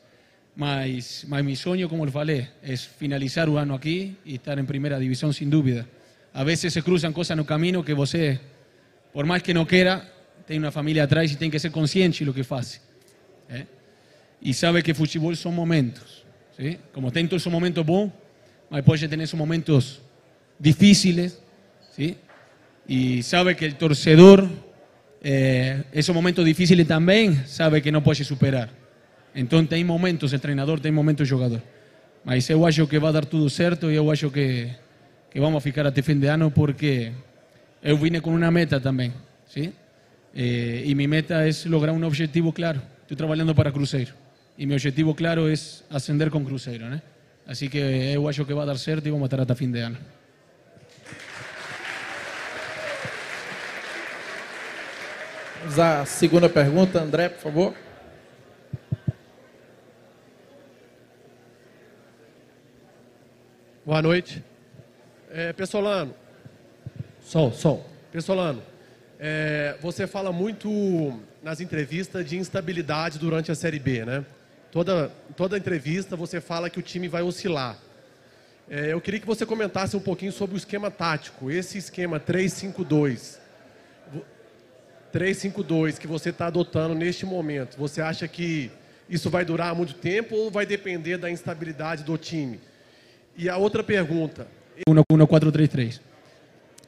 Mas, 0.56 1.26
mas 1.28 1.44
meu 1.44 1.56
sonho, 1.56 1.90
como 1.90 2.06
eu 2.06 2.12
falei, 2.12 2.48
é 2.62 2.78
finalizar 2.78 3.50
o 3.50 3.58
ano 3.58 3.74
aqui 3.74 4.16
e 4.26 4.36
estar 4.36 4.58
em 4.58 4.66
primeira 4.66 5.00
divisão, 5.00 5.34
sem 5.34 5.50
dúvida. 5.50 5.88
A 6.34 6.44
vezes 6.44 6.72
se 6.72 6.82
cruzam 6.82 7.12
coisas 7.12 7.36
no 7.36 7.44
caminho 7.44 7.84
que 7.84 7.94
você, 7.94 8.40
por 9.12 9.26
mais 9.26 9.42
que 9.42 9.54
não 9.54 9.66
queira, 9.66 10.08
tem 10.48 10.60
uma 10.60 10.72
família 10.72 11.04
atrás 11.04 11.32
e 11.32 11.36
tem 11.36 11.50
que 11.50 11.60
ser 11.60 11.72
consciente 11.72 12.24
do 12.24 12.34
que 12.34 12.44
faz. 12.44 12.80
É? 13.50 13.66
E 14.42 14.54
sabe 14.54 14.82
que 14.82 14.94
futebol 14.94 15.36
são 15.36 15.52
momentos. 15.52 16.24
¿sí? 16.58 16.80
Como 16.94 17.12
tem 17.12 17.28
todos 17.28 17.46
os 17.46 17.52
momentos 17.52 17.86
bons, 17.86 18.12
mas 18.70 18.84
pode 18.84 19.08
ter 19.08 19.20
esses 19.20 19.38
momentos 19.38 20.02
difíceis. 20.60 21.38
¿sí? 21.96 22.18
Y 22.88 23.24
sabe 23.24 23.56
que 23.56 23.66
el 23.66 23.76
torcedor, 23.76 24.48
eh, 25.22 25.84
esos 25.92 26.14
momentos 26.14 26.44
difíciles 26.46 26.88
también, 26.88 27.48
sabe 27.48 27.82
que 27.82 27.92
no 27.92 28.04
puede 28.04 28.24
superar. 28.24 28.70
Entonces 29.34 29.74
hay 29.74 29.84
momentos, 29.84 30.32
el 30.32 30.38
entrenador 30.38 30.80
tem 30.80 30.92
momentos 30.92 31.28
jogador. 31.28 31.62
Mas 32.24 32.50
eu 32.50 32.66
acho 32.66 32.88
que 32.88 33.00
vai 33.00 33.12
dar 33.12 33.26
tudo 33.26 33.50
certo 33.50 33.92
e 33.92 33.96
eu 33.96 34.10
acho 34.10 34.32
que, 34.32 34.72
que 35.30 35.40
vamos 35.40 35.62
ficar 35.62 35.86
até 35.86 36.02
fim 36.02 36.20
de 36.20 36.28
ano 36.28 36.52
porque 36.52 37.12
eu 37.82 37.98
vine 37.98 38.22
com 38.22 38.34
uma 38.34 38.52
meta 38.52 38.80
também. 38.80 39.12
¿sí? 39.48 39.74
Eh, 40.34 40.84
e 40.86 40.96
minha 40.96 41.08
meta 41.08 41.48
é 41.48 41.52
lograr 41.66 41.92
um 41.92 42.04
objetivo 42.06 42.54
claro. 42.54 42.82
Estou 43.02 43.18
trabalhando 43.18 43.54
para 43.54 43.72
Cruzeiro. 43.72 44.14
E 44.58 44.66
meu 44.66 44.76
objetivo 44.76 45.14
claro 45.14 45.50
é 45.50 45.54
ascender 45.90 46.30
com 46.30 46.46
Cruzeiro. 46.46 46.86
Né? 46.86 47.02
Assim 47.46 47.68
que 47.68 47.78
eu 47.78 48.28
acho 48.30 48.46
que 48.46 48.54
vai 48.54 48.66
dar 48.66 48.78
certo 48.78 49.08
e 49.08 49.12
vamos 49.12 49.26
estar 49.26 49.42
até 49.42 49.54
fim 49.56 49.70
de 49.70 49.80
ano. 49.80 49.98
Vamos 55.64 55.80
à 55.80 56.06
segunda 56.06 56.50
pergunta, 56.50 57.00
André, 57.00 57.30
por 57.30 57.40
favor. 57.40 57.74
Boa 63.86 64.02
noite. 64.02 64.44
É, 65.32 65.54
Pessolano. 65.54 66.14
Sol, 67.22 67.54
sol. 67.54 67.90
Pessolano, 68.12 68.62
é, 69.18 69.78
você 69.82 70.06
fala 70.06 70.34
muito 70.34 71.18
nas 71.42 71.62
entrevistas 71.62 72.30
de 72.30 72.38
instabilidade 72.38 73.18
durante 73.18 73.50
a 73.50 73.56
Série 73.56 73.80
B, 73.80 74.04
né? 74.04 74.26
Toda, 74.70 75.10
toda 75.38 75.58
entrevista 75.58 76.18
você 76.18 76.42
fala 76.42 76.70
que 76.70 76.80
o 76.80 76.84
time 76.84 77.08
vai 77.08 77.24
oscilar. 77.24 77.78
É, 78.70 78.92
eu 78.92 79.00
queria 79.00 79.22
que 79.22 79.26
você 79.26 79.46
comentasse 79.46 79.96
um 79.96 80.02
pouquinho 80.02 80.34
sobre 80.34 80.56
o 80.56 80.58
esquema 80.58 80.92
tático. 80.92 81.50
Esse 81.50 81.78
esquema 81.78 82.20
3-5-2 82.20 83.43
352 85.14 86.00
que 86.00 86.08
você 86.08 86.32
está 86.32 86.48
adotando 86.48 86.96
neste 86.96 87.24
momento, 87.24 87.78
você 87.78 88.02
acha 88.02 88.28
que 88.28 88.72
isso 89.08 89.30
vai 89.30 89.46
durar 89.46 89.76
muito 89.76 89.94
tempo 89.94 90.36
ou 90.36 90.50
vai 90.50 90.66
depender 90.66 91.18
da 91.18 91.30
instabilidade 91.30 92.04
do 92.04 92.18
time? 92.18 92.60
E 93.38 93.48
a 93.48 93.56
outra 93.56 93.84
pergunta. 93.84 94.48
1-4-3-3. 94.90 96.02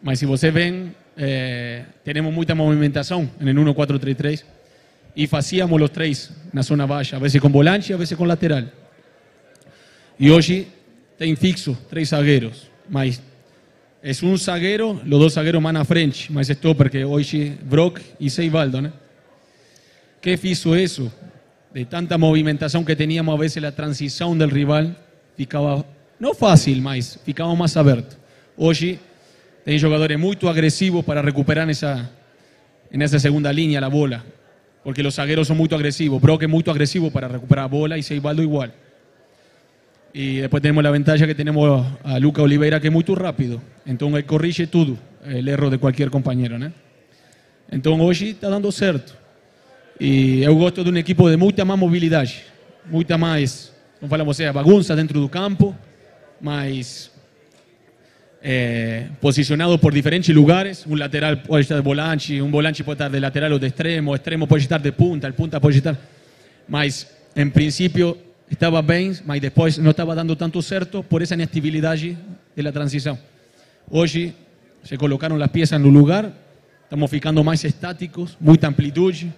Mas 0.01 0.17
se 0.17 0.25
você 0.25 0.49
vê, 0.49 0.87
eh, 1.15 1.85
temos 2.03 2.33
muita 2.33 2.55
movimentação 2.55 3.29
no 3.39 3.73
1-4-3-3 3.73 4.43
e 5.15 5.27
fazíamos 5.27 5.79
os 5.79 5.89
três 5.91 6.31
na 6.51 6.63
zona 6.63 6.87
baixa, 6.87 7.17
a 7.17 7.19
vezes 7.19 7.39
com 7.39 7.49
volante, 7.49 7.93
a 7.93 7.97
vezes 7.97 8.17
com 8.17 8.25
lateral. 8.25 8.63
E 10.19 10.31
hoje 10.31 10.67
tem 11.15 11.35
fixo 11.35 11.77
três 11.89 12.09
zagueiros, 12.09 12.71
mas 12.89 13.21
es 14.05 14.21
un 14.21 14.37
zaguero, 14.37 15.01
los 15.03 15.19
dos 15.19 15.33
zagueros 15.33 15.59
más 15.59 15.75
a 15.75 15.83
frente, 15.83 16.27
más 16.29 16.47
stopper 16.47 16.91
que 16.91 17.03
hoy 17.03 17.57
Brock 17.67 17.99
y 18.19 18.29
Seibaldo. 18.29 18.91
¿Qué 20.21 20.39
hizo 20.43 20.75
eso? 20.75 21.11
De 21.73 21.85
tanta 21.85 22.15
movimentación 22.15 22.85
que 22.85 22.95
teníamos 22.95 23.35
a 23.35 23.41
veces 23.41 23.63
la 23.63 23.71
transición 23.71 24.37
del 24.37 24.51
rival, 24.51 24.95
ficaba, 25.35 25.83
no 26.19 26.35
fácil, 26.35 26.83
mas 26.83 27.19
ficaba 27.25 27.55
más 27.55 27.75
abierto. 27.77 28.15
Hoy 28.55 28.99
hay 29.65 29.81
jugadores 29.81 30.19
muy 30.19 30.37
agresivos 30.43 31.03
para 31.03 31.23
recuperar 31.23 31.67
esa, 31.71 32.11
en 32.91 33.01
esa 33.01 33.17
segunda 33.17 33.51
línea 33.51 33.81
la 33.81 33.87
bola, 33.87 34.23
porque 34.83 35.01
los 35.01 35.15
zagueros 35.15 35.47
son 35.47 35.57
muy 35.57 35.69
agresivos. 35.71 36.21
Brock 36.21 36.43
es 36.43 36.49
muy 36.49 36.63
agresivo 36.67 37.09
para 37.09 37.27
recuperar 37.27 37.63
la 37.63 37.69
bola 37.69 37.97
y 37.97 38.03
Seibaldo 38.03 38.43
igual. 38.43 38.71
Y 40.17 40.37
después 40.37 40.61
tenemos 40.61 40.81
la 40.81 40.91
ventaja 40.91 41.27
que 41.27 41.35
tenemos 41.35 41.85
a 42.01 42.17
Luca 42.19 42.41
Oliveira, 42.41 42.79
que 42.79 42.87
es 42.87 42.93
muy 42.93 43.03
rápido. 43.03 43.61
Entonces, 43.85 44.19
él 44.19 44.25
corrige 44.25 44.65
todo 44.65 44.97
el 45.25 45.45
error 45.45 45.69
de 45.69 45.77
cualquier 45.77 46.09
compañero. 46.09 46.57
¿no? 46.57 46.71
Entonces, 47.69 48.21
hoy 48.21 48.29
está 48.29 48.47
dando 48.47 48.71
certo. 48.71 49.11
Y 49.99 50.39
yo 50.39 50.55
gosto 50.55 50.85
de 50.85 50.89
un 50.89 50.95
equipo 50.95 51.29
de 51.29 51.35
mucha 51.35 51.65
más 51.65 51.77
movilidad, 51.77 52.25
mucha 52.89 53.17
más, 53.17 53.73
como 53.99 54.09
falamos, 54.09 54.37
sea, 54.37 54.53
bagunça 54.53 54.95
dentro 54.95 55.19
do 55.19 55.27
campo, 55.27 55.75
más 56.39 57.11
eh, 58.41 59.09
posicionado 59.19 59.77
por 59.81 59.93
diferentes 59.93 60.33
lugares. 60.33 60.85
Un 60.87 60.97
lateral 60.97 61.41
puede 61.41 61.63
estar 61.63 61.75
de 61.75 61.83
volante, 61.83 62.41
un 62.41 62.51
volante 62.51 62.85
puede 62.85 62.95
estar 62.95 63.11
de 63.11 63.19
lateral 63.19 63.51
o 63.51 63.59
de 63.59 63.67
extremo, 63.67 64.15
extremo 64.15 64.47
puede 64.47 64.63
estar 64.63 64.81
de 64.81 64.93
punta, 64.93 65.27
el 65.27 65.33
punta 65.33 65.59
puede 65.59 65.75
estar. 65.75 65.97
Mas, 66.69 67.05
en 67.35 67.51
principio, 67.51 68.17
estava 68.49 68.81
bem, 68.81 69.13
mas 69.25 69.41
depois 69.41 69.77
não 69.77 69.91
estava 69.91 70.15
dando 70.15 70.35
tanto 70.35 70.61
certo 70.61 71.03
por 71.03 71.21
essa 71.21 71.33
inestabilidade 71.33 72.17
da 72.55 72.71
transição. 72.71 73.17
Hoje 73.89 74.33
se 74.83 74.97
colocaram 74.97 75.41
as 75.41 75.51
peças 75.51 75.79
no 75.79 75.89
lugar, 75.89 76.31
estamos 76.83 77.09
ficando 77.09 77.43
mais 77.43 77.63
estáticos, 77.63 78.37
muita 78.39 78.67
amplitude. 78.67 79.33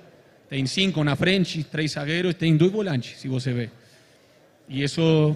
Tem 0.50 0.66
cinco 0.66 1.04
na 1.04 1.16
frente, 1.16 1.64
três 1.64 1.92
zagueiros, 1.92 2.34
tem 2.36 2.56
dois 2.56 2.72
volantes, 2.72 3.20
se 3.20 3.28
você 3.28 3.52
vê. 3.52 3.70
E 4.70 4.84
isso 4.84 5.36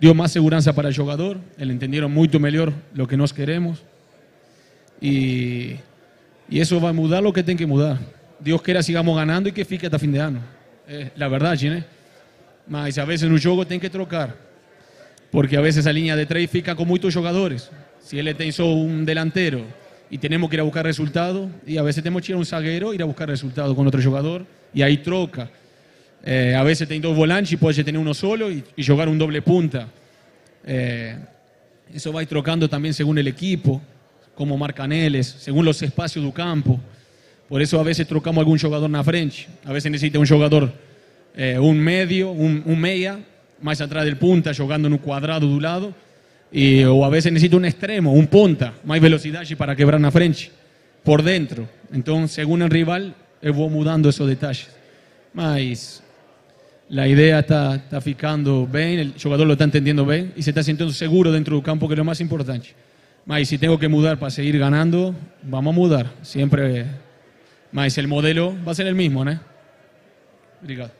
deu 0.00 0.14
mais 0.14 0.32
segurança 0.32 0.72
para 0.72 0.88
o 0.88 0.92
jogador, 0.92 1.38
eles 1.58 1.74
entenderam 1.74 2.08
muito 2.08 2.40
melhor 2.40 2.72
o 2.98 3.06
que 3.06 3.16
nós 3.16 3.30
queremos. 3.32 3.78
E, 5.00 5.76
e 6.48 6.60
isso 6.60 6.78
vai 6.80 6.92
mudar 6.92 7.24
o 7.24 7.32
que 7.32 7.42
tem 7.42 7.56
que 7.56 7.66
mudar. 7.66 7.98
Dios 8.40 8.60
quiera 8.62 8.82
sigamos 8.82 9.14
ganando 9.14 9.48
y 9.48 9.52
que 9.52 9.64
fique 9.64 9.86
hasta 9.86 9.98
fin 9.98 10.12
de 10.12 10.20
año. 10.20 10.42
La 11.16 11.28
verdad, 11.28 11.56
né? 11.62 11.84
Mas 12.70 12.96
a 12.98 13.04
veces 13.04 13.26
en 13.26 13.32
un 13.32 13.40
juego 13.40 13.66
tem 13.66 13.80
que 13.80 13.90
trocar. 13.90 14.36
Porque 15.32 15.56
a 15.56 15.60
veces 15.60 15.88
a 15.88 15.92
línea 15.92 16.14
de 16.14 16.24
três 16.24 16.48
fica 16.48 16.76
con 16.76 16.86
muchos 16.86 17.12
jugadores. 17.12 17.68
Si 18.00 18.16
él 18.16 18.32
tem 18.36 18.52
só 18.52 18.64
un 18.64 19.04
delantero 19.04 19.64
y 20.08 20.18
tenemos 20.18 20.48
que 20.48 20.54
ir 20.54 20.60
a 20.60 20.62
buscar 20.62 20.84
resultado, 20.84 21.50
y 21.66 21.78
a 21.78 21.82
veces 21.82 22.04
tenemos 22.04 22.22
que 22.22 22.30
ir 22.30 22.36
a 22.36 22.38
un 22.38 22.46
zagueiro, 22.46 22.94
ir 22.94 23.02
a 23.02 23.06
buscar 23.06 23.28
resultado 23.28 23.74
con 23.74 23.88
otro 23.88 24.00
jugador, 24.00 24.46
y 24.72 24.82
ahí 24.82 24.98
troca. 24.98 25.50
Eh, 26.24 26.54
a 26.54 26.62
veces 26.62 26.86
tem 26.86 27.00
dos 27.00 27.16
volantes 27.16 27.52
y 27.52 27.56
puede 27.56 27.82
tener 27.82 28.00
uno 28.00 28.14
solo 28.14 28.52
y, 28.52 28.62
y 28.76 28.86
jugar 28.86 29.08
un 29.08 29.18
doble 29.18 29.42
punta. 29.42 29.88
Eh, 30.64 31.16
eso 31.92 32.12
va 32.12 32.20
a 32.20 32.22
ir 32.22 32.28
trocando 32.28 32.68
también 32.68 32.94
según 32.94 33.18
el 33.18 33.26
equipo, 33.26 33.82
como 34.36 34.56
marcan 34.56 34.92
eles, 34.92 35.26
según 35.26 35.64
los 35.64 35.82
espacios 35.82 36.24
do 36.24 36.32
campo. 36.32 36.78
Por 37.48 37.60
eso 37.60 37.80
a 37.80 37.82
veces 37.82 38.06
trocamos 38.06 38.38
algún 38.38 38.58
jugador 38.60 38.88
na 38.88 39.02
frente. 39.02 39.48
A 39.64 39.72
veces 39.72 39.90
necesita 39.90 40.20
un 40.20 40.26
jugador, 40.26 40.72
eh, 41.36 41.58
un 41.58 41.78
medio, 41.78 42.30
un, 42.30 42.62
un 42.64 42.78
meia, 42.78 43.18
más 43.60 43.80
atrás 43.80 44.04
del 44.04 44.16
punta, 44.16 44.52
jugando 44.54 44.88
en 44.88 44.94
un 44.94 44.98
cuadrado 44.98 45.46
do 45.46 45.60
lado. 45.60 45.94
Y, 46.52 46.82
o 46.84 47.04
a 47.04 47.08
veces 47.08 47.32
necesita 47.32 47.56
un 47.56 47.64
extremo, 47.64 48.12
un 48.12 48.26
punta, 48.26 48.74
más 48.84 49.00
velocidad 49.00 49.44
para 49.56 49.76
quebrar 49.76 50.00
na 50.00 50.10
frente, 50.10 50.50
por 51.04 51.22
dentro. 51.22 51.68
Entonces, 51.92 52.32
según 52.32 52.62
el 52.62 52.70
rival, 52.70 53.14
eu 53.40 53.54
vou 53.54 53.70
mudando 53.70 54.08
esos 54.08 54.26
detalles. 54.28 54.68
Mas 55.32 56.02
la 56.88 57.06
idea 57.06 57.38
está, 57.38 57.76
está 57.76 58.00
ficando 58.00 58.66
bem, 58.66 58.98
el 58.98 59.14
jugador 59.22 59.46
lo 59.46 59.52
está 59.52 59.64
entendiendo 59.64 60.04
bem 60.04 60.32
y 60.36 60.42
se 60.42 60.50
está 60.50 60.62
sintiendo 60.62 60.92
seguro 60.92 61.30
dentro 61.30 61.54
del 61.54 61.64
campo, 61.64 61.86
que 61.86 61.94
es 61.94 61.98
lo 61.98 62.04
más 62.04 62.20
importante. 62.20 62.74
Mas 63.24 63.48
si 63.48 63.58
tengo 63.58 63.78
que 63.78 63.88
mudar 63.88 64.18
para 64.18 64.30
seguir 64.30 64.58
ganando, 64.58 65.14
vamos 65.42 65.72
a 65.72 65.76
mudar. 65.76 66.12
Siempre. 66.22 66.86
Mas 67.70 67.96
el 67.98 68.08
modelo 68.08 68.56
va 68.66 68.72
a 68.72 68.74
ser 68.74 68.88
el 68.88 68.94
mismo, 68.94 69.24
¿no? 69.24 69.38
Obrigado. 70.60 70.99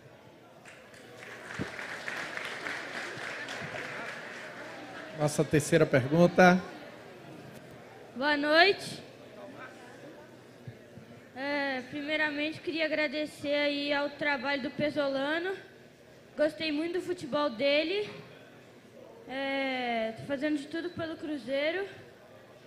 Nossa 5.20 5.44
terceira 5.44 5.84
pergunta. 5.84 6.58
Boa 8.16 8.38
noite. 8.38 9.02
É, 11.36 11.82
primeiramente, 11.90 12.62
queria 12.62 12.86
agradecer 12.86 13.52
aí 13.52 13.92
ao 13.92 14.08
trabalho 14.08 14.62
do 14.62 14.70
Pesolano. 14.70 15.54
Gostei 16.34 16.72
muito 16.72 16.94
do 16.94 17.02
futebol 17.02 17.50
dele. 17.50 18.08
É, 19.28 20.14
fazendo 20.26 20.56
de 20.56 20.66
tudo 20.68 20.88
pelo 20.88 21.18
Cruzeiro. 21.18 21.86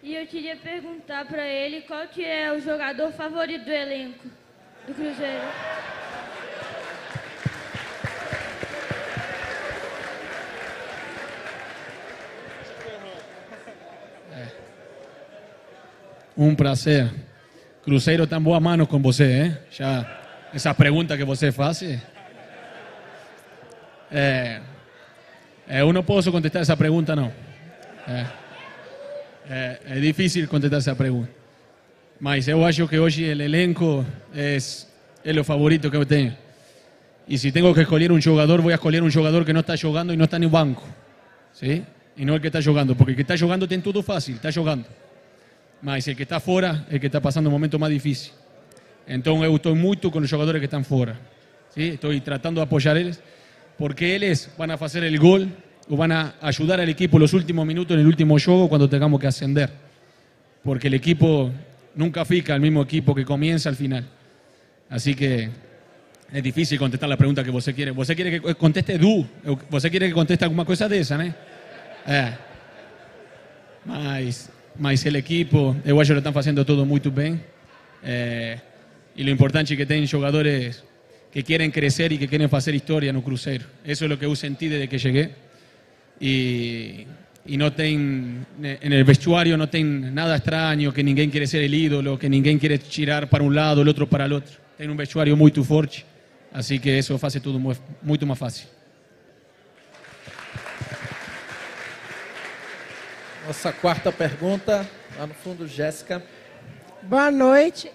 E 0.04 0.16
eu 0.16 0.28
queria 0.28 0.56
perguntar 0.56 1.26
para 1.26 1.48
ele 1.48 1.82
qual 1.82 2.08
que 2.08 2.24
é 2.24 2.52
o 2.54 2.60
jogador 2.60 3.12
favorito 3.14 3.66
do 3.66 3.72
elenco 3.72 4.28
do 4.86 4.94
Cruzeiro. 4.94 5.48
Um 16.38 16.56
prazer. 16.56 17.12
Cruzeiro 17.84 18.24
está 18.24 18.38
em 18.38 18.42
boa 18.42 18.60
mano 18.60 18.88
com 18.88 19.00
você, 19.02 19.44
hein? 19.44 19.58
Já 19.72 20.22
essa 20.54 20.74
pergunta 20.74 21.18
que 21.18 21.24
você 21.24 21.52
faz. 21.52 21.84
É, 24.12 24.62
é, 25.68 25.82
eu 25.82 25.92
não 25.92 26.04
posso 26.04 26.32
contestar 26.32 26.62
essa 26.62 26.78
pergunta, 26.78 27.16
não. 27.16 27.32
É, 28.08 28.26
é, 29.50 29.80
é 29.88 30.00
difícil 30.00 30.48
contestar 30.48 30.80
essa 30.80 30.96
pergunta. 30.96 31.30
Mas 32.20 32.48
eu 32.48 32.64
acho 32.64 32.88
que 32.88 32.98
hoje 32.98 33.24
o 33.24 33.42
elenco 33.42 34.06
é, 34.34 34.58
é 35.26 35.40
o 35.40 35.44
favorito 35.44 35.90
que 35.90 35.98
eu 35.98 36.06
tenho. 36.06 36.36
E 37.28 37.38
se 37.38 37.52
tenho 37.52 37.74
que 37.74 37.82
escolher 37.82 38.12
um 38.12 38.22
jogador, 38.22 38.62
vou 38.62 38.72
escolher 38.72 39.02
um 39.02 39.10
jogador 39.10 39.44
que 39.46 39.54
não 39.54 39.62
está 39.62 39.76
jogando 39.76 40.14
e 40.14 40.18
não 40.18 40.26
está 40.26 40.38
no 40.38 40.50
banco. 40.50 40.88
¿sí? 41.54 41.84
E 42.16 42.26
não 42.26 42.36
o 42.36 42.40
que 42.40 42.48
está 42.48 42.62
jogando, 42.62 42.96
porque 42.96 43.14
o 43.14 43.16
que 43.16 43.22
está 43.22 43.36
jogando 43.36 43.68
tem 43.68 43.82
tudo 43.82 44.04
fácil, 44.04 44.36
está 44.36 44.52
jogando. 44.52 44.86
Mas 45.84 46.08
el 46.08 46.16
que 46.16 46.24
está 46.24 46.40
fora 46.40 46.86
é 46.90 46.96
el 46.96 47.00
que 47.02 47.08
está 47.08 47.20
pasando 47.20 47.50
un 47.50 47.54
momento 47.54 47.78
más 47.78 47.90
difícil. 47.90 48.32
Entonces 49.06 49.44
eu 49.44 49.56
estou 49.58 49.76
muito 49.76 50.10
con 50.10 50.22
los 50.22 50.32
jogadores 50.32 50.62
que 50.62 50.66
están 50.66 50.86
fora. 50.86 51.20
¿sí? 51.76 51.90
Estoy 51.90 52.22
tratando 52.22 52.62
de 52.62 52.66
apoyar 52.66 52.96
eles, 52.96 53.22
porque 53.78 54.16
eles 54.16 54.50
a 54.58 54.86
hacer 54.86 55.04
el 55.04 55.20
gol 55.20 55.50
o 55.90 55.98
van 55.98 56.14
a 56.14 56.36
ayudar 56.40 56.80
al 56.80 56.88
equipo 56.88 57.20
los 57.20 57.34
últimos 57.34 57.66
minutos 57.66 57.98
el 57.98 58.08
último 58.08 58.38
juego 58.40 58.70
cuando 58.70 58.88
tengamos 58.88 59.20
que 59.20 59.28
ascender. 59.28 59.70
Porque 60.64 60.88
el 60.88 60.94
equipo 60.94 61.52
nunca 61.96 62.24
fica 62.24 62.56
el 62.56 62.62
mismo 62.62 62.82
equipo 62.82 63.14
que 63.14 63.26
comienza 63.26 63.68
al 63.68 63.76
final. 63.76 64.06
Así 64.90 65.14
que 65.16 65.50
es 66.32 66.44
difícil 66.44 66.80
contestar 66.80 67.10
la 67.10 67.18
pregunta 67.18 67.44
que 67.44 67.52
você 67.52 67.74
quiere. 67.74 67.92
Você 67.92 68.16
quiere 68.16 68.40
que 68.40 68.56
conteste 68.56 68.98
Du, 68.98 69.28
você 69.70 69.90
quiere 69.90 70.08
que 70.08 70.14
conteste 70.14 70.46
alguna 70.46 70.64
cosa 70.64 70.88
de 70.88 71.00
esa, 71.00 71.18
¿no? 71.18 71.36
É. 72.08 72.38
Mas 73.86 74.50
mas 74.78 75.06
el 75.06 75.16
equipo, 75.16 75.76
eu 75.86 76.00
acho 76.00 76.14
que 76.14 76.20
están 76.20 76.38
haciendo 76.38 76.66
todo 76.66 76.86
muy 76.86 77.00
bien. 77.00 77.44
Eh, 78.04 78.60
y 79.16 79.24
lo 79.24 79.32
importante 79.32 79.74
es 79.74 79.78
que 79.78 79.86
tienen 79.86 80.08
jugadores 80.08 80.84
que 81.32 81.44
quieren 81.44 81.72
crecer 81.72 82.12
y 82.12 82.18
que 82.18 82.28
quieren 82.28 82.50
hacer 82.52 82.76
historia 82.76 83.10
en 83.10 83.16
un 83.16 83.22
Cruzeiro. 83.22 83.66
Eso 83.84 84.06
es 84.06 84.10
lo 84.10 84.20
que 84.20 84.26
yo 84.26 84.36
sentí 84.36 84.68
desde 84.68 84.88
que 84.88 84.98
llegué. 84.98 85.32
Y, 86.20 87.06
y 87.46 87.58
no 87.58 87.74
ten, 87.74 88.46
en 88.62 88.94
el 88.94 89.04
vestuario 89.04 89.58
no 89.58 89.68
tienen 89.68 90.14
nada 90.14 90.36
extraño, 90.36 90.94
que 90.94 91.04
ninguém 91.04 91.30
quiere 91.30 91.48
ser 91.48 91.64
el 91.64 91.74
ídolo, 91.74 92.18
que 92.18 92.30
ninguém 92.30 92.60
quiere 92.60 92.78
tirar 92.78 93.30
para 93.30 93.44
un 93.44 93.54
lado, 93.54 93.82
el 93.82 93.88
otro 93.88 94.08
para 94.08 94.26
el 94.26 94.34
otro. 94.34 94.54
Tienen 94.78 94.92
un 94.92 94.98
vestuario 94.98 95.36
muy 95.36 95.52
fuerte, 95.52 96.04
así 96.52 96.80
que 96.80 96.98
eso 96.98 97.20
hace 97.22 97.40
todo 97.40 97.60
muy, 97.60 97.76
mucho 98.02 98.26
más 98.26 98.38
fácil. 98.38 98.68
Nossa 103.46 103.74
quarta 103.74 104.10
pergunta, 104.10 104.90
lá 105.18 105.28
no 105.28 105.34
fundo, 105.34 105.68
Jéssica. 105.68 106.24
Boa 107.02 107.30
noite. 107.30 107.92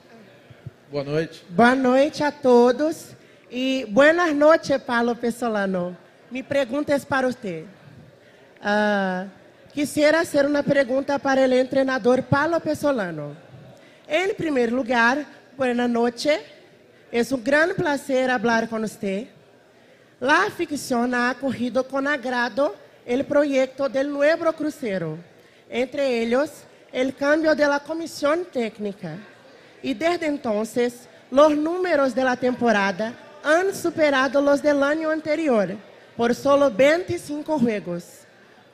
Boa 0.91 1.03
noite. 1.03 1.43
Boa 1.49 1.75
noite 1.75 2.23
a 2.23 2.31
todos. 2.31 3.17
E 3.51 3.87
buenas 3.89 4.35
noches, 4.35 4.77
Paulo 4.83 5.17
Pessolano. 5.17 5.97
Mi 6.31 6.43
pergunta 6.43 6.93
é 6.93 6.99
para 6.99 7.29
você. 7.29 7.65
Uh, 8.61 9.31
quisiera 9.73 10.21
hacer 10.21 10.45
uma 10.45 10.63
pergunta 10.63 11.19
para 11.19 11.41
o 11.47 11.67
treinador 11.67 12.23
Paulo 12.25 12.61
Pessolano. 12.61 13.35
Em 14.07 14.35
primeiro 14.35 14.77
lugar, 14.77 15.25
buenas 15.57 15.89
noches. 15.89 16.41
É 17.11 17.23
um 17.35 17.39
grande 17.39 17.73
prazer 17.73 18.29
falar 18.39 18.69
com 18.69 18.81
você. 18.81 19.29
La 20.21 20.51
ficção 20.51 21.09
ha 21.15 21.35
corrido 21.35 21.83
com 21.85 22.07
agrado 22.07 22.71
o 23.07 23.25
projeto 23.25 23.89
do 23.89 24.05
novo 24.05 24.53
cruzeiro 24.53 25.19
entre 25.69 26.23
ellos 26.23 26.51
el 26.93 27.15
cambio 27.15 27.55
de 27.55 27.67
la 27.67 27.81
comisión 27.81 28.47
técnica. 28.53 29.17
Y 29.83 29.95
desde 29.95 30.27
entonces, 30.27 31.09
los 31.31 31.57
números 31.57 32.15
de 32.15 32.25
la 32.25 32.37
temporada 32.37 33.15
han 33.43 33.75
superado 33.75 34.41
los 34.41 34.63
del 34.63 34.83
año 34.83 35.11
anterior 35.11 35.77
por 36.17 36.35
solo 36.35 36.71
25 36.71 37.59
juegos. 37.59 38.05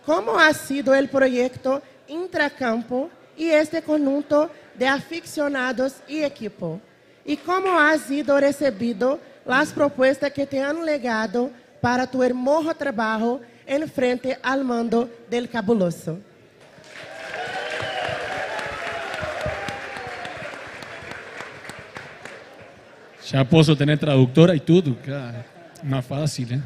¿Cómo 0.06 0.38
ha 0.38 0.52
sido 0.52 0.94
el 0.94 1.08
proyecto 1.08 1.82
intracampo 2.06 3.10
y 3.36 3.48
este 3.48 3.82
conjunto 3.82 4.50
de 4.74 4.86
aficionados 4.86 5.94
y 6.06 6.22
equipo? 6.22 6.80
¿Y 7.24 7.36
cómo 7.36 7.78
ha 7.78 7.96
sido 7.98 8.38
recibido 8.38 9.18
las 9.44 9.72
propuestas 9.72 10.32
que 10.32 10.46
te 10.46 10.62
han 10.62 10.84
legado 10.84 11.50
para 11.80 12.06
tu 12.06 12.22
hermoso 12.22 12.74
trabajo 12.74 13.40
en 13.66 13.88
frente 13.90 14.38
al 14.42 14.64
mando 14.64 15.08
del 15.28 15.48
cabuloso? 15.48 16.18
Já 23.26 23.44
posso 23.44 23.74
ter 23.74 23.98
tradutora 23.98 24.54
e 24.54 24.60
tudo, 24.60 24.94
cara. 24.96 25.46
Mais 25.82 26.04
fácil, 26.04 26.46
né? 26.48 26.62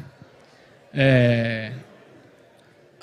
É... 0.93 1.71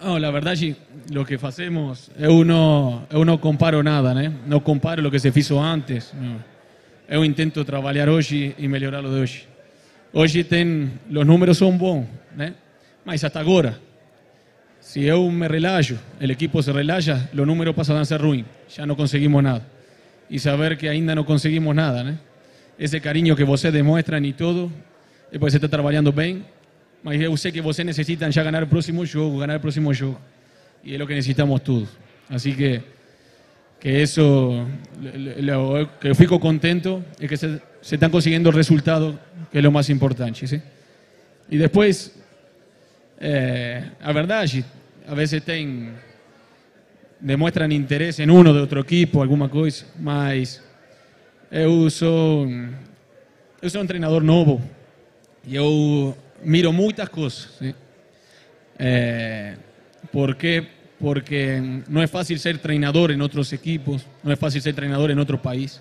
Oh, 0.02 0.18
la 0.18 0.30
verdade, 0.30 0.76
o 1.10 1.24
que 1.24 1.38
fazemos, 1.38 2.10
não, 2.18 3.06
eu 3.10 3.24
não 3.24 3.38
comparo 3.38 3.82
nada, 3.82 4.12
né? 4.12 4.30
Não 4.46 4.60
comparo 4.60 5.06
o 5.06 5.10
que 5.10 5.18
se 5.18 5.32
fez 5.32 5.50
antes. 5.50 6.12
Não. 6.12 6.36
Eu 7.08 7.24
intento 7.24 7.64
trabalhar 7.64 8.08
hoje 8.08 8.54
e 8.58 8.68
melhorar 8.68 9.02
o 9.02 9.08
de 9.08 9.20
hoje. 9.20 9.48
Hoje 10.12 10.44
tem, 10.44 10.90
os 11.08 11.26
números 11.26 11.56
são 11.56 11.76
bons, 11.76 12.06
né? 12.36 12.52
Mas 13.06 13.24
até 13.24 13.38
agora, 13.38 13.80
se 14.80 15.02
eu 15.02 15.30
me 15.30 15.48
relajo, 15.48 15.98
o 16.20 16.24
equipo 16.24 16.62
se 16.62 16.72
relaja, 16.72 17.30
os 17.32 17.46
números 17.46 17.74
passam 17.74 17.96
a 17.96 18.04
ser 18.04 18.20
ruins. 18.20 18.44
Já 18.68 18.84
não 18.84 18.94
conseguimos 18.94 19.42
nada. 19.42 19.64
E 20.28 20.38
saber 20.38 20.76
que 20.76 20.88
ainda 20.88 21.14
não 21.14 21.24
conseguimos 21.24 21.74
nada, 21.74 22.04
né? 22.04 22.18
Esse 22.78 23.00
carinho 23.00 23.34
que 23.36 23.44
você 23.44 23.70
demonstram 23.70 24.24
e 24.24 24.32
tudo, 24.32 24.72
porque 25.24 25.38
você 25.38 25.56
está 25.56 25.68
trabalhando 25.68 26.12
bem, 26.12 26.44
mas 27.02 27.20
eu 27.20 27.36
sei 27.36 27.52
que 27.52 27.60
você 27.60 27.84
necessita 27.84 28.30
já 28.30 28.42
ganhar 28.42 28.62
o 28.62 28.66
próximo 28.66 29.04
jogo, 29.06 29.38
ganhar 29.38 29.56
o 29.56 29.60
próximo 29.60 29.92
jogo. 29.94 30.20
E 30.84 30.94
é 30.94 31.02
o 31.02 31.06
que 31.06 31.14
necessitamos 31.14 31.60
todos. 31.62 31.88
Assim 32.28 32.52
que 32.54 32.82
que 33.78 34.02
isso, 34.02 34.66
que 36.00 36.08
eu 36.08 36.14
fico 36.14 36.40
contento 36.40 37.04
é 37.20 37.28
que 37.28 37.36
se 37.36 37.60
están 37.82 38.10
consiguiendo 38.10 38.50
resultados, 38.50 39.14
que 39.52 39.58
es 39.58 39.64
lo 39.64 39.70
más 39.70 39.90
importante. 39.90 40.46
¿sí? 40.46 40.60
Y 41.50 41.56
después, 41.56 42.12
eh, 43.20 43.84
a 44.02 44.12
verdad, 44.12 44.44
a 45.06 45.14
veces 45.14 45.42
ten, 45.44 45.94
demuestran 47.20 47.70
interés 47.70 48.18
en 48.18 48.30
uno 48.30 48.52
de 48.52 48.60
otro 48.60 48.80
equipo, 48.80 49.22
alguna 49.22 49.48
cosa, 49.48 49.86
mas 50.00 50.62
eu 51.56 51.88
sou, 51.88 52.46
eu 53.62 53.70
sou 53.70 53.80
um 53.80 53.86
treinador 53.86 54.22
novo 54.22 54.60
e 55.46 55.56
eu 55.56 56.14
miro 56.44 56.70
muitas 56.70 57.08
coisas. 57.08 57.48
¿Por 60.12 60.36
qué? 60.36 60.68
Porque 61.00 61.82
no 61.88 62.02
es 62.02 62.10
fácil 62.10 62.38
ser 62.38 62.58
treinador 62.58 63.10
en 63.10 63.22
otros 63.22 63.54
equipos, 63.54 64.04
no 64.22 64.32
es 64.32 64.38
fácil 64.38 64.60
ser 64.60 64.74
treinador 64.74 65.10
en 65.10 65.18
otro 65.18 65.40
país. 65.40 65.80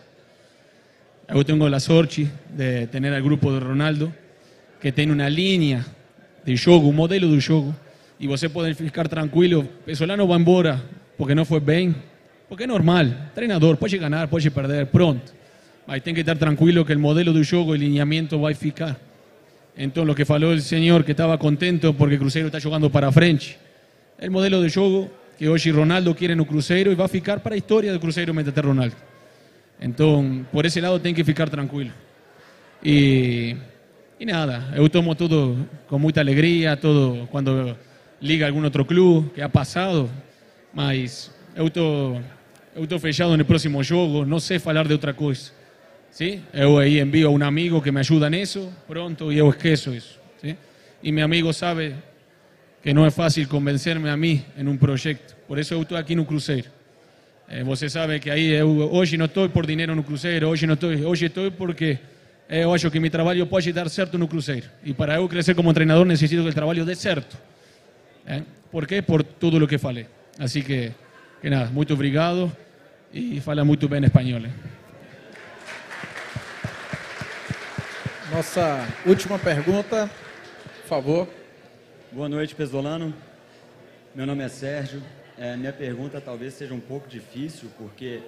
Yo 1.27 1.43
tengo 1.43 1.67
la 1.67 1.81
sorte 1.81 2.27
de 2.55 2.87
tener 2.87 3.13
al 3.13 3.21
grupo 3.21 3.51
de 3.51 3.59
Ronaldo, 3.59 4.13
que 4.79 4.93
tiene 4.93 5.11
una 5.11 5.29
línea 5.29 5.85
de 6.45 6.57
jogo, 6.57 6.87
un 6.87 6.95
modelo 6.95 7.29
de 7.31 7.41
jogo, 7.41 7.73
y 8.17 8.27
você 8.27 8.47
pode 8.49 8.73
ficar 8.75 9.09
tranquilo, 9.09 9.67
Pesolano 9.85 10.25
va 10.25 10.37
embora 10.37 10.81
porque 11.17 11.35
não 11.35 11.43
foi 11.43 11.59
bem, 11.59 11.93
porque 12.47 12.63
é 12.63 12.67
normal, 12.67 13.07
treinador, 13.33 13.75
pode 13.75 13.97
ganhar, 13.97 14.29
pode 14.29 14.49
perder, 14.49 14.85
pronto. 14.85 15.33
Mas 15.87 16.01
tem 16.01 16.13
que 16.13 16.21
estar 16.21 16.35
tranquilo 16.35 16.83
que 16.83 16.93
o 16.93 16.99
modelo 16.99 17.31
do 17.31 17.43
jogo, 17.43 17.71
o 17.71 17.73
alinhamento 17.73 18.39
vai 18.39 18.53
ficar. 18.53 18.99
Então, 19.77 20.03
o 20.09 20.15
que 20.15 20.25
falou 20.25 20.53
o 20.53 20.61
senhor 20.61 21.03
que 21.03 21.11
estava 21.11 21.37
contento 21.37 21.93
porque 21.93 22.15
o 22.15 22.19
Cruzeiro 22.19 22.47
está 22.47 22.59
jogando 22.59 22.89
para 22.89 23.11
frente, 23.11 23.57
el 24.17 24.31
modelo 24.31 24.61
de 24.63 24.69
jogo 24.69 25.11
que 25.37 25.49
hoje 25.49 25.69
Ronaldo 25.69 26.15
quiere 26.15 26.33
no 26.33 26.45
Cruzeiro 26.45 26.91
e 26.91 26.95
vai 26.95 27.07
ficar 27.07 27.41
para 27.41 27.55
a 27.55 27.57
história 27.57 27.91
do 27.91 27.99
Cruzeiro 27.99 28.33
meter 28.33 28.65
Ronaldo. 28.65 28.95
Então, 29.81 30.45
por 30.51 30.65
esse 30.65 30.79
lado 30.79 30.99
tem 30.99 31.13
que 31.13 31.23
ficar 31.23 31.49
tranquilo. 31.49 31.91
E, 32.83 33.57
e 34.19 34.25
nada, 34.25 34.73
eu 34.75 34.87
tomo 34.89 35.13
tudo 35.13 35.67
com 35.87 35.99
muita 35.99 36.21
alegria, 36.21 36.77
todo 36.77 37.27
quando 37.29 37.75
liga 38.21 38.47
algum 38.47 38.63
outro 38.63 38.85
clube 38.85 39.31
que 39.31 39.41
ha 39.41 39.49
passado, 39.49 40.09
mas 40.73 41.31
eu 41.55 41.67
estou 41.67 42.21
eu 42.75 42.85
tô 42.85 42.99
fechado 42.99 43.37
no 43.37 43.45
próximo 43.45 43.81
jogo, 43.83 44.25
não 44.25 44.39
sei 44.39 44.59
falar 44.59 44.85
de 44.85 44.93
outra 44.93 45.13
coisa. 45.13 45.51
¿Sí? 46.15 46.41
Eu 46.53 46.79
aí 46.79 46.99
envio 46.99 47.27
a 47.27 47.31
um 47.31 47.43
amigo 47.43 47.81
que 47.81 47.91
me 47.91 47.99
ajuda 47.99 48.29
nisso, 48.29 48.71
pronto, 48.87 49.31
e 49.33 49.37
eu 49.37 49.49
esqueço 49.49 49.93
isso. 49.93 50.17
¿sí? 50.41 50.55
E 51.03 51.11
meu 51.11 51.25
amigo 51.25 51.51
sabe 51.51 51.93
que 52.81 52.93
não 52.93 53.05
é 53.05 53.11
fácil 53.11 53.47
convencer-me 53.49 54.09
a 54.09 54.15
mim 54.15 54.43
em 54.57 54.65
um 54.65 54.77
projeto. 54.77 55.35
Por 55.45 55.59
isso 55.59 55.73
eu 55.73 55.81
estou 55.81 55.97
aqui 55.97 56.15
no 56.15 56.25
Cruzeiro. 56.25 56.69
Eh, 57.49 57.63
você 57.63 57.89
sabe 57.89 58.19
que 58.19 58.29
aí 58.29 58.47
eu 58.53 58.69
hoje 58.93 59.17
não 59.17 59.25
estou 59.25 59.49
por 59.49 59.65
dinheiro 59.65 59.93
no 59.93 60.03
Cruzeiro, 60.03 60.47
hoje 60.47 60.65
não 60.65 60.75
estou, 60.75 60.89
hoje 60.89 61.25
estou 61.25 61.51
porque 61.51 61.99
eu 62.49 62.73
acho 62.73 62.89
que 62.89 62.99
meu 62.99 63.11
trabalho 63.11 63.45
pode 63.45 63.73
dar 63.73 63.89
certo 63.89 64.17
no 64.17 64.27
Cruzeiro. 64.27 64.67
E 64.85 64.93
para 64.93 65.15
eu 65.15 65.27
crescer 65.27 65.53
como 65.53 65.73
treinador 65.73 66.05
necessito 66.05 66.43
que 66.43 66.49
o 66.49 66.53
trabalho 66.53 66.85
dê 66.85 66.95
certo. 66.95 67.37
Eh? 68.25 68.41
Por 68.71 68.87
quê? 68.87 69.01
Por 69.01 69.21
tudo 69.21 69.61
o 69.61 69.67
que 69.67 69.77
falei. 69.77 70.05
Assim 70.39 70.61
que, 70.61 70.91
que 71.41 71.49
nada, 71.49 71.69
muito 71.71 71.93
obrigado 71.93 72.49
e 73.13 73.41
fala 73.41 73.65
muito 73.65 73.89
bem 73.89 74.03
espanhol. 74.03 74.41
eh. 74.45 74.64
Nossa 78.31 78.79
última 79.05 79.37
pergunta, 79.37 80.09
por 80.81 80.87
favor. 80.87 81.27
Boa 82.11 82.27
noite, 82.27 82.55
Pesolano. 82.55 83.13
Meu 84.15 84.25
nome 84.25 84.43
é 84.43 84.49
Sérgio. 84.49 84.99
É, 85.37 85.55
minha 85.55 85.71
pergunta 85.71 86.19
talvez 86.19 86.55
seja 86.55 86.73
um 86.73 86.79
pouco 86.79 87.07
difícil, 87.07 87.69
porque 87.77 88.23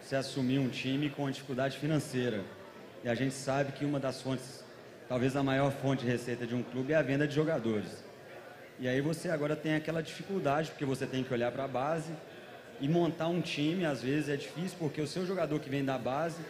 você 0.00 0.14
assumiu 0.14 0.62
um 0.62 0.68
time 0.68 1.10
com 1.10 1.28
dificuldade 1.28 1.76
financeira. 1.76 2.44
E 3.02 3.08
a 3.08 3.16
gente 3.16 3.34
sabe 3.34 3.72
que 3.72 3.84
uma 3.84 3.98
das 3.98 4.22
fontes, 4.22 4.64
talvez 5.08 5.34
a 5.34 5.42
maior 5.42 5.72
fonte 5.72 6.04
de 6.04 6.10
receita 6.10 6.46
de 6.46 6.54
um 6.54 6.62
clube 6.62 6.92
é 6.92 6.96
a 6.96 7.02
venda 7.02 7.26
de 7.26 7.34
jogadores. 7.34 8.04
E 8.78 8.86
aí 8.86 9.00
você 9.00 9.28
agora 9.28 9.56
tem 9.56 9.74
aquela 9.74 10.04
dificuldade, 10.04 10.70
porque 10.70 10.84
você 10.84 11.04
tem 11.04 11.24
que 11.24 11.34
olhar 11.34 11.50
para 11.50 11.64
a 11.64 11.68
base 11.68 12.12
e 12.80 12.88
montar 12.88 13.26
um 13.26 13.40
time, 13.40 13.84
às 13.86 14.02
vezes 14.02 14.28
é 14.28 14.36
difícil, 14.36 14.76
porque 14.78 15.00
o 15.00 15.06
seu 15.06 15.26
jogador 15.26 15.58
que 15.58 15.68
vem 15.68 15.84
da 15.84 15.98
base, 15.98 16.40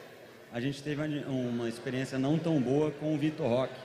a 0.53 0.61
gente 0.61 0.82
teve 0.82 1.00
uma 1.26 1.68
experiência 1.68 2.18
não 2.18 2.38
tão 2.38 2.61
boa 2.61 2.90
com 2.90 3.14
o 3.14 3.18
Vitor 3.18 3.48
Roque. 3.48 3.80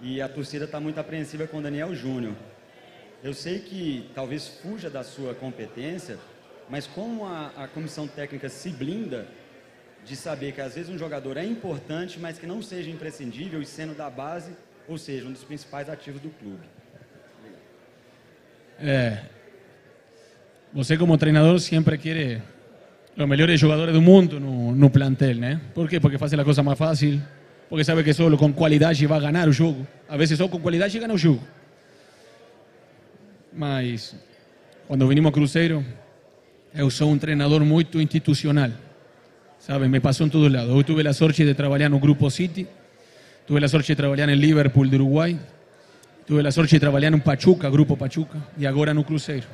E 0.00 0.20
a 0.20 0.28
torcida 0.28 0.66
está 0.66 0.78
muito 0.78 1.00
apreensiva 1.00 1.46
com 1.46 1.58
o 1.58 1.62
Daniel 1.62 1.94
Júnior. 1.94 2.34
Eu 3.24 3.32
sei 3.32 3.58
que 3.58 4.08
talvez 4.14 4.46
fuja 4.46 4.90
da 4.90 5.02
sua 5.02 5.34
competência, 5.34 6.18
mas 6.68 6.86
como 6.86 7.24
a, 7.24 7.50
a 7.56 7.66
comissão 7.66 8.06
técnica 8.06 8.48
se 8.48 8.68
blinda 8.68 9.26
de 10.04 10.14
saber 10.14 10.52
que 10.52 10.60
às 10.60 10.74
vezes 10.74 10.90
um 10.90 10.98
jogador 10.98 11.36
é 11.36 11.44
importante, 11.44 12.20
mas 12.20 12.38
que 12.38 12.46
não 12.46 12.62
seja 12.62 12.90
imprescindível 12.90 13.60
e 13.60 13.66
sendo 13.66 13.94
da 13.94 14.08
base, 14.08 14.52
ou 14.86 14.98
seja, 14.98 15.26
um 15.26 15.32
dos 15.32 15.42
principais 15.42 15.88
ativos 15.88 16.20
do 16.20 16.30
clube. 16.30 16.66
É, 18.78 19.24
você 20.72 20.96
como 20.96 21.18
treinador 21.18 21.58
sempre 21.58 21.98
quer 21.98 22.40
os 23.24 23.28
melhores 23.28 23.58
jogadores 23.58 23.92
do 23.92 24.00
mundo 24.00 24.38
no, 24.38 24.72
no 24.74 24.90
plantel, 24.90 25.34
né? 25.34 25.60
Por 25.74 25.88
quê? 25.88 25.98
Porque 25.98 26.16
faz 26.16 26.32
a 26.32 26.44
coisa 26.44 26.62
mais 26.62 26.78
fácil, 26.78 27.20
porque 27.68 27.82
sabe 27.82 28.04
que 28.04 28.12
só 28.12 28.30
com 28.36 28.52
qualidade 28.52 29.04
vai 29.06 29.20
ganhar 29.20 29.48
o 29.48 29.52
jogo. 29.52 29.86
Às 30.08 30.18
vezes 30.18 30.38
só 30.38 30.46
com 30.46 30.60
qualidade 30.60 30.96
ganha 30.98 31.12
o 31.12 31.18
jogo. 31.18 31.42
Mas 33.52 34.14
quando 34.86 35.06
vinimos 35.08 35.28
ao 35.28 35.32
Cruzeiro, 35.32 35.84
eu 36.72 36.88
sou 36.90 37.10
um 37.10 37.18
treinador 37.18 37.64
muito 37.64 38.00
institucional. 38.00 38.70
Sabe, 39.58 39.88
me 39.88 39.98
passou 39.98 40.26
em 40.26 40.30
todos 40.30 40.50
lados. 40.52 40.70
Eu 40.70 40.82
tive 40.84 41.06
a 41.08 41.12
sorte 41.12 41.44
de 41.44 41.54
trabalhar 41.54 41.88
no 41.88 41.98
Grupo 41.98 42.30
City, 42.30 42.68
tive 43.46 43.64
a 43.64 43.68
sorte 43.68 43.88
de 43.88 43.96
trabalhar 43.96 44.28
em 44.28 44.36
Liverpool 44.36 44.86
do 44.86 44.94
Uruguai, 44.94 45.36
tive 46.24 46.46
a 46.46 46.52
sorte 46.52 46.76
de 46.76 46.80
trabalhar 46.80 47.10
no 47.10 47.20
Pachuca, 47.20 47.68
Grupo 47.68 47.96
Pachuca, 47.96 48.38
e 48.56 48.64
agora 48.64 48.94
no 48.94 49.02
Cruzeiro. 49.02 49.46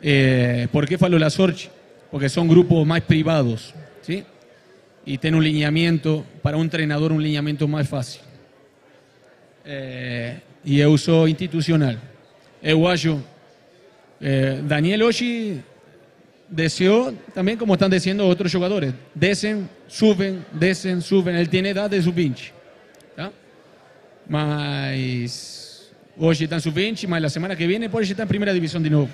Eh, 0.00 0.68
por 0.70 0.86
que 0.86 0.96
falo 0.96 1.22
a 1.24 1.28
sorte? 1.28 1.68
Porque 2.12 2.28
são 2.28 2.46
grupos 2.46 2.86
mais 2.86 3.02
privados, 3.02 3.74
¿sí? 4.02 4.24
E 5.06 5.16
tem 5.16 5.34
um 5.34 5.40
lineamento, 5.40 6.24
para 6.42 6.58
um 6.58 6.68
treinador, 6.68 7.10
um 7.10 7.18
lineamento 7.18 7.66
mais 7.66 7.88
fácil. 7.88 8.20
Eh, 9.64 10.36
e 10.62 10.80
institucional. 11.28 11.96
Eu 12.62 12.86
acho. 12.86 13.18
Eh, 14.20 14.60
Daniel 14.62 15.06
hoje 15.06 15.64
desceu 16.50 17.16
também, 17.34 17.56
como 17.56 17.72
estão 17.72 17.88
descendo 17.88 18.24
outros 18.24 18.52
jogadores. 18.52 18.92
Descem, 19.14 19.66
subem, 19.88 20.44
descem, 20.52 21.00
subem. 21.00 21.34
Ele 21.34 21.48
tem 21.48 21.66
idade 21.66 21.96
de 21.96 22.02
sub-20. 22.02 22.52
Tá? 23.16 23.32
Mas 24.28 25.90
hoje 26.16 26.44
está 26.44 26.56
em 26.58 26.60
sub-20, 26.60 27.08
mas 27.08 27.24
a 27.24 27.30
semana 27.30 27.56
que 27.56 27.66
vem 27.66 27.88
pode 27.88 28.12
estar 28.12 28.24
em 28.24 28.28
primeira 28.28 28.52
divisão 28.52 28.82
de 28.82 28.90
novo. 28.90 29.10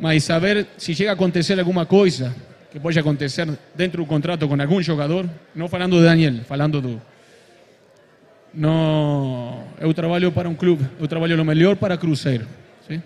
Mas 0.00 0.24
saber 0.24 0.66
se 0.78 0.94
chega 0.94 1.10
a 1.10 1.12
acontecer 1.12 1.60
alguma 1.60 1.84
coisa 1.84 2.34
que 2.72 2.80
pode 2.80 2.98
acontecer 2.98 3.46
dentro 3.74 4.02
do 4.02 4.06
contrato 4.06 4.48
com 4.48 4.60
algum 4.60 4.80
jogador, 4.80 5.28
não 5.54 5.68
falando 5.68 5.98
de 5.98 6.04
Daniel, 6.04 6.42
falando 6.48 6.80
do. 6.80 7.02
Não, 8.54 9.62
eu 9.78 9.92
trabalho 9.92 10.32
para 10.32 10.48
um 10.48 10.54
clube, 10.54 10.86
eu 10.98 11.06
trabalho 11.06 11.40
o 11.40 11.44
melhor 11.44 11.76
para 11.76 11.98
Cruzeiro. 11.98 12.46
¿sí? 12.88 13.00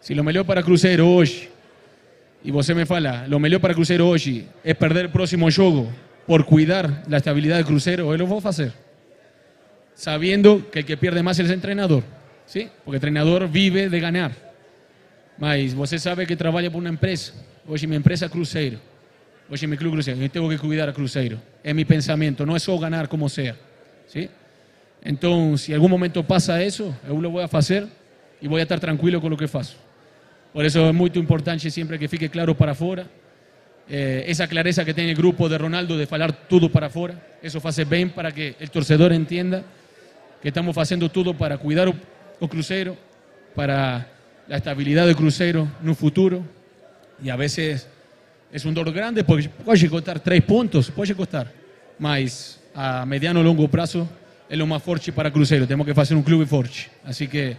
Se 0.00 0.12
o 0.12 0.24
melhor 0.24 0.44
para 0.44 0.62
Cruzeiro 0.62 1.06
hoje, 1.06 1.48
e 2.42 2.50
você 2.50 2.74
me 2.74 2.84
fala, 2.84 3.26
o 3.30 3.38
melhor 3.38 3.60
para 3.60 3.72
Cruzeiro 3.72 4.04
hoje 4.04 4.46
é 4.64 4.74
perder 4.74 5.06
o 5.06 5.10
próximo 5.10 5.50
jogo 5.50 5.90
por 6.26 6.44
cuidar 6.44 6.88
da 7.06 7.18
estabilidade 7.18 7.62
do 7.62 7.66
Cruzeiro, 7.68 8.14
eu 8.14 8.26
vou 8.26 8.40
fazer. 8.40 8.72
Sabendo 9.94 10.66
que 10.72 10.80
o 10.80 10.84
que 10.84 10.96
perde 10.96 11.22
mais 11.22 11.38
é 11.38 11.44
o 11.44 11.60
treinador. 11.60 12.02
¿sí? 12.44 12.68
Porque 12.84 12.96
o 12.96 13.00
treinador 13.00 13.46
vive 13.46 13.88
de 13.88 14.00
ganhar. 14.00 14.32
Mas 15.38 15.72
você 15.72 15.98
sabe 15.98 16.26
que 16.26 16.36
trabalha 16.36 16.70
para 16.70 16.78
uma 16.78 16.88
empresa. 16.88 17.32
Hoje 17.66 17.86
minha 17.86 17.98
empresa 17.98 18.26
é 18.26 18.28
Cruzeiro. 18.28 18.78
Hoje 19.50 19.66
meu 19.66 19.76
clube 19.76 19.96
Cruzeiro. 19.96 20.22
Eu 20.22 20.28
tenho 20.28 20.48
que 20.48 20.58
cuidar 20.58 20.88
a 20.88 20.92
Cruzeiro. 20.92 21.40
É 21.62 21.72
meu 21.72 21.84
pensamento. 21.84 22.46
Não 22.46 22.54
é 22.54 22.58
só 22.58 22.76
ganhar 22.78 23.08
como 23.08 23.28
seja. 23.28 23.56
¿sí? 24.06 24.30
Então, 25.04 25.56
se 25.56 25.72
em 25.72 25.74
algum 25.74 25.88
momento 25.88 26.22
passa 26.24 26.62
isso, 26.64 26.94
eu 27.06 27.16
lo 27.16 27.30
vou 27.30 27.46
fazer 27.48 27.86
e 28.40 28.48
vou 28.48 28.58
estar 28.58 28.78
tranquilo 28.78 29.20
com 29.20 29.28
o 29.28 29.36
que 29.36 29.46
faço. 29.46 29.76
Por 30.52 30.64
isso 30.64 30.78
é 30.78 30.92
muito 30.92 31.18
importante 31.18 31.70
sempre 31.70 31.98
que 31.98 32.08
fique 32.08 32.28
claro 32.28 32.54
para 32.54 32.74
fora. 32.74 33.06
Eh, 33.90 34.24
essa 34.26 34.46
clareza 34.46 34.84
que 34.84 34.94
tem 34.94 35.12
o 35.12 35.16
grupo 35.16 35.46
de 35.48 35.56
Ronaldo 35.58 35.98
de 35.98 36.06
falar 36.06 36.32
tudo 36.48 36.70
para 36.70 36.88
fora. 36.88 37.20
Isso 37.42 37.60
faz 37.60 37.76
bem 37.80 38.08
para 38.08 38.32
que 38.32 38.54
o 38.60 38.68
torcedor 38.70 39.12
entenda 39.12 39.64
que 40.40 40.48
estamos 40.48 40.74
fazendo 40.74 41.08
tudo 41.08 41.34
para 41.34 41.58
cuidar 41.58 41.88
o 41.88 42.48
Cruzeiro, 42.48 42.96
para 43.54 44.06
a 44.48 44.56
estabilidade 44.56 45.10
do 45.10 45.16
Cruzeiro 45.16 45.70
no 45.82 45.94
futuro. 45.94 46.46
E 47.22 47.30
a 47.30 47.36
vezes 47.36 47.86
é 48.52 48.68
um 48.68 48.72
dor 48.72 48.90
grande, 48.92 49.22
porque 49.22 49.48
pode 49.48 49.88
custar 49.88 50.20
três 50.20 50.44
pontos, 50.44 50.90
pode 50.90 51.14
custar. 51.14 51.50
Mas 51.98 52.60
a 52.74 53.06
mediano 53.06 53.40
e 53.40 53.42
longo 53.42 53.68
prazo 53.68 54.08
é 54.48 54.62
o 54.62 54.66
mais 54.66 54.82
forte 54.82 55.12
para 55.12 55.30
Cruzeiro. 55.30 55.66
Temos 55.66 55.86
que 55.86 55.94
fazer 55.94 56.14
um 56.14 56.22
clube 56.22 56.46
forte. 56.46 56.90
Assim 57.04 57.26
que 57.26 57.56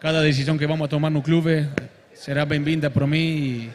cada 0.00 0.22
decisão 0.22 0.56
que 0.58 0.66
vamos 0.66 0.84
a 0.84 0.88
tomar 0.88 1.10
no 1.10 1.22
clube 1.22 1.68
será 2.14 2.44
bem-vinda 2.44 2.90
por 2.90 3.06
mim 3.06 3.70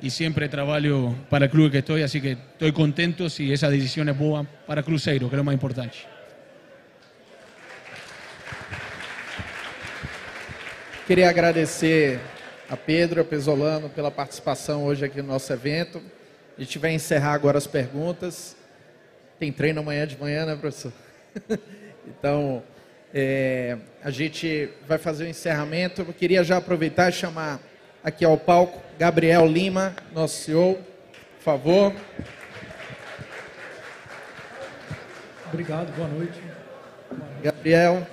e, 0.00 0.06
y 0.06 0.10
siempre 0.10 0.48
trabajo 0.48 1.14
para 1.28 1.46
el 1.46 1.50
club 1.50 1.70
que 1.70 1.78
estoy, 1.78 2.02
así 2.02 2.20
que 2.20 2.32
estoy 2.32 2.72
contento 2.72 3.28
si 3.30 3.52
esa 3.52 3.70
decisión 3.70 4.08
es 4.08 4.18
buena 4.18 4.48
para 4.66 4.82
Cruzeiro, 4.82 5.28
que 5.28 5.36
es 5.36 5.38
lo 5.38 5.44
más 5.44 5.54
importante. 5.54 6.15
Queria 11.06 11.30
agradecer 11.30 12.18
a 12.68 12.76
Pedro 12.76 13.20
a 13.20 13.24
Pesolano 13.24 13.88
pela 13.88 14.10
participação 14.10 14.84
hoje 14.84 15.04
aqui 15.04 15.22
no 15.22 15.28
nosso 15.28 15.52
evento. 15.52 16.02
A 16.58 16.60
gente 16.60 16.80
vai 16.80 16.94
encerrar 16.94 17.34
agora 17.34 17.56
as 17.56 17.66
perguntas. 17.68 18.56
Tem 19.38 19.52
treino 19.52 19.78
amanhã 19.78 20.04
de 20.04 20.18
manhã, 20.18 20.44
né, 20.44 20.56
professor? 20.56 20.92
então, 22.08 22.60
é, 23.14 23.78
a 24.02 24.10
gente 24.10 24.68
vai 24.88 24.98
fazer 24.98 25.26
o 25.26 25.28
encerramento. 25.28 26.00
Eu 26.02 26.12
queria 26.12 26.42
já 26.42 26.56
aproveitar 26.56 27.08
e 27.08 27.12
chamar 27.12 27.60
aqui 28.02 28.24
ao 28.24 28.36
palco 28.36 28.82
Gabriel 28.98 29.46
Lima, 29.46 29.94
nosso 30.12 30.42
CEO, 30.42 30.74
por 30.74 31.44
favor. 31.44 31.92
Obrigado, 35.52 35.94
boa 35.94 36.08
noite. 36.08 36.42
Gabriel. 37.44 38.04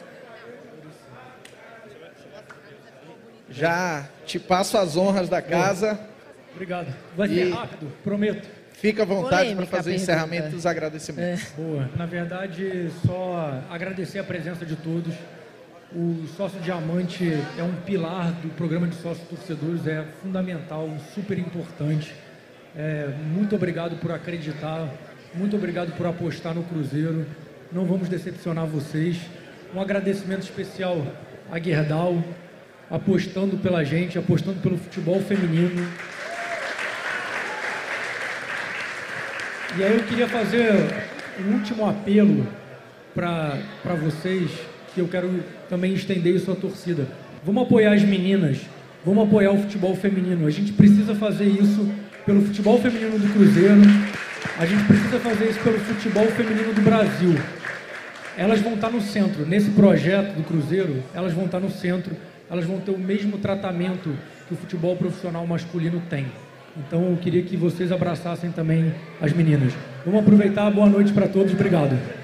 Já 3.53 4.09
te 4.25 4.39
passo 4.39 4.77
as 4.77 4.97
honras 4.97 5.29
da 5.29 5.41
casa. 5.41 5.99
Obrigado. 6.53 6.93
Vai 7.15 7.27
ser 7.27 7.51
rápido, 7.51 7.91
prometo. 8.03 8.47
Fica 8.73 9.03
à 9.03 9.05
vontade 9.05 9.55
para 9.55 9.65
fazer 9.65 9.91
o 9.91 9.93
encerramento 9.93 10.49
dos 10.49 10.65
agradecimentos. 10.65 11.51
Boa. 11.55 11.89
Na 11.95 12.05
verdade, 12.05 12.89
só 13.05 13.61
agradecer 13.69 14.19
a 14.19 14.23
presença 14.23 14.65
de 14.65 14.75
todos. 14.75 15.13
O 15.95 16.25
sócio 16.35 16.59
diamante 16.59 17.31
é 17.57 17.63
um 17.63 17.75
pilar 17.85 18.31
do 18.31 18.49
programa 18.55 18.87
de 18.87 18.95
sócios 18.95 19.27
torcedores, 19.27 19.85
é 19.85 20.03
fundamental, 20.21 20.89
super 21.13 21.37
importante. 21.37 22.13
É, 22.75 23.07
muito 23.31 23.55
obrigado 23.55 23.95
por 23.97 24.11
acreditar, 24.11 24.89
muito 25.35 25.55
obrigado 25.55 25.95
por 25.95 26.07
apostar 26.07 26.55
no 26.55 26.63
Cruzeiro. 26.63 27.25
Não 27.71 27.85
vamos 27.85 28.09
decepcionar 28.09 28.65
vocês. 28.65 29.17
Um 29.73 29.79
agradecimento 29.79 30.41
especial 30.41 31.05
a 31.51 31.59
Gerdau, 31.59 32.23
apostando 32.93 33.57
pela 33.57 33.83
gente, 33.83 34.19
apostando 34.19 34.59
pelo 34.59 34.77
futebol 34.77 35.19
feminino. 35.19 35.83
E 39.75 39.83
aí 39.83 39.93
eu 39.97 40.03
queria 40.03 40.27
fazer 40.27 40.71
um 41.43 41.53
último 41.53 41.89
apelo 41.89 42.47
para 43.15 43.95
vocês, 43.99 44.51
que 44.93 45.01
eu 45.01 45.07
quero 45.07 45.43
também 45.67 45.95
estender 45.95 46.35
isso 46.35 46.51
à 46.51 46.55
torcida. 46.55 47.07
Vamos 47.43 47.63
apoiar 47.63 47.93
as 47.93 48.03
meninas, 48.03 48.59
vamos 49.03 49.27
apoiar 49.27 49.53
o 49.53 49.57
futebol 49.57 49.95
feminino. 49.95 50.45
A 50.45 50.51
gente 50.51 50.71
precisa 50.73 51.15
fazer 51.15 51.45
isso 51.45 51.91
pelo 52.27 52.43
futebol 52.43 52.79
feminino 52.79 53.17
do 53.17 53.33
Cruzeiro, 53.33 53.81
a 54.59 54.67
gente 54.67 54.83
precisa 54.83 55.19
fazer 55.19 55.49
isso 55.49 55.59
pelo 55.61 55.79
futebol 55.79 56.27
feminino 56.27 56.71
do 56.71 56.81
Brasil. 56.83 57.35
Elas 58.37 58.59
vão 58.61 58.75
estar 58.75 58.91
no 58.91 59.01
centro. 59.01 59.47
Nesse 59.47 59.71
projeto 59.71 60.35
do 60.35 60.43
Cruzeiro, 60.43 61.03
elas 61.11 61.33
vão 61.33 61.45
estar 61.45 61.59
no 61.59 61.71
centro, 61.71 62.15
elas 62.53 62.65
vão 62.65 62.79
ter 62.79 62.91
o 62.91 62.99
mesmo 62.99 63.39
tratamento 63.39 64.15
que 64.47 64.53
o 64.53 64.55
futebol 64.57 64.95
profissional 64.95 65.45
masculino 65.47 65.99
tem. 66.07 66.27
Então 66.77 67.09
eu 67.09 67.17
queria 67.17 67.41
que 67.41 67.57
vocês 67.57 67.91
abraçassem 67.91 68.51
também 68.51 68.93
as 69.19 69.33
meninas. 69.33 69.73
Vamos 70.05 70.21
aproveitar. 70.21 70.69
Boa 70.69 70.87
noite 70.87 71.11
para 71.11 71.27
todos. 71.27 71.51
Obrigado. 71.51 72.22